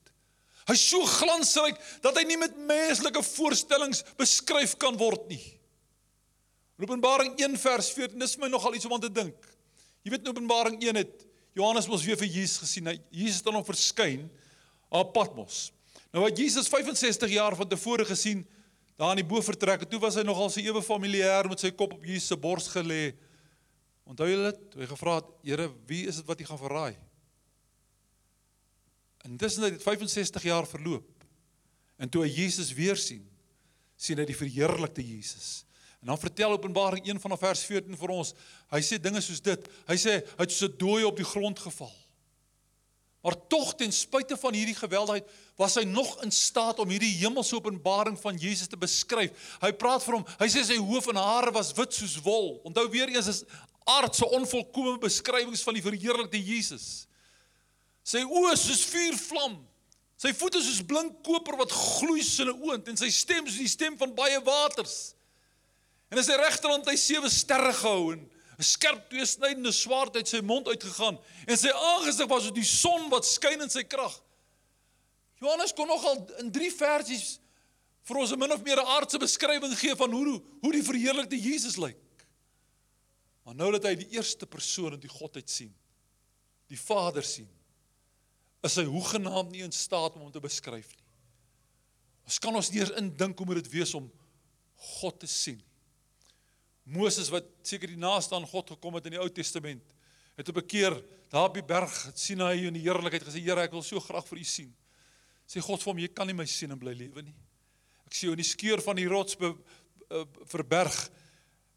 Hy's 0.68 0.82
so 0.84 1.00
glansryk 1.08 1.78
dat 2.04 2.18
hy 2.20 2.26
nie 2.28 2.36
met 2.38 2.58
menslike 2.68 3.22
voorstellings 3.24 4.04
beskryf 4.20 4.76
kan 4.80 4.98
word 5.00 5.24
nie. 5.32 5.42
Openbaring 6.80 7.34
1 7.40 7.56
vers 7.60 7.90
14, 7.92 8.20
dis 8.20 8.36
my 8.40 8.48
nogal 8.52 8.76
iets 8.76 8.86
om 8.88 8.94
aan 8.96 9.02
te 9.02 9.12
dink. 9.12 9.48
Jy 10.04 10.12
weet 10.14 10.24
in 10.24 10.32
Openbaring 10.32 10.78
1 10.80 11.00
het 11.00 11.26
Johannes 11.56 11.88
mos 11.90 12.04
weer 12.06 12.16
vir 12.20 12.30
Jesus 12.30 12.60
gesien. 12.62 12.88
Hy 12.88 12.96
Jesus 13.12 13.40
het 13.40 13.50
aan 13.50 13.58
hom 13.58 13.66
verskyn 13.66 14.28
op 14.88 15.12
Patmos. 15.16 15.68
Nou 16.12 16.24
wat 16.24 16.38
Jesus 16.38 16.70
65 16.72 17.32
jaar 17.32 17.56
van 17.56 17.68
tevore 17.68 18.06
gesien 18.08 18.44
daar 19.00 19.14
in 19.16 19.22
die 19.22 19.28
bofortrek, 19.28 19.86
toe 19.88 20.00
was 20.02 20.18
hy 20.20 20.24
nogal 20.26 20.50
so 20.52 20.60
ewe 20.60 20.82
familier 20.84 21.48
met 21.48 21.62
sy 21.62 21.70
kop 21.72 21.96
op 21.96 22.04
Jesus 22.04 22.28
se 22.32 22.36
bors 22.36 22.68
gelê. 22.72 23.14
Onthou 24.10 24.26
jy 24.26 24.40
dit? 24.42 24.76
Hy 24.82 24.90
gevra 24.90 25.20
het, 25.20 25.30
Here, 25.46 25.68
wie 25.86 26.02
is 26.10 26.18
dit 26.18 26.26
wat 26.26 26.40
jy 26.42 26.48
gaan 26.48 26.58
verraai? 26.58 26.96
En 29.22 29.36
tussen 29.38 29.68
dit 29.68 29.82
65 29.82 30.42
jaar 30.42 30.66
verloop. 30.66 31.26
En 32.00 32.08
toe 32.08 32.24
hy 32.24 32.30
Jesus 32.32 32.72
weer 32.74 32.98
sien, 32.98 33.22
sien 34.00 34.18
hy 34.18 34.24
die 34.26 34.36
verheerlikte 34.36 35.04
Jesus. 35.04 35.60
En 36.00 36.08
dan 36.08 36.18
vertel 36.18 36.56
Openbaring 36.56 37.04
1 37.04 37.20
vanaf 37.20 37.42
vers 37.44 37.62
14 37.68 37.98
vir 38.00 38.12
ons. 38.14 38.32
Hy 38.72 38.80
sê 38.82 38.96
dinge 38.98 39.20
soos 39.22 39.42
dit. 39.44 39.66
Hy 39.86 39.96
sê 40.00 40.16
hy 40.24 40.46
het 40.46 40.52
so 40.52 40.66
'n 40.66 40.78
dooie 40.80 41.06
op 41.06 41.16
die 41.16 41.28
grond 41.28 41.58
geval. 41.58 41.92
Maar 43.20 43.36
tog 43.48 43.74
ten 43.74 43.92
spyte 43.92 44.36
van 44.36 44.54
hierdie 44.56 44.74
geweldigheid 44.74 45.28
was 45.60 45.74
hy 45.76 45.82
nog 45.84 46.22
in 46.24 46.32
staat 46.32 46.78
om 46.80 46.88
hierdie 46.88 47.18
hemelse 47.20 47.54
openbaring 47.54 48.16
van 48.20 48.36
Jesus 48.36 48.66
te 48.66 48.78
beskryf. 48.80 49.58
Hy 49.60 49.72
praat 49.76 50.04
vir 50.04 50.16
hom. 50.16 50.24
Hy 50.40 50.48
sê 50.48 50.64
sy 50.64 50.78
hoof 50.80 51.10
en 51.12 51.20
hare 51.20 51.52
was 51.52 51.74
wit 51.76 51.92
soos 51.92 52.16
wol. 52.24 52.62
Onthou 52.64 52.86
weer 52.88 53.12
eens 53.12 53.28
is 53.28 53.44
aardse 53.84 54.26
onvolkomme 54.26 54.98
beskrywings 54.98 55.62
van 55.62 55.74
die 55.74 55.84
verheerlikte 55.84 56.38
Jesus. 56.38 57.06
Sy 58.04 58.22
oë 58.24 58.56
soos 58.58 58.84
vuurvlam. 58.90 59.58
Sy 60.20 60.32
voete 60.36 60.60
soos 60.60 60.82
blink 60.84 61.22
koper 61.24 61.56
wat 61.56 61.72
gloei 61.72 62.22
soos 62.22 62.48
'n 62.48 62.60
oond 62.60 62.88
en 62.88 62.96
sy 62.96 63.08
stem 63.10 63.46
soos 63.46 63.58
die 63.58 63.68
stem 63.68 63.96
van 63.96 64.14
baie 64.14 64.40
waters. 64.44 65.14
En 66.10 66.18
in 66.18 66.24
sy 66.24 66.36
regterhand 66.36 66.86
hy 66.86 66.96
sewe 66.96 67.30
sterre 67.30 67.72
gehou 67.72 68.12
en 68.12 68.28
'n 68.58 68.62
skerp 68.62 69.08
tweesnydende 69.08 69.72
swaard 69.72 70.16
uit 70.16 70.28
sy 70.28 70.40
mond 70.40 70.68
uitgegaan 70.68 71.18
en 71.46 71.56
sy 71.56 71.70
aangesig 71.70 72.28
was 72.28 72.42
soos 72.42 72.52
die 72.52 72.64
son 72.64 73.08
wat 73.08 73.24
skyn 73.24 73.62
in 73.62 73.70
sy 73.70 73.84
krag. 73.84 74.12
Johannes 75.40 75.72
kon 75.72 75.88
nogal 75.88 76.26
in 76.38 76.50
3 76.52 76.70
versies 76.70 77.38
vir 78.04 78.16
ons 78.16 78.32
'n 78.32 78.38
min 78.38 78.52
of 78.52 78.62
meer 78.62 78.80
aardse 78.80 79.18
beskrywing 79.18 79.74
gee 79.78 79.96
van 79.96 80.10
hoe 80.12 80.42
hoe 80.60 80.72
die 80.72 80.82
verheerlikte 80.82 81.40
Jesus 81.40 81.76
lyk. 81.76 81.96
Maar 83.44 83.56
nou 83.56 83.70
dat 83.72 83.86
hy 83.88 83.94
die 84.02 84.10
eerste 84.16 84.46
persoon 84.46 84.96
in 84.96 85.02
die 85.02 85.12
godheid 85.12 85.50
sien, 85.50 85.72
die 86.70 86.78
Vader 86.78 87.24
sien, 87.26 87.48
is 88.62 88.76
hy 88.76 88.84
hoegenaamd 88.84 89.54
nie 89.54 89.64
in 89.64 89.72
staat 89.72 90.16
om 90.16 90.26
hom 90.26 90.32
te 90.32 90.42
beskryf 90.42 90.90
nie. 90.92 91.06
Ons 92.28 92.38
kan 92.38 92.54
ons 92.54 92.68
nie 92.70 92.82
eens 92.82 92.92
indink 93.00 93.40
hoe 93.40 93.48
moet 93.48 93.62
dit 93.62 93.72
wees 93.72 93.94
om 93.96 94.10
God 95.00 95.16
te 95.22 95.28
sien. 95.30 95.58
Moses 96.90 97.30
wat 97.32 97.48
seker 97.66 97.90
die 97.90 98.00
naaste 98.00 98.36
aan 98.36 98.46
God 98.48 98.70
gekom 98.74 98.98
het 98.98 99.08
in 99.08 99.16
die 99.16 99.22
Ou 99.22 99.28
Testament, 99.32 99.82
het 100.36 100.48
op 100.48 100.56
'n 100.56 100.66
keer 100.66 100.94
daar 101.28 101.48
op 101.48 101.54
die 101.54 101.62
berg 101.62 101.92
Sinaï 102.14 102.66
in 102.66 102.74
die 102.74 102.82
heerlikheid 102.82 103.22
gesê, 103.22 103.40
Here, 103.40 103.62
ek 103.62 103.72
wil 103.72 103.82
so 103.82 104.00
graag 104.00 104.26
vir 104.26 104.38
U 104.38 104.44
sien. 104.44 104.74
Sê 105.46 105.60
God 105.60 105.82
vir 105.82 105.92
hom, 105.92 105.98
jy 105.98 106.08
kan 106.08 106.26
nie 106.26 106.34
my 106.34 106.46
sien 106.46 106.70
en 106.70 106.78
bly 106.78 106.94
lewe 106.94 107.22
nie. 107.22 107.34
Ek 108.06 108.14
sien 108.14 108.28
jou 108.28 108.32
in 108.32 108.42
die 108.42 108.48
skeur 108.48 108.80
van 108.82 108.96
die 108.96 109.08
rots 109.08 109.36
be, 109.36 109.54
uh, 110.10 110.24
verberg 110.46 111.10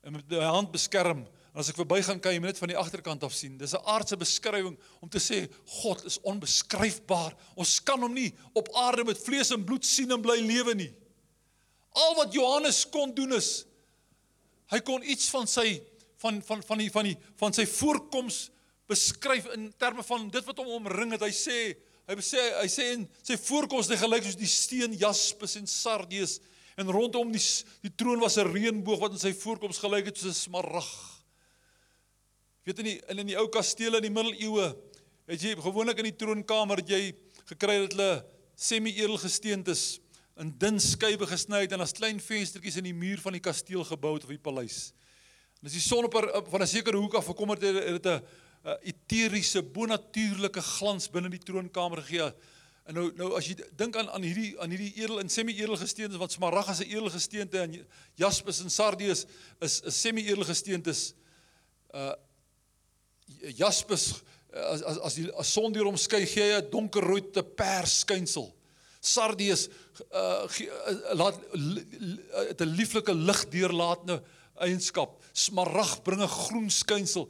en 0.04 0.14
met 0.14 0.30
my 0.30 0.46
hand 0.46 0.72
beskerm. 0.72 1.28
En 1.54 1.60
as 1.60 1.70
ek 1.70 1.78
verbygaan 1.78 2.20
kan 2.20 2.34
jy 2.34 2.40
net 2.40 2.58
van 2.58 2.72
die 2.72 2.78
agterkant 2.78 3.24
af 3.24 3.34
sien. 3.34 3.58
Dis 3.58 3.74
'n 3.74 3.86
aardse 3.86 4.18
beskrywing 4.18 4.78
om 5.02 5.10
te 5.10 5.20
sê 5.20 5.50
God 5.66 6.04
is 6.06 6.20
onbeskryfbaar. 6.22 7.36
Ons 7.56 7.80
kan 7.80 8.02
hom 8.02 8.14
nie 8.14 8.34
op 8.54 8.70
aarde 8.74 9.04
met 9.04 9.18
vlees 9.18 9.52
en 9.52 9.66
bloed 9.66 9.86
sien 9.86 10.12
en 10.12 10.22
bly 10.22 10.40
lewe 10.42 10.74
nie. 10.76 10.94
Al 11.94 12.16
wat 12.16 12.34
Johannes 12.34 12.90
kon 12.90 13.14
doen 13.14 13.34
is 13.34 13.66
Hy 14.74 14.80
kon 14.86 15.04
iets 15.06 15.28
van 15.34 15.46
sy 15.50 15.78
van 16.24 16.40
van 16.46 16.64
van 16.66 16.82
die 16.82 16.90
van 16.94 17.06
die 17.06 17.18
van 17.40 17.54
sy 17.56 17.66
voorkoms 17.70 18.48
beskryf 18.90 19.50
in 19.54 19.70
terme 19.80 20.06
van 20.08 20.30
dit 20.34 20.48
wat 20.48 20.62
hom 20.62 20.72
omring 20.80 21.14
het. 21.14 21.26
Hy 21.26 21.34
sê 21.36 21.58
hy 22.10 22.18
sê 22.26 22.42
hy 22.58 22.70
sê 22.72 22.88
in 22.96 23.06
sy 23.22 23.38
voorkoms 23.40 23.92
het 23.92 24.02
gelyk 24.02 24.26
soos 24.26 24.40
die 24.40 24.50
steen 24.50 24.96
jaspis 25.00 25.58
en 25.60 25.70
sardius 25.70 26.40
en 26.80 26.90
rondom 26.90 27.32
die 27.32 27.44
die 27.86 27.94
troon 27.94 28.24
was 28.24 28.38
'n 28.38 28.50
reënboog 28.50 29.04
wat 29.04 29.14
in 29.14 29.22
sy 29.22 29.34
voorkoms 29.34 29.78
gelyk 29.84 30.10
het 30.10 30.18
soos 30.18 30.32
'n 30.32 30.44
smarag. 30.50 31.23
Weet 32.64 32.80
in 32.80 32.88
die 32.88 33.00
in 33.12 33.20
in 33.20 33.28
die 33.28 33.36
ou 33.36 33.50
kastele 33.52 34.00
in 34.00 34.06
die 34.08 34.14
middeleeue 34.14 34.70
het 35.28 35.42
jy 35.44 35.52
gewoonlik 35.60 36.00
in 36.00 36.08
die 36.08 36.16
troonkamer 36.16 36.80
het 36.80 36.94
jy 36.94 37.02
gekry 37.50 37.76
dat 37.82 37.98
hulle 37.98 38.24
semi-edelgesteentes 38.56 39.82
in 40.40 40.54
dun 40.62 40.80
skywe 40.80 41.28
gesny 41.28 41.66
het 41.66 41.76
en 41.76 41.84
as 41.84 41.92
klein 41.98 42.22
venstertjies 42.24 42.80
in 42.80 42.88
die 42.88 42.96
muur 42.96 43.20
van 43.20 43.36
die 43.36 43.44
kasteel 43.44 43.84
gebou 43.84 44.14
het 44.16 44.24
of 44.24 44.32
die 44.32 44.40
paleis. 44.40 44.94
En 45.60 45.68
as 45.68 45.76
die 45.76 45.84
son 45.84 46.08
op, 46.08 46.16
op 46.16 46.48
van 46.56 46.64
'n 46.64 46.68
sekere 46.68 46.98
hoek 46.98 47.20
af 47.20 47.28
gekom 47.28 47.52
het, 47.52 47.62
het 47.62 48.04
dit 48.04 48.08
'n 48.08 48.24
eteriese, 48.88 49.62
bonatuurlike 49.62 50.62
glans 50.62 51.12
binne 51.12 51.30
die 51.30 51.44
troonkamer 51.44 52.02
gegee. 52.02 52.32
En 52.88 52.94
nou 52.94 53.12
nou 53.16 53.36
as 53.36 53.48
jy 53.48 53.56
dink 53.76 53.96
aan 53.96 54.10
aan 54.10 54.22
hierdie 54.22 54.60
aan 54.60 54.70
hierdie 54.70 54.94
edel 55.04 55.20
en 55.20 55.30
semi-edel 55.30 55.76
gesteentes 55.76 56.18
wat 56.18 56.32
smarag 56.32 56.68
as 56.70 56.80
'n 56.80 56.88
edel 56.88 57.10
gesteente 57.10 57.60
en 57.60 57.86
jaspis 58.16 58.62
en 58.62 58.70
sardius 58.70 59.26
is 59.60 59.82
'n 59.84 59.92
semi-edel 59.92 60.44
gesteentes 60.44 61.14
uh 61.94 62.14
jaspis 63.58 64.24
as 64.54 64.84
as 64.84 64.98
as 65.00 65.16
die 65.18 65.30
as 65.40 65.50
son 65.50 65.74
deur 65.74 65.90
hom 65.90 65.98
skei 65.98 66.26
gee 66.26 66.44
hy 66.44 66.62
'n 66.62 66.70
donkerrooi 66.70 67.32
te 67.34 67.44
pers 67.44 68.04
skynsel. 68.04 68.54
Sardius 69.02 69.68
uh, 70.14 70.46
uh 70.48 71.16
laat 71.18 71.40
het 72.50 72.62
'n 72.62 72.76
lieflike 72.78 73.14
lig 73.14 73.50
deurlaatende 73.50 74.22
eienskap. 74.62 75.22
Smarag 75.34 76.04
bring 76.04 76.22
'n 76.22 76.28
groen 76.28 76.70
skynsel. 76.70 77.30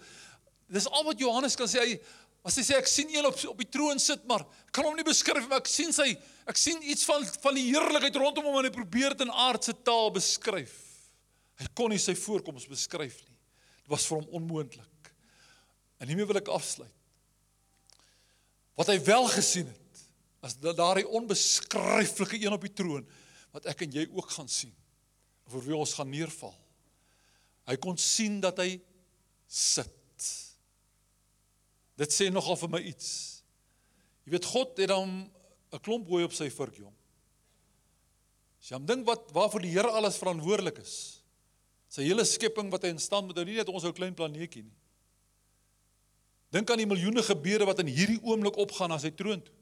Dis 0.68 0.88
al 0.88 1.04
wat 1.04 1.20
Johannes 1.20 1.56
kan 1.56 1.68
sê. 1.68 1.80
Hy 1.80 2.00
as 2.44 2.58
hy 2.60 2.64
sê 2.64 2.76
ek 2.78 2.88
sien 2.88 3.10
een 3.10 3.26
op 3.26 3.40
op 3.48 3.58
die 3.58 3.70
troon 3.72 4.00
sit, 4.00 4.26
maar 4.28 4.46
kan 4.72 4.84
hom 4.84 4.96
nie 4.96 5.08
beskryf 5.08 5.48
maar 5.48 5.64
ek 5.64 5.68
sien 5.68 5.94
sy 5.94 6.18
ek 6.46 6.58
sien 6.58 6.82
iets 6.84 7.06
van 7.06 7.24
van 7.24 7.56
die 7.56 7.72
heerlikheid 7.72 8.16
rondom 8.16 8.46
hom 8.46 8.58
en 8.60 8.66
hy 8.66 8.74
probeer 8.74 9.16
dit 9.16 9.26
in 9.26 9.32
aardse 9.32 9.74
taal 9.84 10.12
beskryf. 10.12 10.76
Hy 11.56 11.68
kon 11.74 11.90
nie 11.90 12.02
sy 12.02 12.16
voorkoms 12.16 12.68
beskryf 12.68 13.22
nie. 13.24 13.38
Dit 13.84 13.90
was 13.96 14.06
vir 14.06 14.20
hom 14.20 14.28
onmoontlik. 14.42 14.93
En 16.04 16.12
hiermee 16.12 16.28
wil 16.28 16.42
ek 16.42 16.52
afsluit. 16.52 16.92
Wat 18.76 18.90
hy 18.92 18.98
wel 19.06 19.28
gesien 19.32 19.70
het 19.72 20.02
as 20.44 20.58
daardie 20.60 21.08
onbeskryflike 21.08 22.42
een 22.42 22.52
op 22.52 22.66
die 22.66 22.74
troon 22.76 23.06
wat 23.54 23.70
ek 23.72 23.86
en 23.86 23.94
jy 23.96 24.04
ook 24.12 24.34
gaan 24.36 24.50
sien 24.52 24.74
vir 25.54 25.64
wie 25.64 25.78
ons 25.78 25.94
gaan 25.96 26.10
neerval. 26.12 26.52
Hy 27.70 27.78
kon 27.80 27.96
sien 28.02 28.42
dat 28.44 28.60
hy 28.60 28.74
sit. 29.48 30.28
Dit 32.00 32.12
sê 32.12 32.28
nogal 32.34 32.58
vir 32.60 32.74
my 32.74 32.82
iets. 32.90 33.10
Jy 34.26 34.36
weet 34.36 34.50
God 34.50 34.84
het 34.84 34.92
hom 34.92 35.30
'n 35.72 35.80
klomp 35.80 36.10
hooi 36.10 36.26
op 36.26 36.34
sy 36.34 36.50
vurk 36.50 36.82
jong. 36.82 36.96
As 38.60 38.72
jy 38.72 38.80
dink 38.86 39.08
wat 39.08 39.32
waarvoor 39.32 39.62
die 39.62 39.72
Here 39.72 39.92
alles 39.92 40.18
verantwoordelik 40.18 40.80
is. 40.80 41.22
Sy 41.88 42.04
hele 42.04 42.26
skepping 42.26 42.72
wat 42.72 42.84
hy 42.84 42.90
in 42.90 43.00
stand 43.00 43.28
moet 43.28 43.38
hou, 43.38 43.46
nie 43.46 43.56
net 43.56 43.70
ons 43.70 43.84
ou 43.84 43.94
klein 43.94 44.16
planeetjie 44.16 44.64
nie. 44.64 44.83
Dink 46.54 46.70
aan 46.70 46.82
die 46.84 46.90
miljoene 46.90 47.24
gebede 47.26 47.66
wat 47.66 47.82
in 47.82 47.90
hierdie 47.90 48.20
oomblik 48.22 48.60
opgaan 48.62 48.92
na 48.94 49.00
sy 49.02 49.10
troon 49.18 49.42
toe. 49.42 49.56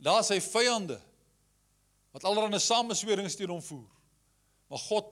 Daar 0.00 0.22
sy 0.24 0.38
vyande 0.40 0.96
wat 2.14 2.24
allerlei 2.24 2.60
sameswerings 2.62 3.36
teen 3.36 3.52
hom 3.52 3.60
voer. 3.62 3.88
Maar 4.72 4.80
God 4.86 5.10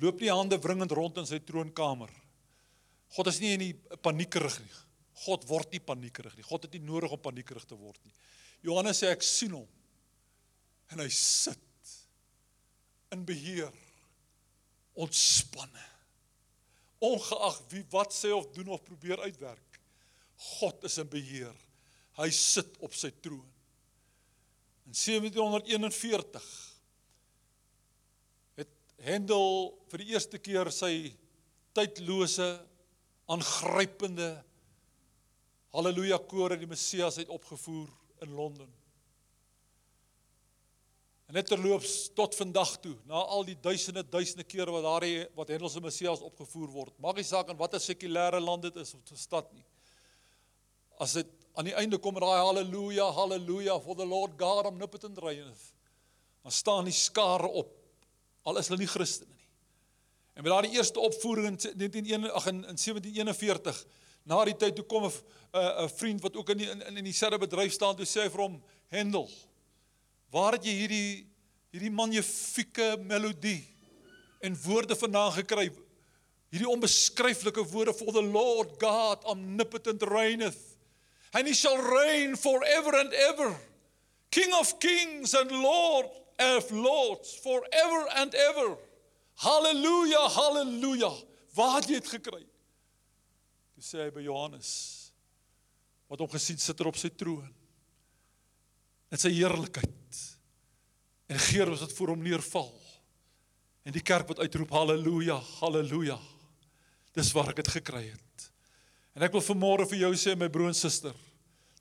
loop 0.00 0.22
nie 0.22 0.32
hande 0.32 0.58
wringend 0.62 0.94
rond 0.96 1.20
in 1.20 1.28
sy 1.28 1.40
troonkamer. 1.44 2.10
God 3.16 3.30
is 3.30 3.40
nie 3.42 3.54
in 3.56 3.64
die 3.66 3.98
paniekerig 4.04 4.58
nie. 4.62 4.76
God 5.24 5.44
word 5.50 5.74
nie 5.74 5.82
paniekerig 5.82 6.36
nie. 6.38 6.46
God 6.46 6.64
het 6.66 6.76
nie 6.76 6.84
nodig 6.86 7.12
om 7.12 7.20
paniekerig 7.20 7.66
te 7.68 7.76
word 7.76 7.98
nie. 8.06 8.14
Johannes 8.66 9.02
sê 9.02 9.12
ek 9.12 9.24
sien 9.26 9.54
hom 9.54 9.68
en 10.94 11.02
hy 11.04 11.08
sit 11.12 11.92
in 13.12 13.24
beheer 13.28 13.74
ontspanne 14.98 15.87
ongeag 17.04 17.60
wie 17.72 17.84
wat 17.92 18.14
sê 18.14 18.32
of 18.34 18.48
doen 18.56 18.72
of 18.74 18.82
probeer 18.86 19.20
uitwerk 19.26 19.80
God 20.58 20.84
is 20.88 20.98
in 20.98 21.10
beheer 21.10 21.54
hy 22.18 22.30
sit 22.34 22.78
op 22.84 22.96
sy 22.96 23.10
troon 23.22 23.46
in 24.88 24.96
1741 24.96 26.48
het 28.58 28.74
Handel 29.06 29.48
vir 29.90 30.04
die 30.04 30.12
eerste 30.14 30.40
keer 30.42 30.72
sy 30.74 30.92
tydlose 31.76 32.48
aangrypende 33.28 34.32
Halleluja 35.76 36.16
koor 36.24 36.54
in 36.56 36.62
die 36.62 36.70
Messias 36.70 37.18
het 37.20 37.28
opgevoer 37.28 37.90
in 38.24 38.32
Londen. 38.32 38.70
En 41.28 41.36
net 41.36 41.46
terloops 41.46 42.06
tot 42.16 42.32
vandag 42.38 42.70
toe, 42.80 42.94
na 43.04 43.20
al 43.20 43.42
die 43.44 43.56
duisende 43.60 44.00
duisende 44.00 44.46
kere 44.48 44.72
wat 44.72 44.86
daar 44.86 45.04
wat 45.36 45.50
Hendel 45.52 45.68
se 45.68 45.80
Messias 45.84 46.22
opgevoer 46.24 46.70
word. 46.72 46.94
Maak 47.04 47.18
nie 47.20 47.24
saak 47.28 47.50
in 47.52 47.58
watter 47.58 47.82
sekulêre 47.84 48.40
land 48.40 48.64
dit 48.64 48.76
is 48.80 48.94
of 48.96 49.02
'n 49.12 49.16
stad 49.16 49.52
nie. 49.52 49.64
As 50.98 51.12
dit 51.12 51.28
aan 51.54 51.64
die 51.68 51.74
einde 51.74 51.98
kom 51.98 52.16
raai 52.16 52.40
haleluja, 52.40 53.10
haleluja 53.12 53.78
for 53.80 53.94
the 53.94 54.06
Lord 54.06 54.38
God 54.38 54.66
omnipotent 54.66 55.18
reigneth. 55.18 55.74
Dan 56.42 56.52
staan 56.52 56.84
die 56.84 56.96
skare 56.96 57.48
op 57.48 57.76
al 58.42 58.56
is 58.56 58.68
hulle 58.68 58.78
nie 58.78 58.88
Christene 58.88 59.34
nie. 59.34 59.48
En 60.34 60.42
met 60.42 60.52
daardie 60.52 60.76
eerste 60.78 61.00
opvoering 61.00 61.60
in 61.60 61.76
19 61.76 62.30
ag 62.30 62.46
in 62.46 62.62
1741 62.62 63.84
na 64.24 64.44
die 64.44 64.56
tyd 64.56 64.76
toe 64.76 64.84
kom 64.84 65.04
'n 65.04 65.12
'n 65.52 65.88
vriend 65.88 66.22
wat 66.22 66.36
ook 66.36 66.50
in 66.50 66.58
die, 66.58 66.70
in 66.70 66.96
in 66.96 67.04
dieselfde 67.04 67.38
bedryf 67.38 67.72
staan 67.72 67.96
toe 67.96 68.06
sê 68.06 68.22
hy 68.22 68.30
vir 68.30 68.40
hom 68.40 68.62
Hendel 68.88 69.28
Waar 70.30 70.58
het 70.58 70.66
jy 70.68 70.76
hierdie 70.82 71.10
hierdie 71.68 71.92
magnifieke 71.92 72.94
melodie 73.04 73.60
en 74.40 74.56
woorde 74.62 74.96
vandaan 74.96 75.34
gekry? 75.36 75.68
Hierdie 76.48 76.68
onbeskryflike 76.68 77.64
woorde 77.72 77.92
for 77.96 78.12
the 78.12 78.24
Lord 78.24 78.76
God 78.80 79.24
omnipotent 79.28 80.02
reigneth. 80.08 80.60
And 81.32 81.46
he 81.46 81.52
shall 81.52 81.76
reign 81.76 82.36
forever 82.36 82.94
and 82.96 83.12
ever. 83.12 83.52
King 84.30 84.52
of 84.54 84.78
kings 84.80 85.34
and 85.34 85.50
Lord 85.52 86.06
of 86.38 86.70
lords 86.70 87.34
forever 87.42 88.08
and 88.16 88.34
ever. 88.34 88.76
Halleluja, 89.44 90.28
halleluja. 90.28 91.12
Waar 91.54 91.80
het 91.80 91.88
jy 91.88 92.00
dit 92.00 92.10
gekry? 92.16 92.42
Toe 93.76 93.84
sê 93.84 94.08
by 94.14 94.24
Johannes 94.24 94.72
wat 96.08 96.22
hom 96.24 96.30
gesien 96.32 96.56
sit 96.56 96.80
er 96.80 96.88
op 96.88 96.96
sy 96.96 97.10
troon 97.12 97.48
in 99.12 99.20
sy 99.20 99.30
heerlikheid. 99.36 99.97
En 101.28 101.38
geer 101.38 101.68
was 101.68 101.84
dit 101.84 101.92
voor 101.92 102.14
hom 102.14 102.22
neerval. 102.24 102.72
En 103.84 103.92
die 103.92 104.04
kerk 104.04 104.28
wat 104.28 104.40
uitroep 104.40 104.70
haleluja, 104.72 105.38
haleluja. 105.60 106.18
Dis 107.16 107.32
waar 107.36 107.52
ek 107.52 107.60
dit 107.60 107.70
gekry 107.78 108.04
het. 108.08 108.46
En 109.16 109.24
ek 109.26 109.34
wil 109.34 109.44
vanmôre 109.44 109.86
vir 109.90 110.04
jou 110.04 110.12
sê 110.16 110.34
my 110.38 110.48
broer 110.52 110.70
en 110.70 110.76
suster, 110.78 111.14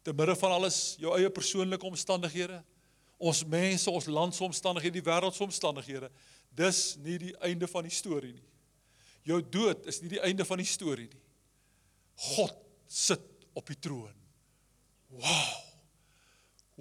te 0.01 0.13
midde 0.15 0.33
van 0.39 0.55
alles, 0.55 0.95
jou 0.97 1.11
eie 1.17 1.29
persoonlike 1.29 1.85
omstandighede, 1.85 2.61
ons 3.17 3.43
mense, 3.45 3.91
ons 3.91 4.07
landsomstandighede, 4.09 4.97
die 4.97 5.05
wêreldsomstandighede, 5.05 6.09
dis 6.57 6.81
nie 7.05 7.17
die 7.21 7.33
einde 7.45 7.69
van 7.69 7.85
die 7.85 7.93
storie 7.93 8.33
nie. 8.33 8.45
Jou 9.27 9.41
dood 9.43 9.85
is 9.91 9.99
nie 10.01 10.15
die 10.15 10.23
einde 10.23 10.45
van 10.47 10.61
die 10.61 10.69
storie 10.69 11.09
nie. 11.11 11.23
God 12.33 12.55
sit 12.89 13.21
op 13.57 13.67
die 13.69 13.77
troon. 13.77 14.15
Wow. 15.13 15.53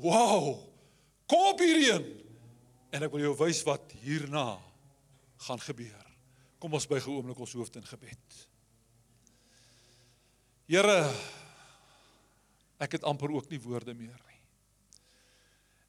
Wow. 0.07 0.47
Kom 1.29 1.51
op 1.51 1.61
hierheen. 1.61 2.07
En 2.97 3.05
ek 3.05 3.13
wil 3.13 3.27
jou 3.27 3.35
wys 3.43 3.61
wat 3.69 3.93
hierna 4.01 4.55
gaan 5.45 5.61
gebeur. 5.61 6.05
Kom 6.57 6.73
ons 6.73 6.89
buig 6.89 7.05
'n 7.05 7.13
oomblik 7.13 7.39
ons 7.39 7.53
hoofde 7.53 7.79
in 7.79 7.85
gebed. 7.85 8.37
Here, 10.67 11.13
ek 12.81 12.93
het 12.93 13.05
amper 13.05 13.31
ook 13.31 13.51
nie 13.51 13.61
woorde 13.61 13.95
meer 13.95 14.17
nie. 14.29 14.41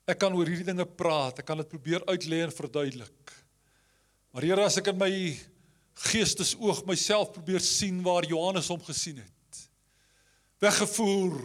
Ek 0.07 0.19
kan 0.19 0.33
oor 0.33 0.45
hierdie 0.45 0.67
dinge 0.67 0.85
praat, 0.85 1.39
ek 1.39 1.45
kan 1.45 1.57
dit 1.57 1.69
probeer 1.69 2.03
uitlê 2.05 2.43
en 2.43 2.51
verduidelik. 2.51 3.33
Maar 4.33 4.43
Here, 4.43 4.65
as 4.65 4.77
ek 4.77 4.87
in 4.87 4.97
my 4.97 5.39
geestesoog 5.95 6.85
myself 6.85 7.33
probeer 7.33 7.59
sien 7.59 8.03
waar 8.03 8.25
Johannes 8.25 8.67
hom 8.67 8.83
gesien 8.83 9.17
het. 9.17 9.69
Weggevoer 10.59 11.39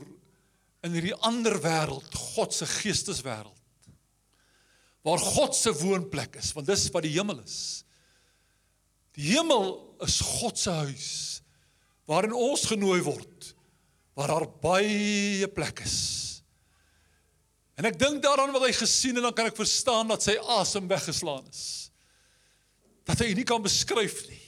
in 0.83 0.93
hierdie 0.93 1.17
ander 1.25 1.57
wêreld, 1.63 2.15
God 2.15 2.53
se 2.53 2.67
geesteswêreld. 2.67 3.62
Waar 5.03 5.19
God 5.19 5.57
se 5.59 5.73
woonplek 5.75 6.39
is, 6.39 6.53
want 6.55 6.69
dis 6.71 6.87
wat 6.95 7.07
die 7.07 7.15
hemel 7.17 7.41
is. 7.43 7.59
Die 9.19 9.33
hemel 9.35 9.75
is 10.05 10.21
God 10.41 10.59
se 10.59 10.71
huis 10.85 11.11
waarin 12.11 12.35
ons 12.35 12.65
genooi 12.67 13.01
word 13.05 13.53
waar 14.19 14.29
daar 14.29 14.49
baie 14.61 15.49
plek 15.49 15.81
is. 15.87 15.99
En 17.81 17.89
ek 17.89 17.97
dink 17.99 18.21
daaraan 18.25 18.53
wat 18.53 18.67
hy 18.67 18.73
gesien 18.77 19.17
en 19.17 19.27
dan 19.29 19.35
kan 19.37 19.49
ek 19.49 19.57
verstaan 19.57 20.11
dat 20.13 20.25
sy 20.25 20.35
asem 20.59 20.89
weggeslaan 20.91 21.47
is. 21.49 21.65
Dat 23.09 23.23
hy 23.25 23.33
nie 23.35 23.47
kan 23.49 23.63
beskryf 23.65 24.21
nie. 24.29 24.43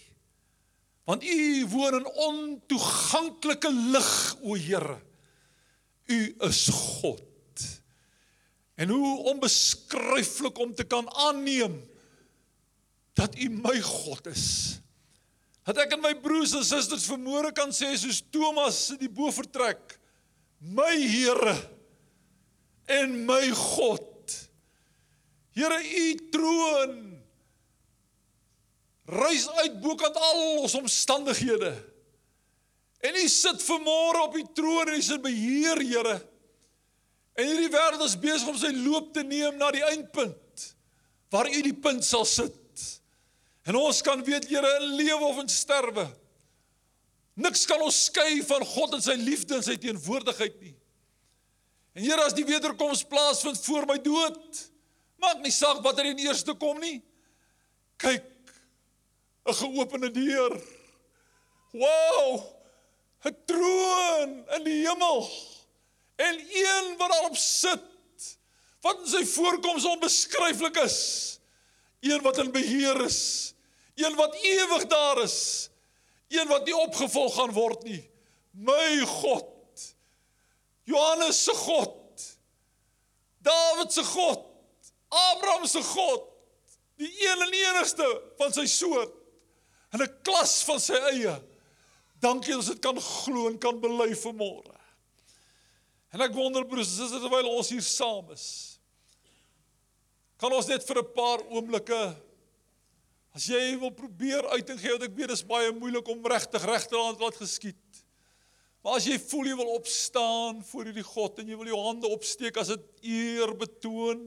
Want 1.09 1.24
u 1.24 1.66
woon 1.72 1.98
in 2.00 2.07
ontoeganklike 2.28 3.72
lig, 3.92 4.12
o 4.44 4.57
Here. 4.57 4.98
U 6.09 6.20
is 6.48 6.68
God. 6.72 7.20
En 8.74 8.90
hoe 8.90 9.18
onbeskryflik 9.30 10.58
om 10.58 10.74
te 10.74 10.84
kan 10.84 11.10
aanneem 11.14 11.76
dat 13.14 13.36
U 13.38 13.48
my 13.48 13.80
God 13.80 14.26
is. 14.26 14.78
Dat 15.64 15.78
ek 15.84 15.94
en 15.96 16.02
my 16.02 16.12
broers 16.20 16.52
en 16.58 16.64
susters 16.66 17.06
vermoere 17.08 17.52
kan 17.56 17.72
sê 17.72 17.94
soos 17.96 18.20
Thomas 18.34 18.90
in 18.92 19.00
die 19.04 19.12
bofortrek, 19.12 19.94
my 20.58 20.92
Here 20.98 21.54
en 22.90 23.14
my 23.24 23.48
God. 23.56 24.10
Here, 25.54 25.78
U 25.78 26.06
troon 26.34 27.00
reis 29.04 29.46
uit 29.60 29.80
bokant 29.84 30.16
al 30.16 30.44
ons 30.64 30.74
omstandighede. 30.74 31.72
En 33.04 33.16
U 33.20 33.26
sit 33.28 33.62
vermôre 33.62 34.24
op 34.24 34.36
die 34.36 34.46
troon 34.56 34.88
en 34.88 34.98
U 34.98 35.02
se 35.04 35.18
beheer, 35.22 35.80
Here. 35.80 36.18
En 37.35 37.49
hierdie 37.49 37.70
wêreld 37.72 38.05
is 38.07 38.18
besig 38.20 38.49
om 38.51 38.59
sy 38.59 38.70
loop 38.76 39.11
te 39.14 39.24
neem 39.26 39.57
na 39.59 39.72
die 39.74 39.82
eindpunt 39.87 40.41
waar 41.35 41.49
U 41.51 41.61
die 41.66 41.74
punt 41.74 42.05
sal 42.07 42.22
sit. 42.30 42.82
En 43.66 43.74
ons 43.80 44.03
kan 44.07 44.20
weet, 44.22 44.47
Here, 44.47 44.68
in 44.80 44.93
lewe 45.01 45.24
of 45.26 45.41
in 45.43 45.49
sterwe. 45.51 46.05
Niks 47.35 47.64
kan 47.66 47.82
ons 47.82 48.05
skei 48.07 48.39
van 48.47 48.62
God 48.74 48.95
en 48.95 49.03
sy 49.03 49.16
liefde 49.18 49.57
en 49.57 49.64
sy 49.66 49.74
teenwoordigheid 49.82 50.61
nie. 50.62 50.76
En 51.99 52.05
Here, 52.05 52.22
as 52.22 52.37
die 52.37 52.47
wederkoms 52.47 53.03
plaasvind 53.11 53.59
voor 53.66 53.89
my 53.91 53.99
dood, 54.05 54.62
maak 55.18 55.43
nie 55.43 55.55
saak 55.55 55.82
wat 55.82 55.99
er 55.99 56.12
in 56.12 56.22
eerste 56.22 56.55
kom 56.61 56.78
nie. 56.78 57.01
Kyk, 57.99 58.30
'n 59.49 59.59
geopende 59.59 60.11
deur. 60.14 60.55
Wow! 61.72 62.47
'n 63.24 63.37
troon 63.49 64.30
in 64.57 64.64
die 64.64 64.80
hemel 64.85 65.24
en 66.16 66.40
een 66.40 66.94
wat 66.98 67.10
daarop 67.10 67.36
sit 67.36 67.90
wat 68.84 69.00
in 69.00 69.10
sy 69.10 69.22
voorkoms 69.34 69.86
onbeskryflik 69.88 70.76
is 70.84 70.98
een 72.04 72.22
wat 72.22 72.38
in 72.42 72.52
beheer 72.52 73.00
is 73.04 73.20
een 73.94 74.14
wat 74.18 74.34
ewig 74.34 74.86
daar 74.90 75.22
is 75.22 75.38
een 76.28 76.48
wat 76.48 76.66
nie 76.66 76.76
opgevolg 76.76 77.34
gaan 77.38 77.54
word 77.56 77.82
nie 77.88 78.02
my 78.52 79.00
God 79.20 79.50
Johannes 80.84 81.44
se 81.44 81.54
God 81.64 82.00
Dawid 83.44 83.92
se 83.92 84.04
God 84.04 84.44
Abraham 85.08 85.66
se 85.66 85.82
God 85.82 86.30
die 87.00 87.10
een 87.26 87.42
en 87.42 87.58
enigste 87.58 88.06
van 88.38 88.52
sy 88.54 88.66
soort 88.70 89.12
in 89.94 90.02
'n 90.02 90.14
klas 90.22 90.62
van 90.68 90.80
sy 90.80 90.98
eie 91.14 91.34
Dankie 92.24 92.54
ons 92.56 92.70
dit 92.72 92.80
kan 92.80 92.98
glo 93.00 93.48
en 93.50 93.58
kan 93.60 93.80
bely 93.80 94.14
vanmôre. 94.16 94.73
En 96.14 96.22
ek 96.22 96.34
wonder 96.36 96.62
broers, 96.66 96.92
is 96.94 97.10
dit 97.10 97.20
terwyl 97.20 97.50
ons 97.50 97.72
hier 97.74 97.82
saam 97.82 98.30
is? 98.30 98.78
Kan 100.38 100.52
ons 100.54 100.68
net 100.70 100.86
vir 100.86 101.02
'n 101.02 101.12
paar 101.14 101.42
oomblikke 101.50 102.14
As 103.34 103.48
jy 103.50 103.74
wil 103.82 103.90
probeer 103.90 104.46
uiting 104.54 104.78
gee, 104.78 104.92
wat 104.94 105.08
ek 105.08 105.16
weet 105.18 105.32
is 105.34 105.42
baie 105.42 105.72
moeilik 105.74 106.06
om 106.12 106.22
regtig 106.30 106.62
regte 106.70 106.94
hand 106.94 107.18
laat 107.18 107.34
geskied. 107.34 107.80
Maar 108.84 109.00
as 109.00 109.08
jy 109.08 109.16
voel 109.18 109.48
jy 109.50 109.56
wil 109.58 109.72
opstaan 109.74 110.60
voor 110.68 110.86
hierdie 110.86 111.06
God 111.08 111.40
en 111.42 111.50
jy 111.50 111.58
wil 111.58 111.70
jou 111.72 111.80
hande 111.82 112.10
opsteek 112.14 112.60
as 112.62 112.70
dit 112.70 113.08
eer 113.16 113.50
betoon 113.58 114.22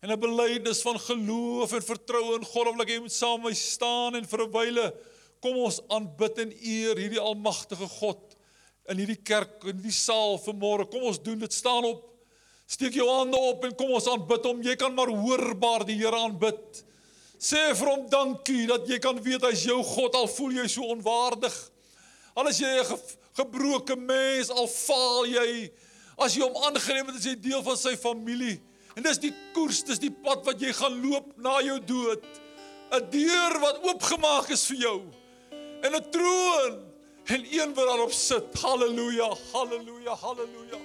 en 0.00 0.12
'n 0.14 0.20
belydenis 0.20 0.82
van 0.86 0.98
geloof 0.98 1.72
en 1.74 1.82
vertroue 1.82 2.38
in 2.38 2.46
God, 2.46 2.80
ek 2.80 2.88
jy 2.88 3.00
moet 3.00 3.12
saam 3.12 3.42
met 3.42 3.50
my 3.50 3.54
staan 3.54 4.14
en 4.14 4.24
vir 4.24 4.46
'n 4.46 4.52
wyle 4.52 4.94
kom 5.42 5.56
ons 5.56 5.80
aanbid 5.90 6.38
en 6.38 6.52
eer 6.52 6.94
hierdie 6.96 7.18
almagtige 7.18 7.88
God 7.98 8.29
in 8.90 8.98
hierdie 8.98 9.20
kerk 9.22 9.64
in 9.70 9.78
die 9.82 9.94
saal 9.94 10.38
vanmôre. 10.42 10.88
Kom 10.90 11.06
ons 11.10 11.20
doen 11.22 11.38
dit 11.38 11.54
staan 11.54 11.86
op. 11.86 12.06
Steek 12.70 12.94
jou 12.98 13.06
hande 13.10 13.38
op 13.38 13.64
en 13.66 13.74
kom 13.78 13.92
ons 13.96 14.08
aanbid 14.10 14.46
hom. 14.46 14.62
Jy 14.62 14.76
kan 14.78 14.94
maar 14.94 15.10
hoorbaar 15.10 15.86
die 15.86 15.98
Here 16.00 16.18
aanbid. 16.26 16.82
Sê 17.40 17.70
vir 17.72 17.88
hom 17.88 18.04
dankie 18.10 18.66
dat 18.68 18.88
jy 18.90 18.98
kan 19.02 19.18
weet 19.24 19.46
hy's 19.48 19.64
jou 19.64 19.78
God 19.86 20.18
al 20.18 20.28
voel 20.28 20.58
jy 20.60 20.66
so 20.68 20.90
onwaardig. 20.92 21.54
Al 22.36 22.50
is 22.50 22.60
jy 22.60 22.68
'n 22.68 22.84
ge 22.84 22.98
gebroke 23.40 23.96
mens, 23.96 24.50
al 24.50 24.66
faal 24.66 25.24
jy, 25.26 25.70
as 26.18 26.34
jy 26.34 26.42
hom 26.42 26.56
aangeneem 26.66 27.06
het 27.06 27.16
as 27.16 27.24
jy 27.24 27.34
deel 27.40 27.62
van 27.62 27.76
sy 27.76 27.96
familie. 27.96 28.60
En 28.96 29.02
dis 29.02 29.18
die 29.18 29.32
koers, 29.54 29.82
dis 29.84 29.98
die 29.98 30.10
pad 30.10 30.44
wat 30.44 30.60
jy 30.60 30.72
gaan 30.72 31.00
loop 31.00 31.38
na 31.38 31.60
jou 31.62 31.78
dood. 31.80 32.24
'n 32.92 33.10
Deur 33.10 33.60
wat 33.60 33.82
oopgemaak 33.86 34.50
is 34.50 34.66
vir 34.66 34.76
jou. 34.76 35.00
En 35.82 35.94
'n 35.94 36.10
troon 36.10 36.89
en 37.24 37.46
een 37.50 37.74
wat 37.74 37.86
daarop 37.86 38.12
sit. 38.12 38.60
Halleluja, 38.60 39.36
halleluja, 39.52 40.14
halleluja. 40.14 40.78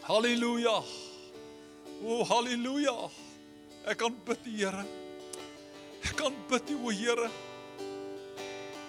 Halleluja. 0.00 0.82
O, 2.04 2.18
oh, 2.18 2.28
halleluja. 2.28 3.10
Ek 3.84 3.96
kan 3.96 4.14
bid, 4.24 4.38
Here. 4.44 4.84
Ek 6.02 6.16
kan 6.18 6.34
bid, 6.50 6.74
o 6.74 6.90
Here. 6.90 7.30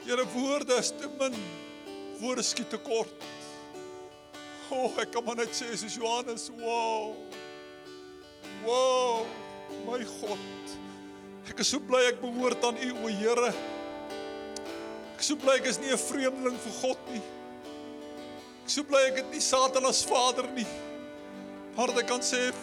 Here 0.06 0.26
woorde 0.34 0.78
is 0.78 0.90
te 0.90 1.10
min. 1.20 1.38
Woorde 2.20 2.42
skiet 2.42 2.70
te 2.70 2.78
kort. 2.78 3.30
O, 4.70 4.88
oh, 4.88 4.98
ek 5.02 5.14
kan 5.14 5.24
maar 5.26 5.38
net 5.38 5.54
sê 5.54 5.70
soos 5.78 6.00
Johannes, 6.02 6.50
wow. 6.58 7.14
Wow, 8.66 9.26
my 9.86 10.02
God. 10.18 10.83
Ek 11.50 11.60
is 11.60 11.68
so 11.74 11.80
bly 11.84 12.00
ek 12.08 12.22
behoort 12.22 12.64
aan 12.64 12.78
U, 12.80 12.90
o 13.04 13.12
Here. 13.12 13.52
Ek 15.14 15.20
is 15.20 15.28
so 15.28 15.36
bly 15.40 15.58
ek 15.60 15.68
is 15.68 15.80
nie 15.80 15.92
'n 15.92 16.00
vreemdeling 16.00 16.58
vir 16.58 16.76
God 16.82 17.00
nie. 17.12 17.24
Ek 18.64 18.68
is 18.68 18.74
so 18.74 18.84
bly 18.84 19.02
ek 19.12 19.18
het 19.18 19.32
nie 19.32 19.42
Satan 19.42 19.86
as 19.86 20.04
vader 20.04 20.48
nie. 20.56 20.68
Maar 21.76 21.90
ek 22.00 22.08
kan 22.08 22.22
sê 22.22 22.54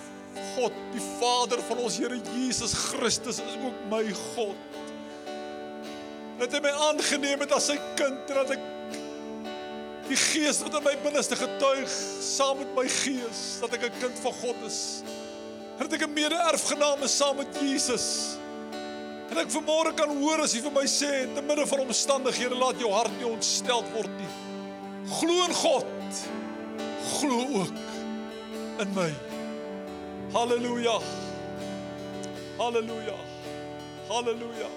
God, 0.54 0.72
die 0.94 1.02
Vader 1.20 1.60
van 1.68 1.78
ons 1.78 1.98
Here 1.98 2.16
Jesus 2.34 2.72
Christus 2.74 3.40
is 3.40 3.56
ook 3.60 3.76
my 3.90 4.04
God. 4.34 4.56
Dat 6.38 6.52
hy 6.52 6.60
my 6.60 6.72
aangeneem 6.88 7.40
het 7.40 7.52
as 7.52 7.66
sy 7.68 7.76
kind 7.98 8.30
en 8.30 8.36
dat 8.44 8.54
ek 8.56 8.62
die 10.08 10.16
Gees 10.16 10.62
wat 10.64 10.74
in 10.74 10.82
my 10.82 10.96
binneste 11.04 11.36
getuig 11.38 11.90
saam 12.24 12.58
met 12.58 12.70
my 12.74 12.86
gees 12.88 13.60
dat 13.60 13.74
ek 13.76 13.84
'n 13.90 14.00
kind 14.00 14.18
van 14.18 14.32
God 14.42 14.56
is. 14.66 15.02
Dat 15.78 15.92
ek 15.92 16.02
'n 16.02 16.14
mede-erfgenaam 16.14 17.02
is 17.02 17.16
saam 17.16 17.36
met 17.36 17.52
Jesus. 17.60 18.39
En 19.30 19.38
ek 19.38 19.50
vanmôre 19.54 19.92
kan 19.94 20.10
hoor 20.10 20.42
as 20.42 20.56
hy 20.56 20.60
vir 20.64 20.72
my 20.74 20.82
sê 20.90 21.10
te 21.36 21.42
midde 21.46 21.62
van 21.70 21.84
omstandighede 21.84 22.56
laat 22.58 22.80
jou 22.82 22.90
hart 22.90 23.12
nie 23.20 23.28
ontstel 23.28 23.84
word 23.94 24.10
nie. 24.18 24.30
Glo 25.20 25.44
in 25.46 25.54
God. 25.54 26.22
Glo 27.20 27.38
ook 27.60 27.78
in 28.82 28.94
my. 28.96 29.08
Halleluja. 30.34 30.96
Halleluja. 32.58 33.16
Halleluja. 34.10 34.70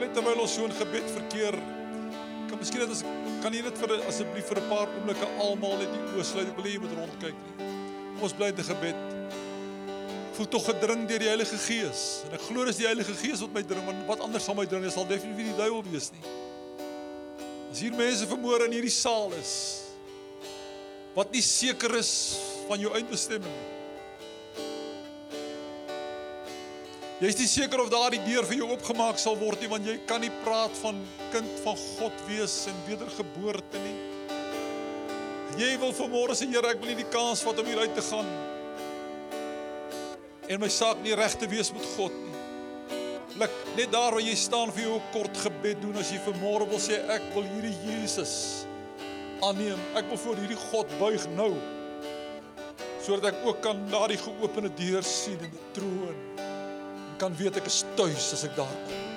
Net 0.00 0.14
terwyl 0.16 0.42
ons 0.42 0.54
so 0.54 0.66
'n 0.66 0.74
gebed 0.74 1.10
verkeer, 1.14 1.54
kan 2.48 2.58
miskien 2.58 2.80
net 2.80 2.90
as 2.90 3.04
kan 3.42 3.52
jy 3.52 3.62
net 3.62 3.78
vir 3.78 4.00
asseblief 4.08 4.48
vir 4.48 4.58
'n 4.58 4.68
paar 4.68 4.88
oomblikke 4.88 5.26
almal 5.38 5.78
net 5.78 5.92
die 5.92 6.04
oë 6.16 6.24
sluit. 6.24 6.48
Ek 6.48 6.56
wil 6.56 6.64
hê 6.64 6.72
jy 6.74 6.80
moet 6.80 6.96
rondkyk 6.98 7.36
nie. 7.46 7.69
Ons 8.20 8.34
bly 8.36 8.50
te 8.52 8.64
gebed. 8.66 8.98
Ek 10.30 10.36
voel 10.36 10.48
tog 10.52 10.66
gedring 10.68 11.06
deur 11.08 11.22
die 11.22 11.28
Heilige 11.30 11.56
Gees 11.60 12.04
en 12.28 12.36
ek 12.36 12.44
glo 12.46 12.64
dis 12.68 12.78
die 12.80 12.88
Heilige 12.88 13.16
Gees 13.16 13.40
wat 13.44 13.54
my 13.56 13.64
dring 13.66 13.86
want 13.88 14.04
wat 14.08 14.24
anders 14.24 14.44
sal 14.44 14.56
my 14.58 14.66
dring? 14.68 14.84
Dit 14.84 14.94
sal 14.94 15.08
definitief 15.08 15.50
die 15.50 15.58
duiwel 15.58 15.82
wees 15.88 16.10
nie. 16.14 16.22
As 17.70 17.80
hier 17.80 17.96
mense 17.96 18.28
vermoor 18.28 18.66
in 18.66 18.76
hierdie 18.76 18.92
saal 18.92 19.32
is 19.38 19.54
wat 21.16 21.32
nie 21.34 21.42
seker 21.42 21.96
is 21.98 22.12
van 22.68 22.82
jou 22.82 22.92
eindbestemming 22.94 23.56
nie. 23.56 23.70
Jy 27.20 27.28
is 27.28 27.36
nie 27.36 27.50
seker 27.52 27.82
of 27.82 27.90
daardie 27.92 28.22
deur 28.24 28.46
vir 28.48 28.62
jou 28.62 28.70
oopgemaak 28.72 29.18
sal 29.20 29.34
word 29.36 29.60
nie 29.60 29.68
want 29.68 29.84
jy 29.84 29.98
kan 30.08 30.22
nie 30.24 30.32
praat 30.40 30.72
van 30.80 31.02
kind 31.34 31.58
van 31.66 31.76
God 31.98 32.22
wees 32.28 32.62
en 32.70 32.78
wedergeboorte 32.86 33.82
nie. 33.82 34.09
Jy 35.58 35.74
wil 35.82 35.92
vanmôre 35.96 36.36
sê 36.38 36.46
Here, 36.46 36.70
ek 36.70 36.78
wil 36.82 36.92
nie 36.92 37.00
die 37.02 37.10
kans 37.10 37.42
vat 37.42 37.58
om 37.58 37.66
hier 37.66 37.82
uit 37.82 37.94
te 37.94 38.04
gaan 38.06 38.28
en 40.50 40.58
my 40.58 40.68
saak 40.72 40.98
nie 41.04 41.14
reg 41.14 41.36
te 41.38 41.46
wees 41.46 41.70
met 41.70 41.84
God 41.94 42.14
nie. 42.24 42.38
Lek 43.38 43.52
net 43.76 43.92
daar 43.92 44.16
waar 44.16 44.24
jy 44.24 44.34
staan 44.34 44.72
vir 44.74 44.88
jou 44.88 44.96
kort 45.14 45.36
gebed 45.44 45.78
doen 45.84 46.00
as 46.00 46.10
jy 46.10 46.18
vanmôre 46.24 46.66
wil 46.72 46.82
sê 46.82 46.98
ek 47.14 47.28
wil 47.36 47.46
hierdie 47.52 47.76
Jesus 47.86 48.32
aanneem. 49.46 49.78
Ek 49.94 50.10
wil 50.10 50.18
voor 50.24 50.42
hierdie 50.42 50.58
God 50.72 50.90
buig 50.98 51.28
nou. 51.36 51.52
Sodat 53.00 53.30
ek 53.30 53.46
ook 53.46 53.62
kan 53.64 53.86
daardie 53.92 54.18
geopende 54.20 54.72
deur 54.80 55.06
sien 55.06 55.38
in 55.38 55.54
die 55.54 55.68
troon 55.78 56.18
en 56.40 57.14
kan 57.22 57.38
weet 57.38 57.62
ek 57.62 57.70
is 57.70 57.84
tuis 57.94 58.32
as 58.34 58.44
ek 58.50 58.58
daar 58.58 58.76
kom. 58.88 59.09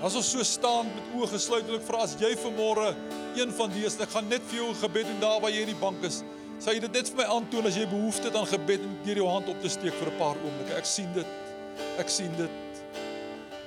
As 0.00 0.14
ons 0.16 0.30
so 0.32 0.40
staan 0.48 0.88
met 0.88 1.08
oë 1.18 1.26
gesluit, 1.34 1.66
wil 1.68 1.76
ek 1.76 1.84
vra 1.84 1.98
as 2.06 2.14
jy 2.16 2.30
vanmôre 2.40 2.94
een 3.36 3.50
van 3.52 3.72
die 3.74 3.82
is, 3.84 3.98
ek 4.00 4.14
gaan 4.14 4.30
net 4.32 4.44
vir 4.48 4.62
jou 4.62 4.68
gebed 4.80 5.10
doen 5.10 5.18
daar 5.20 5.42
waar 5.42 5.52
jy 5.52 5.66
in 5.66 5.74
die 5.74 5.80
bank 5.80 6.00
is. 6.08 6.22
Sê 6.60 6.72
jy 6.72 6.80
dit 6.86 6.96
net 6.96 7.10
vir 7.12 7.18
my 7.20 7.26
aantoon 7.34 7.68
as 7.68 7.76
jy 7.76 7.84
behoefte 7.88 8.30
het 8.30 8.38
aan 8.40 8.48
gebed 8.48 8.86
en 8.86 8.94
deur 9.04 9.20
jou 9.20 9.28
hand 9.28 9.50
op 9.52 9.60
te 9.60 9.68
steek 9.68 9.92
vir 10.00 10.08
'n 10.08 10.16
paar 10.16 10.40
oomblikke. 10.40 10.76
Ek 10.76 10.88
sien 10.88 11.12
dit. 11.12 11.26
Ek 11.98 12.08
sien 12.08 12.32
dit. 12.36 12.50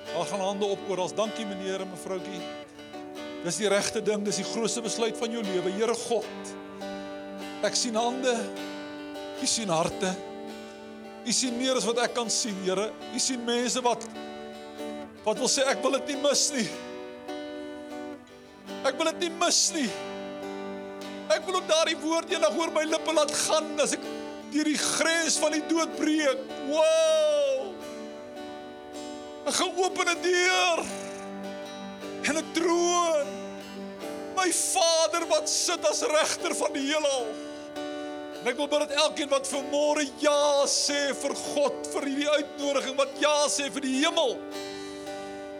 Daar 0.09 0.25
gaan 0.25 0.39
hande 0.39 0.65
op 0.65 0.79
oral. 0.89 1.13
Dankie 1.13 1.45
meneer 1.45 1.81
en 1.81 1.89
mevroutjie. 1.89 2.41
Dis 3.43 3.57
die 3.57 3.69
regte 3.69 4.01
ding, 4.01 4.25
dis 4.25 4.41
die 4.41 4.49
grootste 4.53 4.81
besluit 4.81 5.17
van 5.17 5.31
jou 5.31 5.43
lewe, 5.43 5.69
Here 5.71 5.93
God. 5.93 6.25
Ek 7.63 7.75
sien 7.75 7.95
hande. 7.95 8.33
Ek 9.41 9.47
sien 9.47 9.69
harte. 9.69 10.15
Ek 11.25 11.33
sien 11.33 11.57
meer 11.57 11.75
as 11.75 11.85
wat 11.85 11.97
ek 11.97 12.13
kan 12.13 12.29
sien, 12.29 12.55
Here. 12.63 12.91
Ek 13.13 13.21
sien 13.21 13.45
mense 13.45 13.81
wat 13.81 14.07
wat 15.23 15.39
wil 15.39 15.51
sê 15.51 15.63
ek 15.71 15.83
wil 15.83 15.95
dit 15.99 16.13
nie 16.13 16.19
mis 16.23 16.43
nie. 16.55 16.67
Ek 18.83 18.97
wil 18.99 19.11
dit 19.13 19.27
nie 19.27 19.33
mis 19.39 19.61
nie. 19.75 19.89
Ek 21.31 21.45
wil 21.47 21.61
ook 21.61 21.69
daardie 21.69 21.99
woord 22.03 22.31
eendag 22.33 22.57
oor 22.59 22.73
my 22.75 22.83
lippe 22.87 23.15
laat 23.15 23.31
gaan 23.45 23.71
as 23.81 23.95
ek 23.95 24.03
deur 24.53 24.67
die 24.69 24.79
grens 24.79 25.39
van 25.41 25.55
die 25.55 25.63
dood 25.69 25.95
breek. 25.97 26.43
Wow! 26.67 27.71
'n 29.43 29.51
geopende 29.51 30.15
deur 30.23 30.79
en 32.23 32.35
'n 32.37 32.51
troon. 32.55 33.27
My 34.35 34.51
Vader 34.51 35.27
wat 35.27 35.49
sit 35.49 35.89
as 35.89 36.01
regter 36.01 36.55
van 36.55 36.73
die 36.73 36.85
heelal. 36.87 37.25
En 38.41 38.47
ek 38.47 38.55
wil 38.57 38.67
bid 38.67 38.79
dat 38.79 38.91
elkeen 38.91 39.29
wat 39.29 39.47
vanmôre 39.47 40.07
ja 40.19 40.65
sê 40.67 41.13
vir 41.15 41.35
God 41.35 41.87
vir 41.93 42.07
hierdie 42.07 42.29
uitnodiging 42.29 42.95
wat 42.97 43.11
ja 43.19 43.35
sê 43.47 43.69
vir 43.71 43.81
die 43.81 43.99
hemel. 44.05 44.37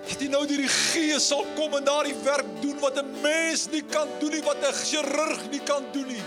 Dat 0.04 0.20
jy 0.20 0.28
nou 0.28 0.44
deur 0.48 0.60
die 0.66 0.72
Gees 0.72 1.30
sal 1.32 1.46
kom 1.58 1.78
en 1.78 1.86
daardie 1.88 2.16
werk 2.26 2.48
doen 2.62 2.80
wat 2.84 2.98
'n 3.00 3.12
mens 3.24 3.68
nie 3.72 3.84
kan 3.84 4.08
doen 4.20 4.32
nie, 4.32 4.44
wat 4.44 4.60
'n 4.60 4.74
chirurg 4.74 5.50
nie 5.52 5.64
kan 5.64 5.84
doen 5.94 6.08
nie. 6.08 6.24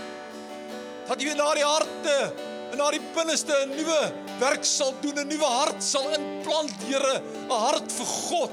Dat 1.07 1.21
jy 1.21 1.29
in 1.29 1.37
daardie 1.37 1.63
harte 1.63 2.33
en 2.71 2.77
daardie 2.77 3.01
binneste 3.13 3.53
'n 3.53 3.69
nuwe 3.69 4.11
werk 4.39 4.65
sal 4.65 4.93
doen, 5.01 5.19
'n 5.19 5.27
nuwe 5.27 5.45
hart 5.45 5.83
sal 5.83 6.09
implant, 6.13 6.73
Here, 6.87 7.21
'n 7.21 7.49
hart 7.49 7.91
vir 7.91 8.05
God. 8.05 8.51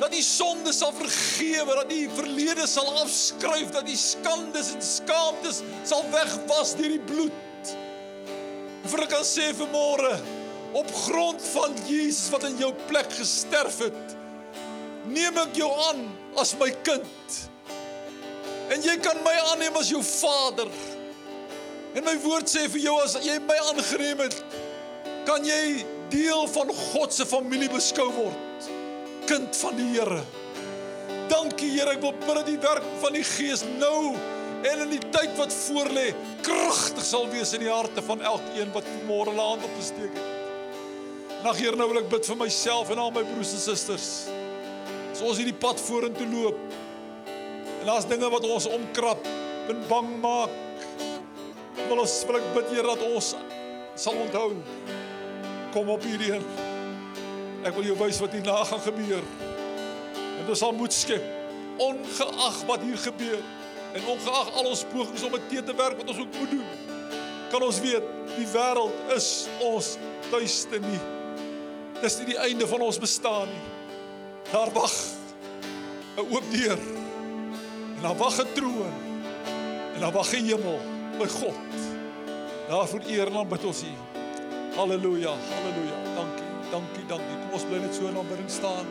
Dat 0.00 0.10
die 0.10 0.22
sonde 0.22 0.72
sal 0.72 0.92
vergewe, 0.92 1.74
dat 1.74 1.88
die 1.88 2.08
verlede 2.08 2.66
sal 2.66 2.86
afskryf, 3.02 3.70
dat 3.70 3.86
die 3.86 3.96
skandes 3.96 4.72
en 4.74 4.82
skaamtes 4.82 5.62
sal 5.84 6.04
wegwas 6.10 6.74
deur 6.74 6.88
die 6.88 7.04
bloed. 7.12 7.32
Vir 8.84 9.02
ek 9.02 9.08
kan 9.08 9.24
sê 9.24 9.52
vanmôre 9.52 10.37
op 10.72 10.94
grond 10.94 11.42
van 11.52 11.74
Jesus 11.86 12.28
wat 12.30 12.44
in 12.44 12.56
jou 12.60 12.72
plek 12.86 13.12
gesterf 13.16 13.78
het, 13.78 14.16
neem 15.08 15.38
ek 15.40 15.56
jou 15.56 15.68
aan 15.88 16.04
as 16.40 16.54
my 16.60 16.68
kind. 16.86 17.36
En 18.68 18.82
jy 18.84 18.98
kan 19.00 19.20
my 19.24 19.32
aanneem 19.48 19.76
as 19.80 19.88
jou 19.92 20.02
vader. 20.04 20.68
En 21.96 22.04
my 22.04 22.14
woord 22.20 22.50
sê 22.52 22.66
vir 22.68 22.84
jou 22.84 22.96
as 23.00 23.16
jy 23.24 23.38
my 23.48 23.56
aangeneem 23.70 24.26
het, 24.26 24.36
kan 25.28 25.44
jy 25.44 25.84
deel 26.12 26.44
van 26.52 26.72
God 26.92 27.14
se 27.16 27.26
familie 27.28 27.70
beskou 27.72 28.10
word. 28.16 28.68
Kind 29.28 29.56
van 29.60 29.76
die 29.76 29.88
Here. 29.94 30.20
Dankie 31.28 31.72
Here, 31.74 31.96
ek 31.96 32.04
wil 32.04 32.16
bid 32.16 32.34
dat 32.40 32.48
die 32.48 32.60
werk 32.60 32.86
van 33.02 33.16
die 33.16 33.24
Gees 33.26 33.64
nou 33.80 34.16
en 34.68 34.82
in 34.84 34.90
die 34.90 35.04
tyd 35.14 35.36
wat 35.38 35.54
voorlê 35.54 36.08
kragtig 36.42 37.04
sal 37.06 37.28
wees 37.30 37.54
in 37.54 37.62
die 37.62 37.70
harte 37.72 38.02
van 38.04 38.24
elkeen 38.26 38.72
wat 38.74 38.88
môre 39.06 39.36
hand 39.36 39.64
opgesteek 39.68 40.16
het. 40.16 40.37
En 41.38 41.46
ag 41.46 41.58
Here, 41.62 41.76
nou 41.78 41.86
wil 41.92 42.00
ek 42.00 42.08
bid 42.10 42.26
vir 42.26 42.38
myself 42.40 42.88
en 42.90 42.98
al 42.98 43.12
my 43.14 43.22
broers 43.22 43.52
en 43.54 43.60
susters. 43.62 44.06
As 45.12 45.20
ons 45.22 45.38
hierdie 45.38 45.54
pad 45.54 45.78
vorentoe 45.82 46.26
loop 46.26 46.58
en 47.78 47.84
daar's 47.86 48.08
dinge 48.10 48.26
wat 48.32 48.46
ons 48.46 48.66
omkrap 48.74 49.26
en 49.70 49.84
bang 49.86 50.08
maak. 50.22 50.54
Wil 51.88 52.02
ons 52.02 52.14
wil 52.26 52.40
ek 52.40 52.48
bid 52.56 52.72
Here 52.74 52.90
dat 52.90 53.04
ons 53.06 53.28
sal 53.98 54.18
onthou 54.18 54.48
kom 55.74 55.92
op 55.94 56.06
hierdie 56.06 56.40
Ek 57.66 57.74
wil 57.76 57.86
jou 57.86 57.94
wys 57.98 58.18
wat 58.22 58.34
hierna 58.34 58.56
gaan 58.66 58.82
gebeur. 58.82 59.22
En 60.18 60.42
ons 60.48 60.62
sal 60.62 60.74
moed 60.74 60.94
skep 60.94 61.34
ongeag 61.78 62.58
wat 62.66 62.82
hier 62.82 62.98
gebeur 62.98 63.38
en 63.94 64.08
ongeag 64.10 64.50
al 64.58 64.72
ons 64.72 64.82
pogings 64.90 65.22
om 65.22 65.36
dit 65.38 65.62
te 65.62 65.76
werk 65.78 66.00
wat 66.00 66.10
ons 66.10 66.18
ook 66.24 66.40
moet 66.40 66.50
doen. 66.50 66.66
Kan 67.52 67.62
ons 67.62 67.78
weet 67.84 68.10
die 68.34 68.48
wêreld 68.50 69.14
is 69.14 69.30
ons 69.62 69.94
tuiste 70.32 70.82
nie. 70.82 71.17
Dis 72.02 72.18
nie 72.20 72.32
die 72.32 72.38
einde 72.38 72.66
van 72.70 72.80
ons 72.86 72.98
bestaan 72.98 73.48
nie. 73.50 73.64
Daar 74.52 74.70
wag 74.72 74.92
'n 76.16 76.26
oop 76.30 76.44
deur. 76.50 76.78
En 77.96 78.02
daar 78.02 78.16
wag 78.16 78.38
'n 78.40 78.52
troon. 78.54 78.92
En 79.94 80.00
daar 80.00 80.12
wag 80.12 80.32
'n 80.32 80.44
hemel 80.44 80.80
by 81.18 81.26
God. 81.26 81.74
Daarvoor 82.68 83.00
eer 83.08 83.26
en 83.26 83.36
aanbid 83.36 83.64
ons 83.64 83.82
U. 83.82 83.92
Halleluja. 84.76 85.34
Halleluja. 85.54 85.98
Dankie. 86.14 86.48
Dankie, 86.70 87.06
dankie. 87.06 87.36
Kom 87.42 87.52
ons 87.52 87.64
bly 87.64 87.78
net 87.78 87.94
so 87.94 88.06
in 88.06 88.16
aanbidding 88.16 88.50
staan. 88.50 88.86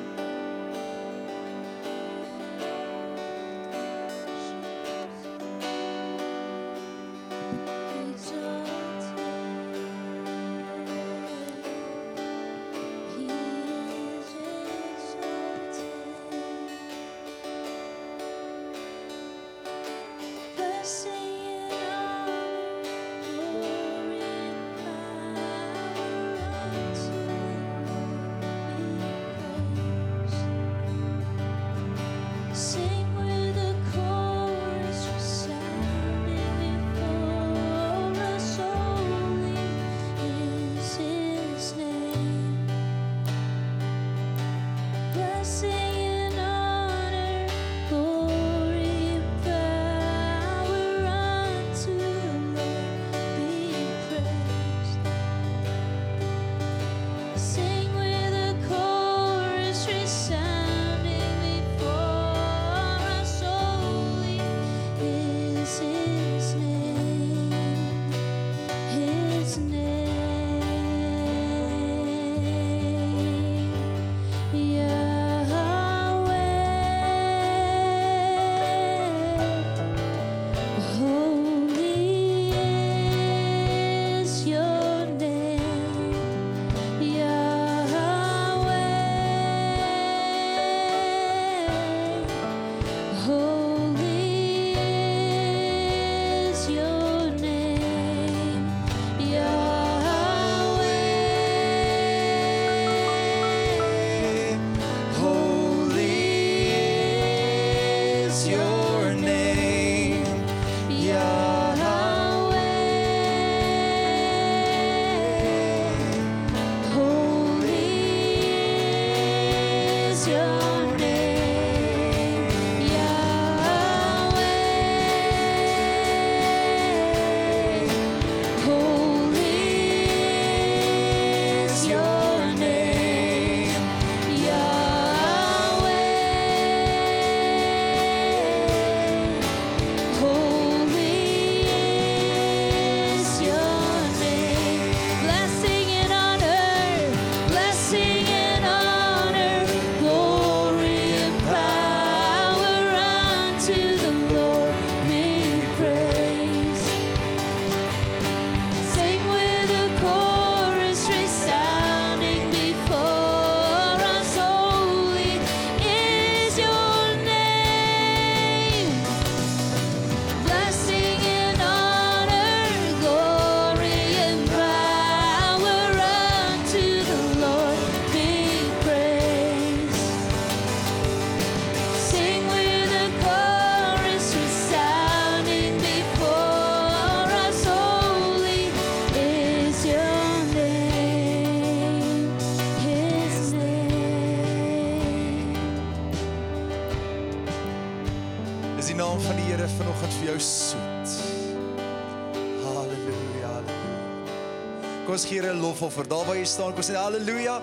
Ons 205.18 205.26
gee 205.26 205.42
Here 205.42 205.54
lofoffer. 205.54 206.06
Daar 206.06 206.26
waar 206.28 206.38
jy 206.38 206.46
staan, 206.46 206.74
kom 206.78 206.86
sê 206.86 206.94
haleluja. 206.98 207.58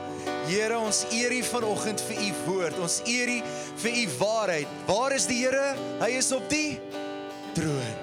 Here, 0.49 0.75
ons 0.79 1.05
eer 1.15 1.31
U 1.37 1.43
vanoggend 1.47 2.03
vir 2.09 2.19
U 2.19 2.31
woord. 2.49 2.79
Ons 2.83 2.97
eer 3.07 3.31
U 3.31 3.37
vir 3.83 3.99
U 4.01 4.07
waarheid. 4.19 4.73
Waar 4.89 5.15
is 5.15 5.29
die 5.31 5.39
Here? 5.45 5.75
Hy 6.01 6.09
is 6.19 6.33
op 6.35 6.49
die 6.51 6.81
troon. 7.55 8.01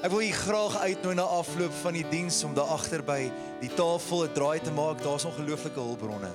Ek 0.00 0.12
wil 0.12 0.22
U 0.22 0.28
graag 0.36 0.76
uitnooi 0.84 1.16
na 1.18 1.26
afloop 1.40 1.74
van 1.82 1.98
die 1.98 2.04
diens 2.12 2.38
om 2.46 2.54
daar 2.54 2.70
agter 2.76 3.02
by 3.02 3.18
die 3.64 3.72
tafel 3.74 4.24
'n 4.28 4.34
draai 4.38 4.60
te 4.62 4.70
maak. 4.70 5.02
Daar's 5.02 5.26
ongelooflike 5.26 5.80
hulpbronne. 5.80 6.30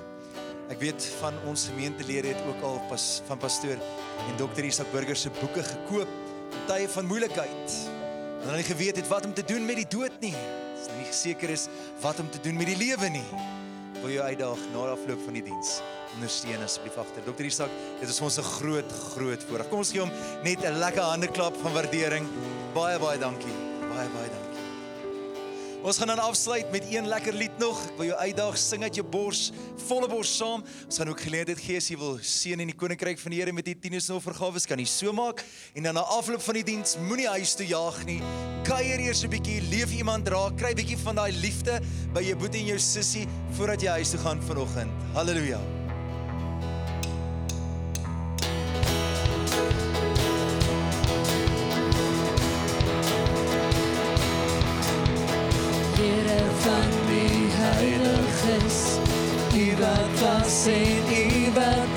Ek 0.68 0.78
weet 0.80 1.00
van 1.22 1.32
ons 1.46 1.70
gemeentelede 1.72 2.28
het 2.34 2.42
ook 2.44 2.62
al 2.62 2.80
pas 2.90 3.22
van 3.26 3.38
pastoor 3.38 3.78
en 4.28 4.36
dokter 4.36 4.64
Isak 4.64 4.92
Burger 4.92 5.16
se 5.16 5.30
boeke 5.30 5.62
gekoop 5.62 6.08
in 6.52 6.66
tye 6.66 6.88
van 6.88 7.06
moeilikheid. 7.06 7.72
Hulle 8.44 8.62
geweet 8.62 8.96
het 8.96 9.08
wat 9.08 9.24
om 9.24 9.34
te 9.34 9.44
doen 9.44 9.64
met 9.64 9.76
die 9.76 9.88
dood 9.88 10.20
nie 10.20 10.34
nie 10.98 11.12
seker 11.12 11.50
is 11.50 11.68
wat 12.00 12.20
om 12.20 12.30
te 12.30 12.40
doen 12.40 12.56
met 12.56 12.66
die 12.66 12.76
lewe 12.76 13.08
nie. 13.08 13.28
wil 14.02 14.12
jou 14.12 14.24
uitdaag 14.28 14.64
na 14.72 14.88
afloop 14.92 15.22
van 15.24 15.38
die 15.38 15.42
diens. 15.42 15.80
Ondersteun 16.14 16.62
asseblief 16.62 16.96
agter. 17.00 17.24
Dokter 17.26 17.48
Isak, 17.48 17.70
dit 18.00 18.08
is 18.08 18.20
ons 18.20 18.38
'n 18.38 18.42
groot 18.42 18.92
groot 19.14 19.42
voorreg. 19.48 19.68
Kom 19.68 19.78
ons 19.78 19.90
gee 19.90 20.00
hom 20.00 20.12
net 20.42 20.64
'n 20.64 20.78
lekker 20.78 21.02
handeklap 21.02 21.56
van 21.62 21.72
waardering. 21.72 22.26
Baie 22.74 22.98
baie 22.98 23.18
dankie. 23.18 23.56
Baie 23.88 24.08
baie 24.08 24.28
dankie. 24.28 24.45
Ons 25.86 26.00
gaan 26.02 26.10
dan 26.10 26.18
afsluit 26.18 26.70
met 26.70 26.82
een 26.90 27.06
lekker 27.06 27.32
lied 27.32 27.58
nog. 27.62 27.78
Ek 27.92 27.98
wil 28.00 28.08
jou 28.08 28.16
uitdaag, 28.18 28.56
sing 28.58 28.82
uit 28.82 28.96
jou 28.98 29.04
bors, 29.06 29.52
volle 29.86 30.08
bors 30.10 30.32
saam. 30.34 30.64
Ons 30.82 30.98
gaan 30.98 31.12
ook 31.12 31.22
geleentheid 31.22 31.62
gee 31.62 31.78
as 31.78 31.86
jy 31.92 31.98
wil 32.00 32.18
seën 32.18 32.58
in 32.64 32.72
die 32.72 32.74
koninkryk 32.74 33.22
van 33.22 33.30
die 33.30 33.38
Here 33.38 33.54
met 33.54 33.68
die 33.70 33.76
tieners 33.78 34.10
en 34.10 34.18
offergawes, 34.18 34.66
kan 34.66 34.82
jy 34.82 34.88
so 34.90 35.14
maak. 35.14 35.44
En 35.78 35.86
dan 35.86 35.94
na 35.94 36.02
afloop 36.18 36.42
van 36.42 36.58
die 36.58 36.66
diens, 36.72 36.98
moenie 37.06 37.30
huis 37.36 37.54
toe 37.54 37.70
jaag 37.70 38.02
nie. 38.10 38.18
Kuier 38.66 38.98
eers 39.06 39.22
'n 39.22 39.30
bietjie, 39.30 39.62
leef 39.70 39.94
iemand 39.94 40.26
raak, 40.26 40.58
kry 40.58 40.74
bietjie 40.74 40.98
van 40.98 41.22
daai 41.22 41.30
liefde 41.38 41.78
by 42.12 42.20
jou 42.20 42.34
boetie 42.34 42.66
en 42.66 42.74
jou 42.74 42.78
sussie 42.78 43.28
voordat 43.54 43.80
jy 43.80 44.02
huis 44.02 44.10
toe 44.10 44.18
gaan 44.26 44.42
vanoggend. 44.42 44.90
Halleluja. 45.14 45.85
Heiliges 58.46 58.98
U 59.54 59.76
wat 59.76 60.20
was 60.20 60.66
en 60.66 61.02
U 61.10 61.52
wat 61.52 61.96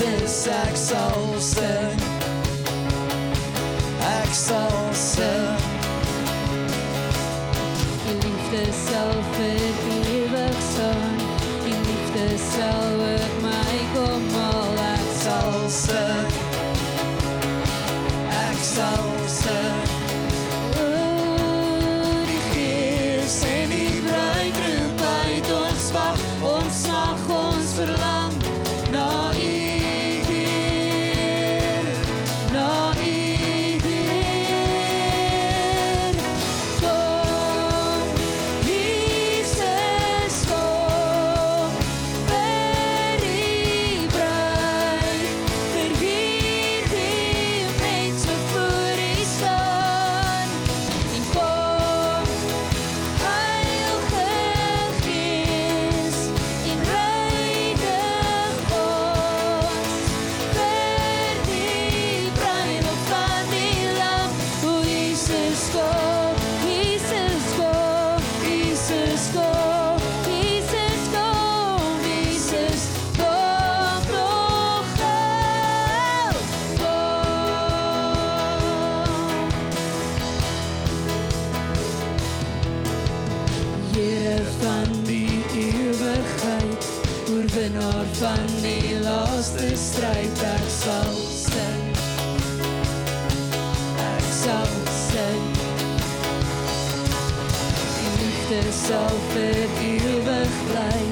sal 98.72 99.20
vir 99.34 99.68
ewig 99.84 100.58
bly. 100.70 101.04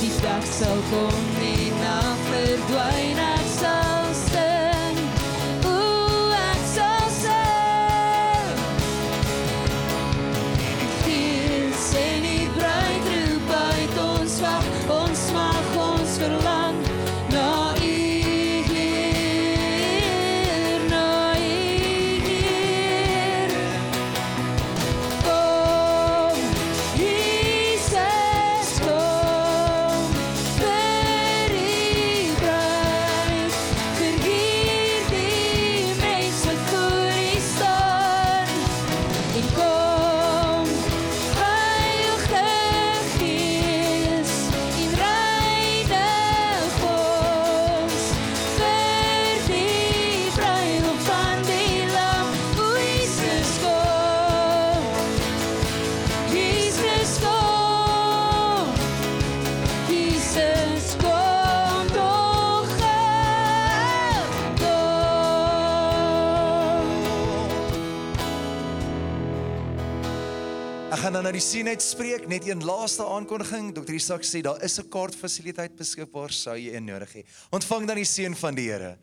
Die 0.00 0.14
dag 0.22 0.46
sal 0.46 0.80
kom, 0.90 1.20
die 1.40 1.70
nag 1.82 2.24
verdwyn, 2.30 3.22
ek 3.32 3.52
sal 3.58 3.87
na 71.28 71.34
die 71.36 71.44
sien 71.44 71.68
uitspreek, 71.68 72.22
net 72.24 72.46
een 72.48 72.62
laaste 72.64 73.04
aankondiging. 73.04 73.66
Dr. 73.76 73.92
Isak 73.92 74.22
sê 74.24 74.40
daar 74.40 74.62
is 74.64 74.78
'n 74.80 74.88
kaartfasiliteit 74.88 75.76
beskikbaar 75.76 76.32
sou 76.32 76.56
jy 76.56 76.72
een 76.72 76.86
nodig 76.86 77.12
hê. 77.12 77.22
Ontvang 77.50 77.86
dan 77.86 77.96
die 77.96 78.04
seën 78.04 78.34
van 78.34 78.54
die 78.54 78.70
Here. 78.70 78.96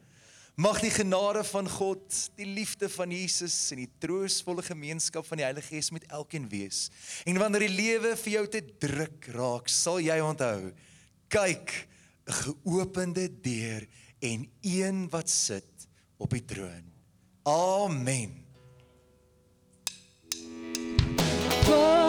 Mag 0.55 0.81
die 0.81 0.89
genade 0.89 1.43
van 1.43 1.69
God, 1.69 2.29
die 2.35 2.45
liefde 2.45 2.89
van 2.89 3.11
Jesus 3.11 3.71
en 3.71 3.77
die 3.77 3.91
troostvolle 3.99 4.63
gemeenskap 4.63 5.25
van 5.25 5.37
die 5.37 5.43
Heilige 5.43 5.67
Gees 5.67 5.91
met 5.91 6.05
elkeen 6.07 6.49
wees. 6.49 6.89
En 7.25 7.37
wanneer 7.37 7.59
die 7.59 7.75
lewe 7.75 8.15
vir 8.15 8.31
jou 8.33 8.47
te 8.47 8.61
druk 8.79 9.27
raak, 9.27 9.67
sal 9.67 9.99
jy 9.99 10.19
onthou, 10.19 10.73
kyk, 11.27 11.87
'n 12.25 12.33
geopende 12.33 13.29
deur 13.41 13.87
en 14.19 14.49
een 14.61 15.09
wat 15.09 15.29
sit 15.29 15.87
op 16.17 16.29
die 16.31 16.45
troon. 16.45 16.91
Amen. 17.43 18.45
Kom, 21.65 22.04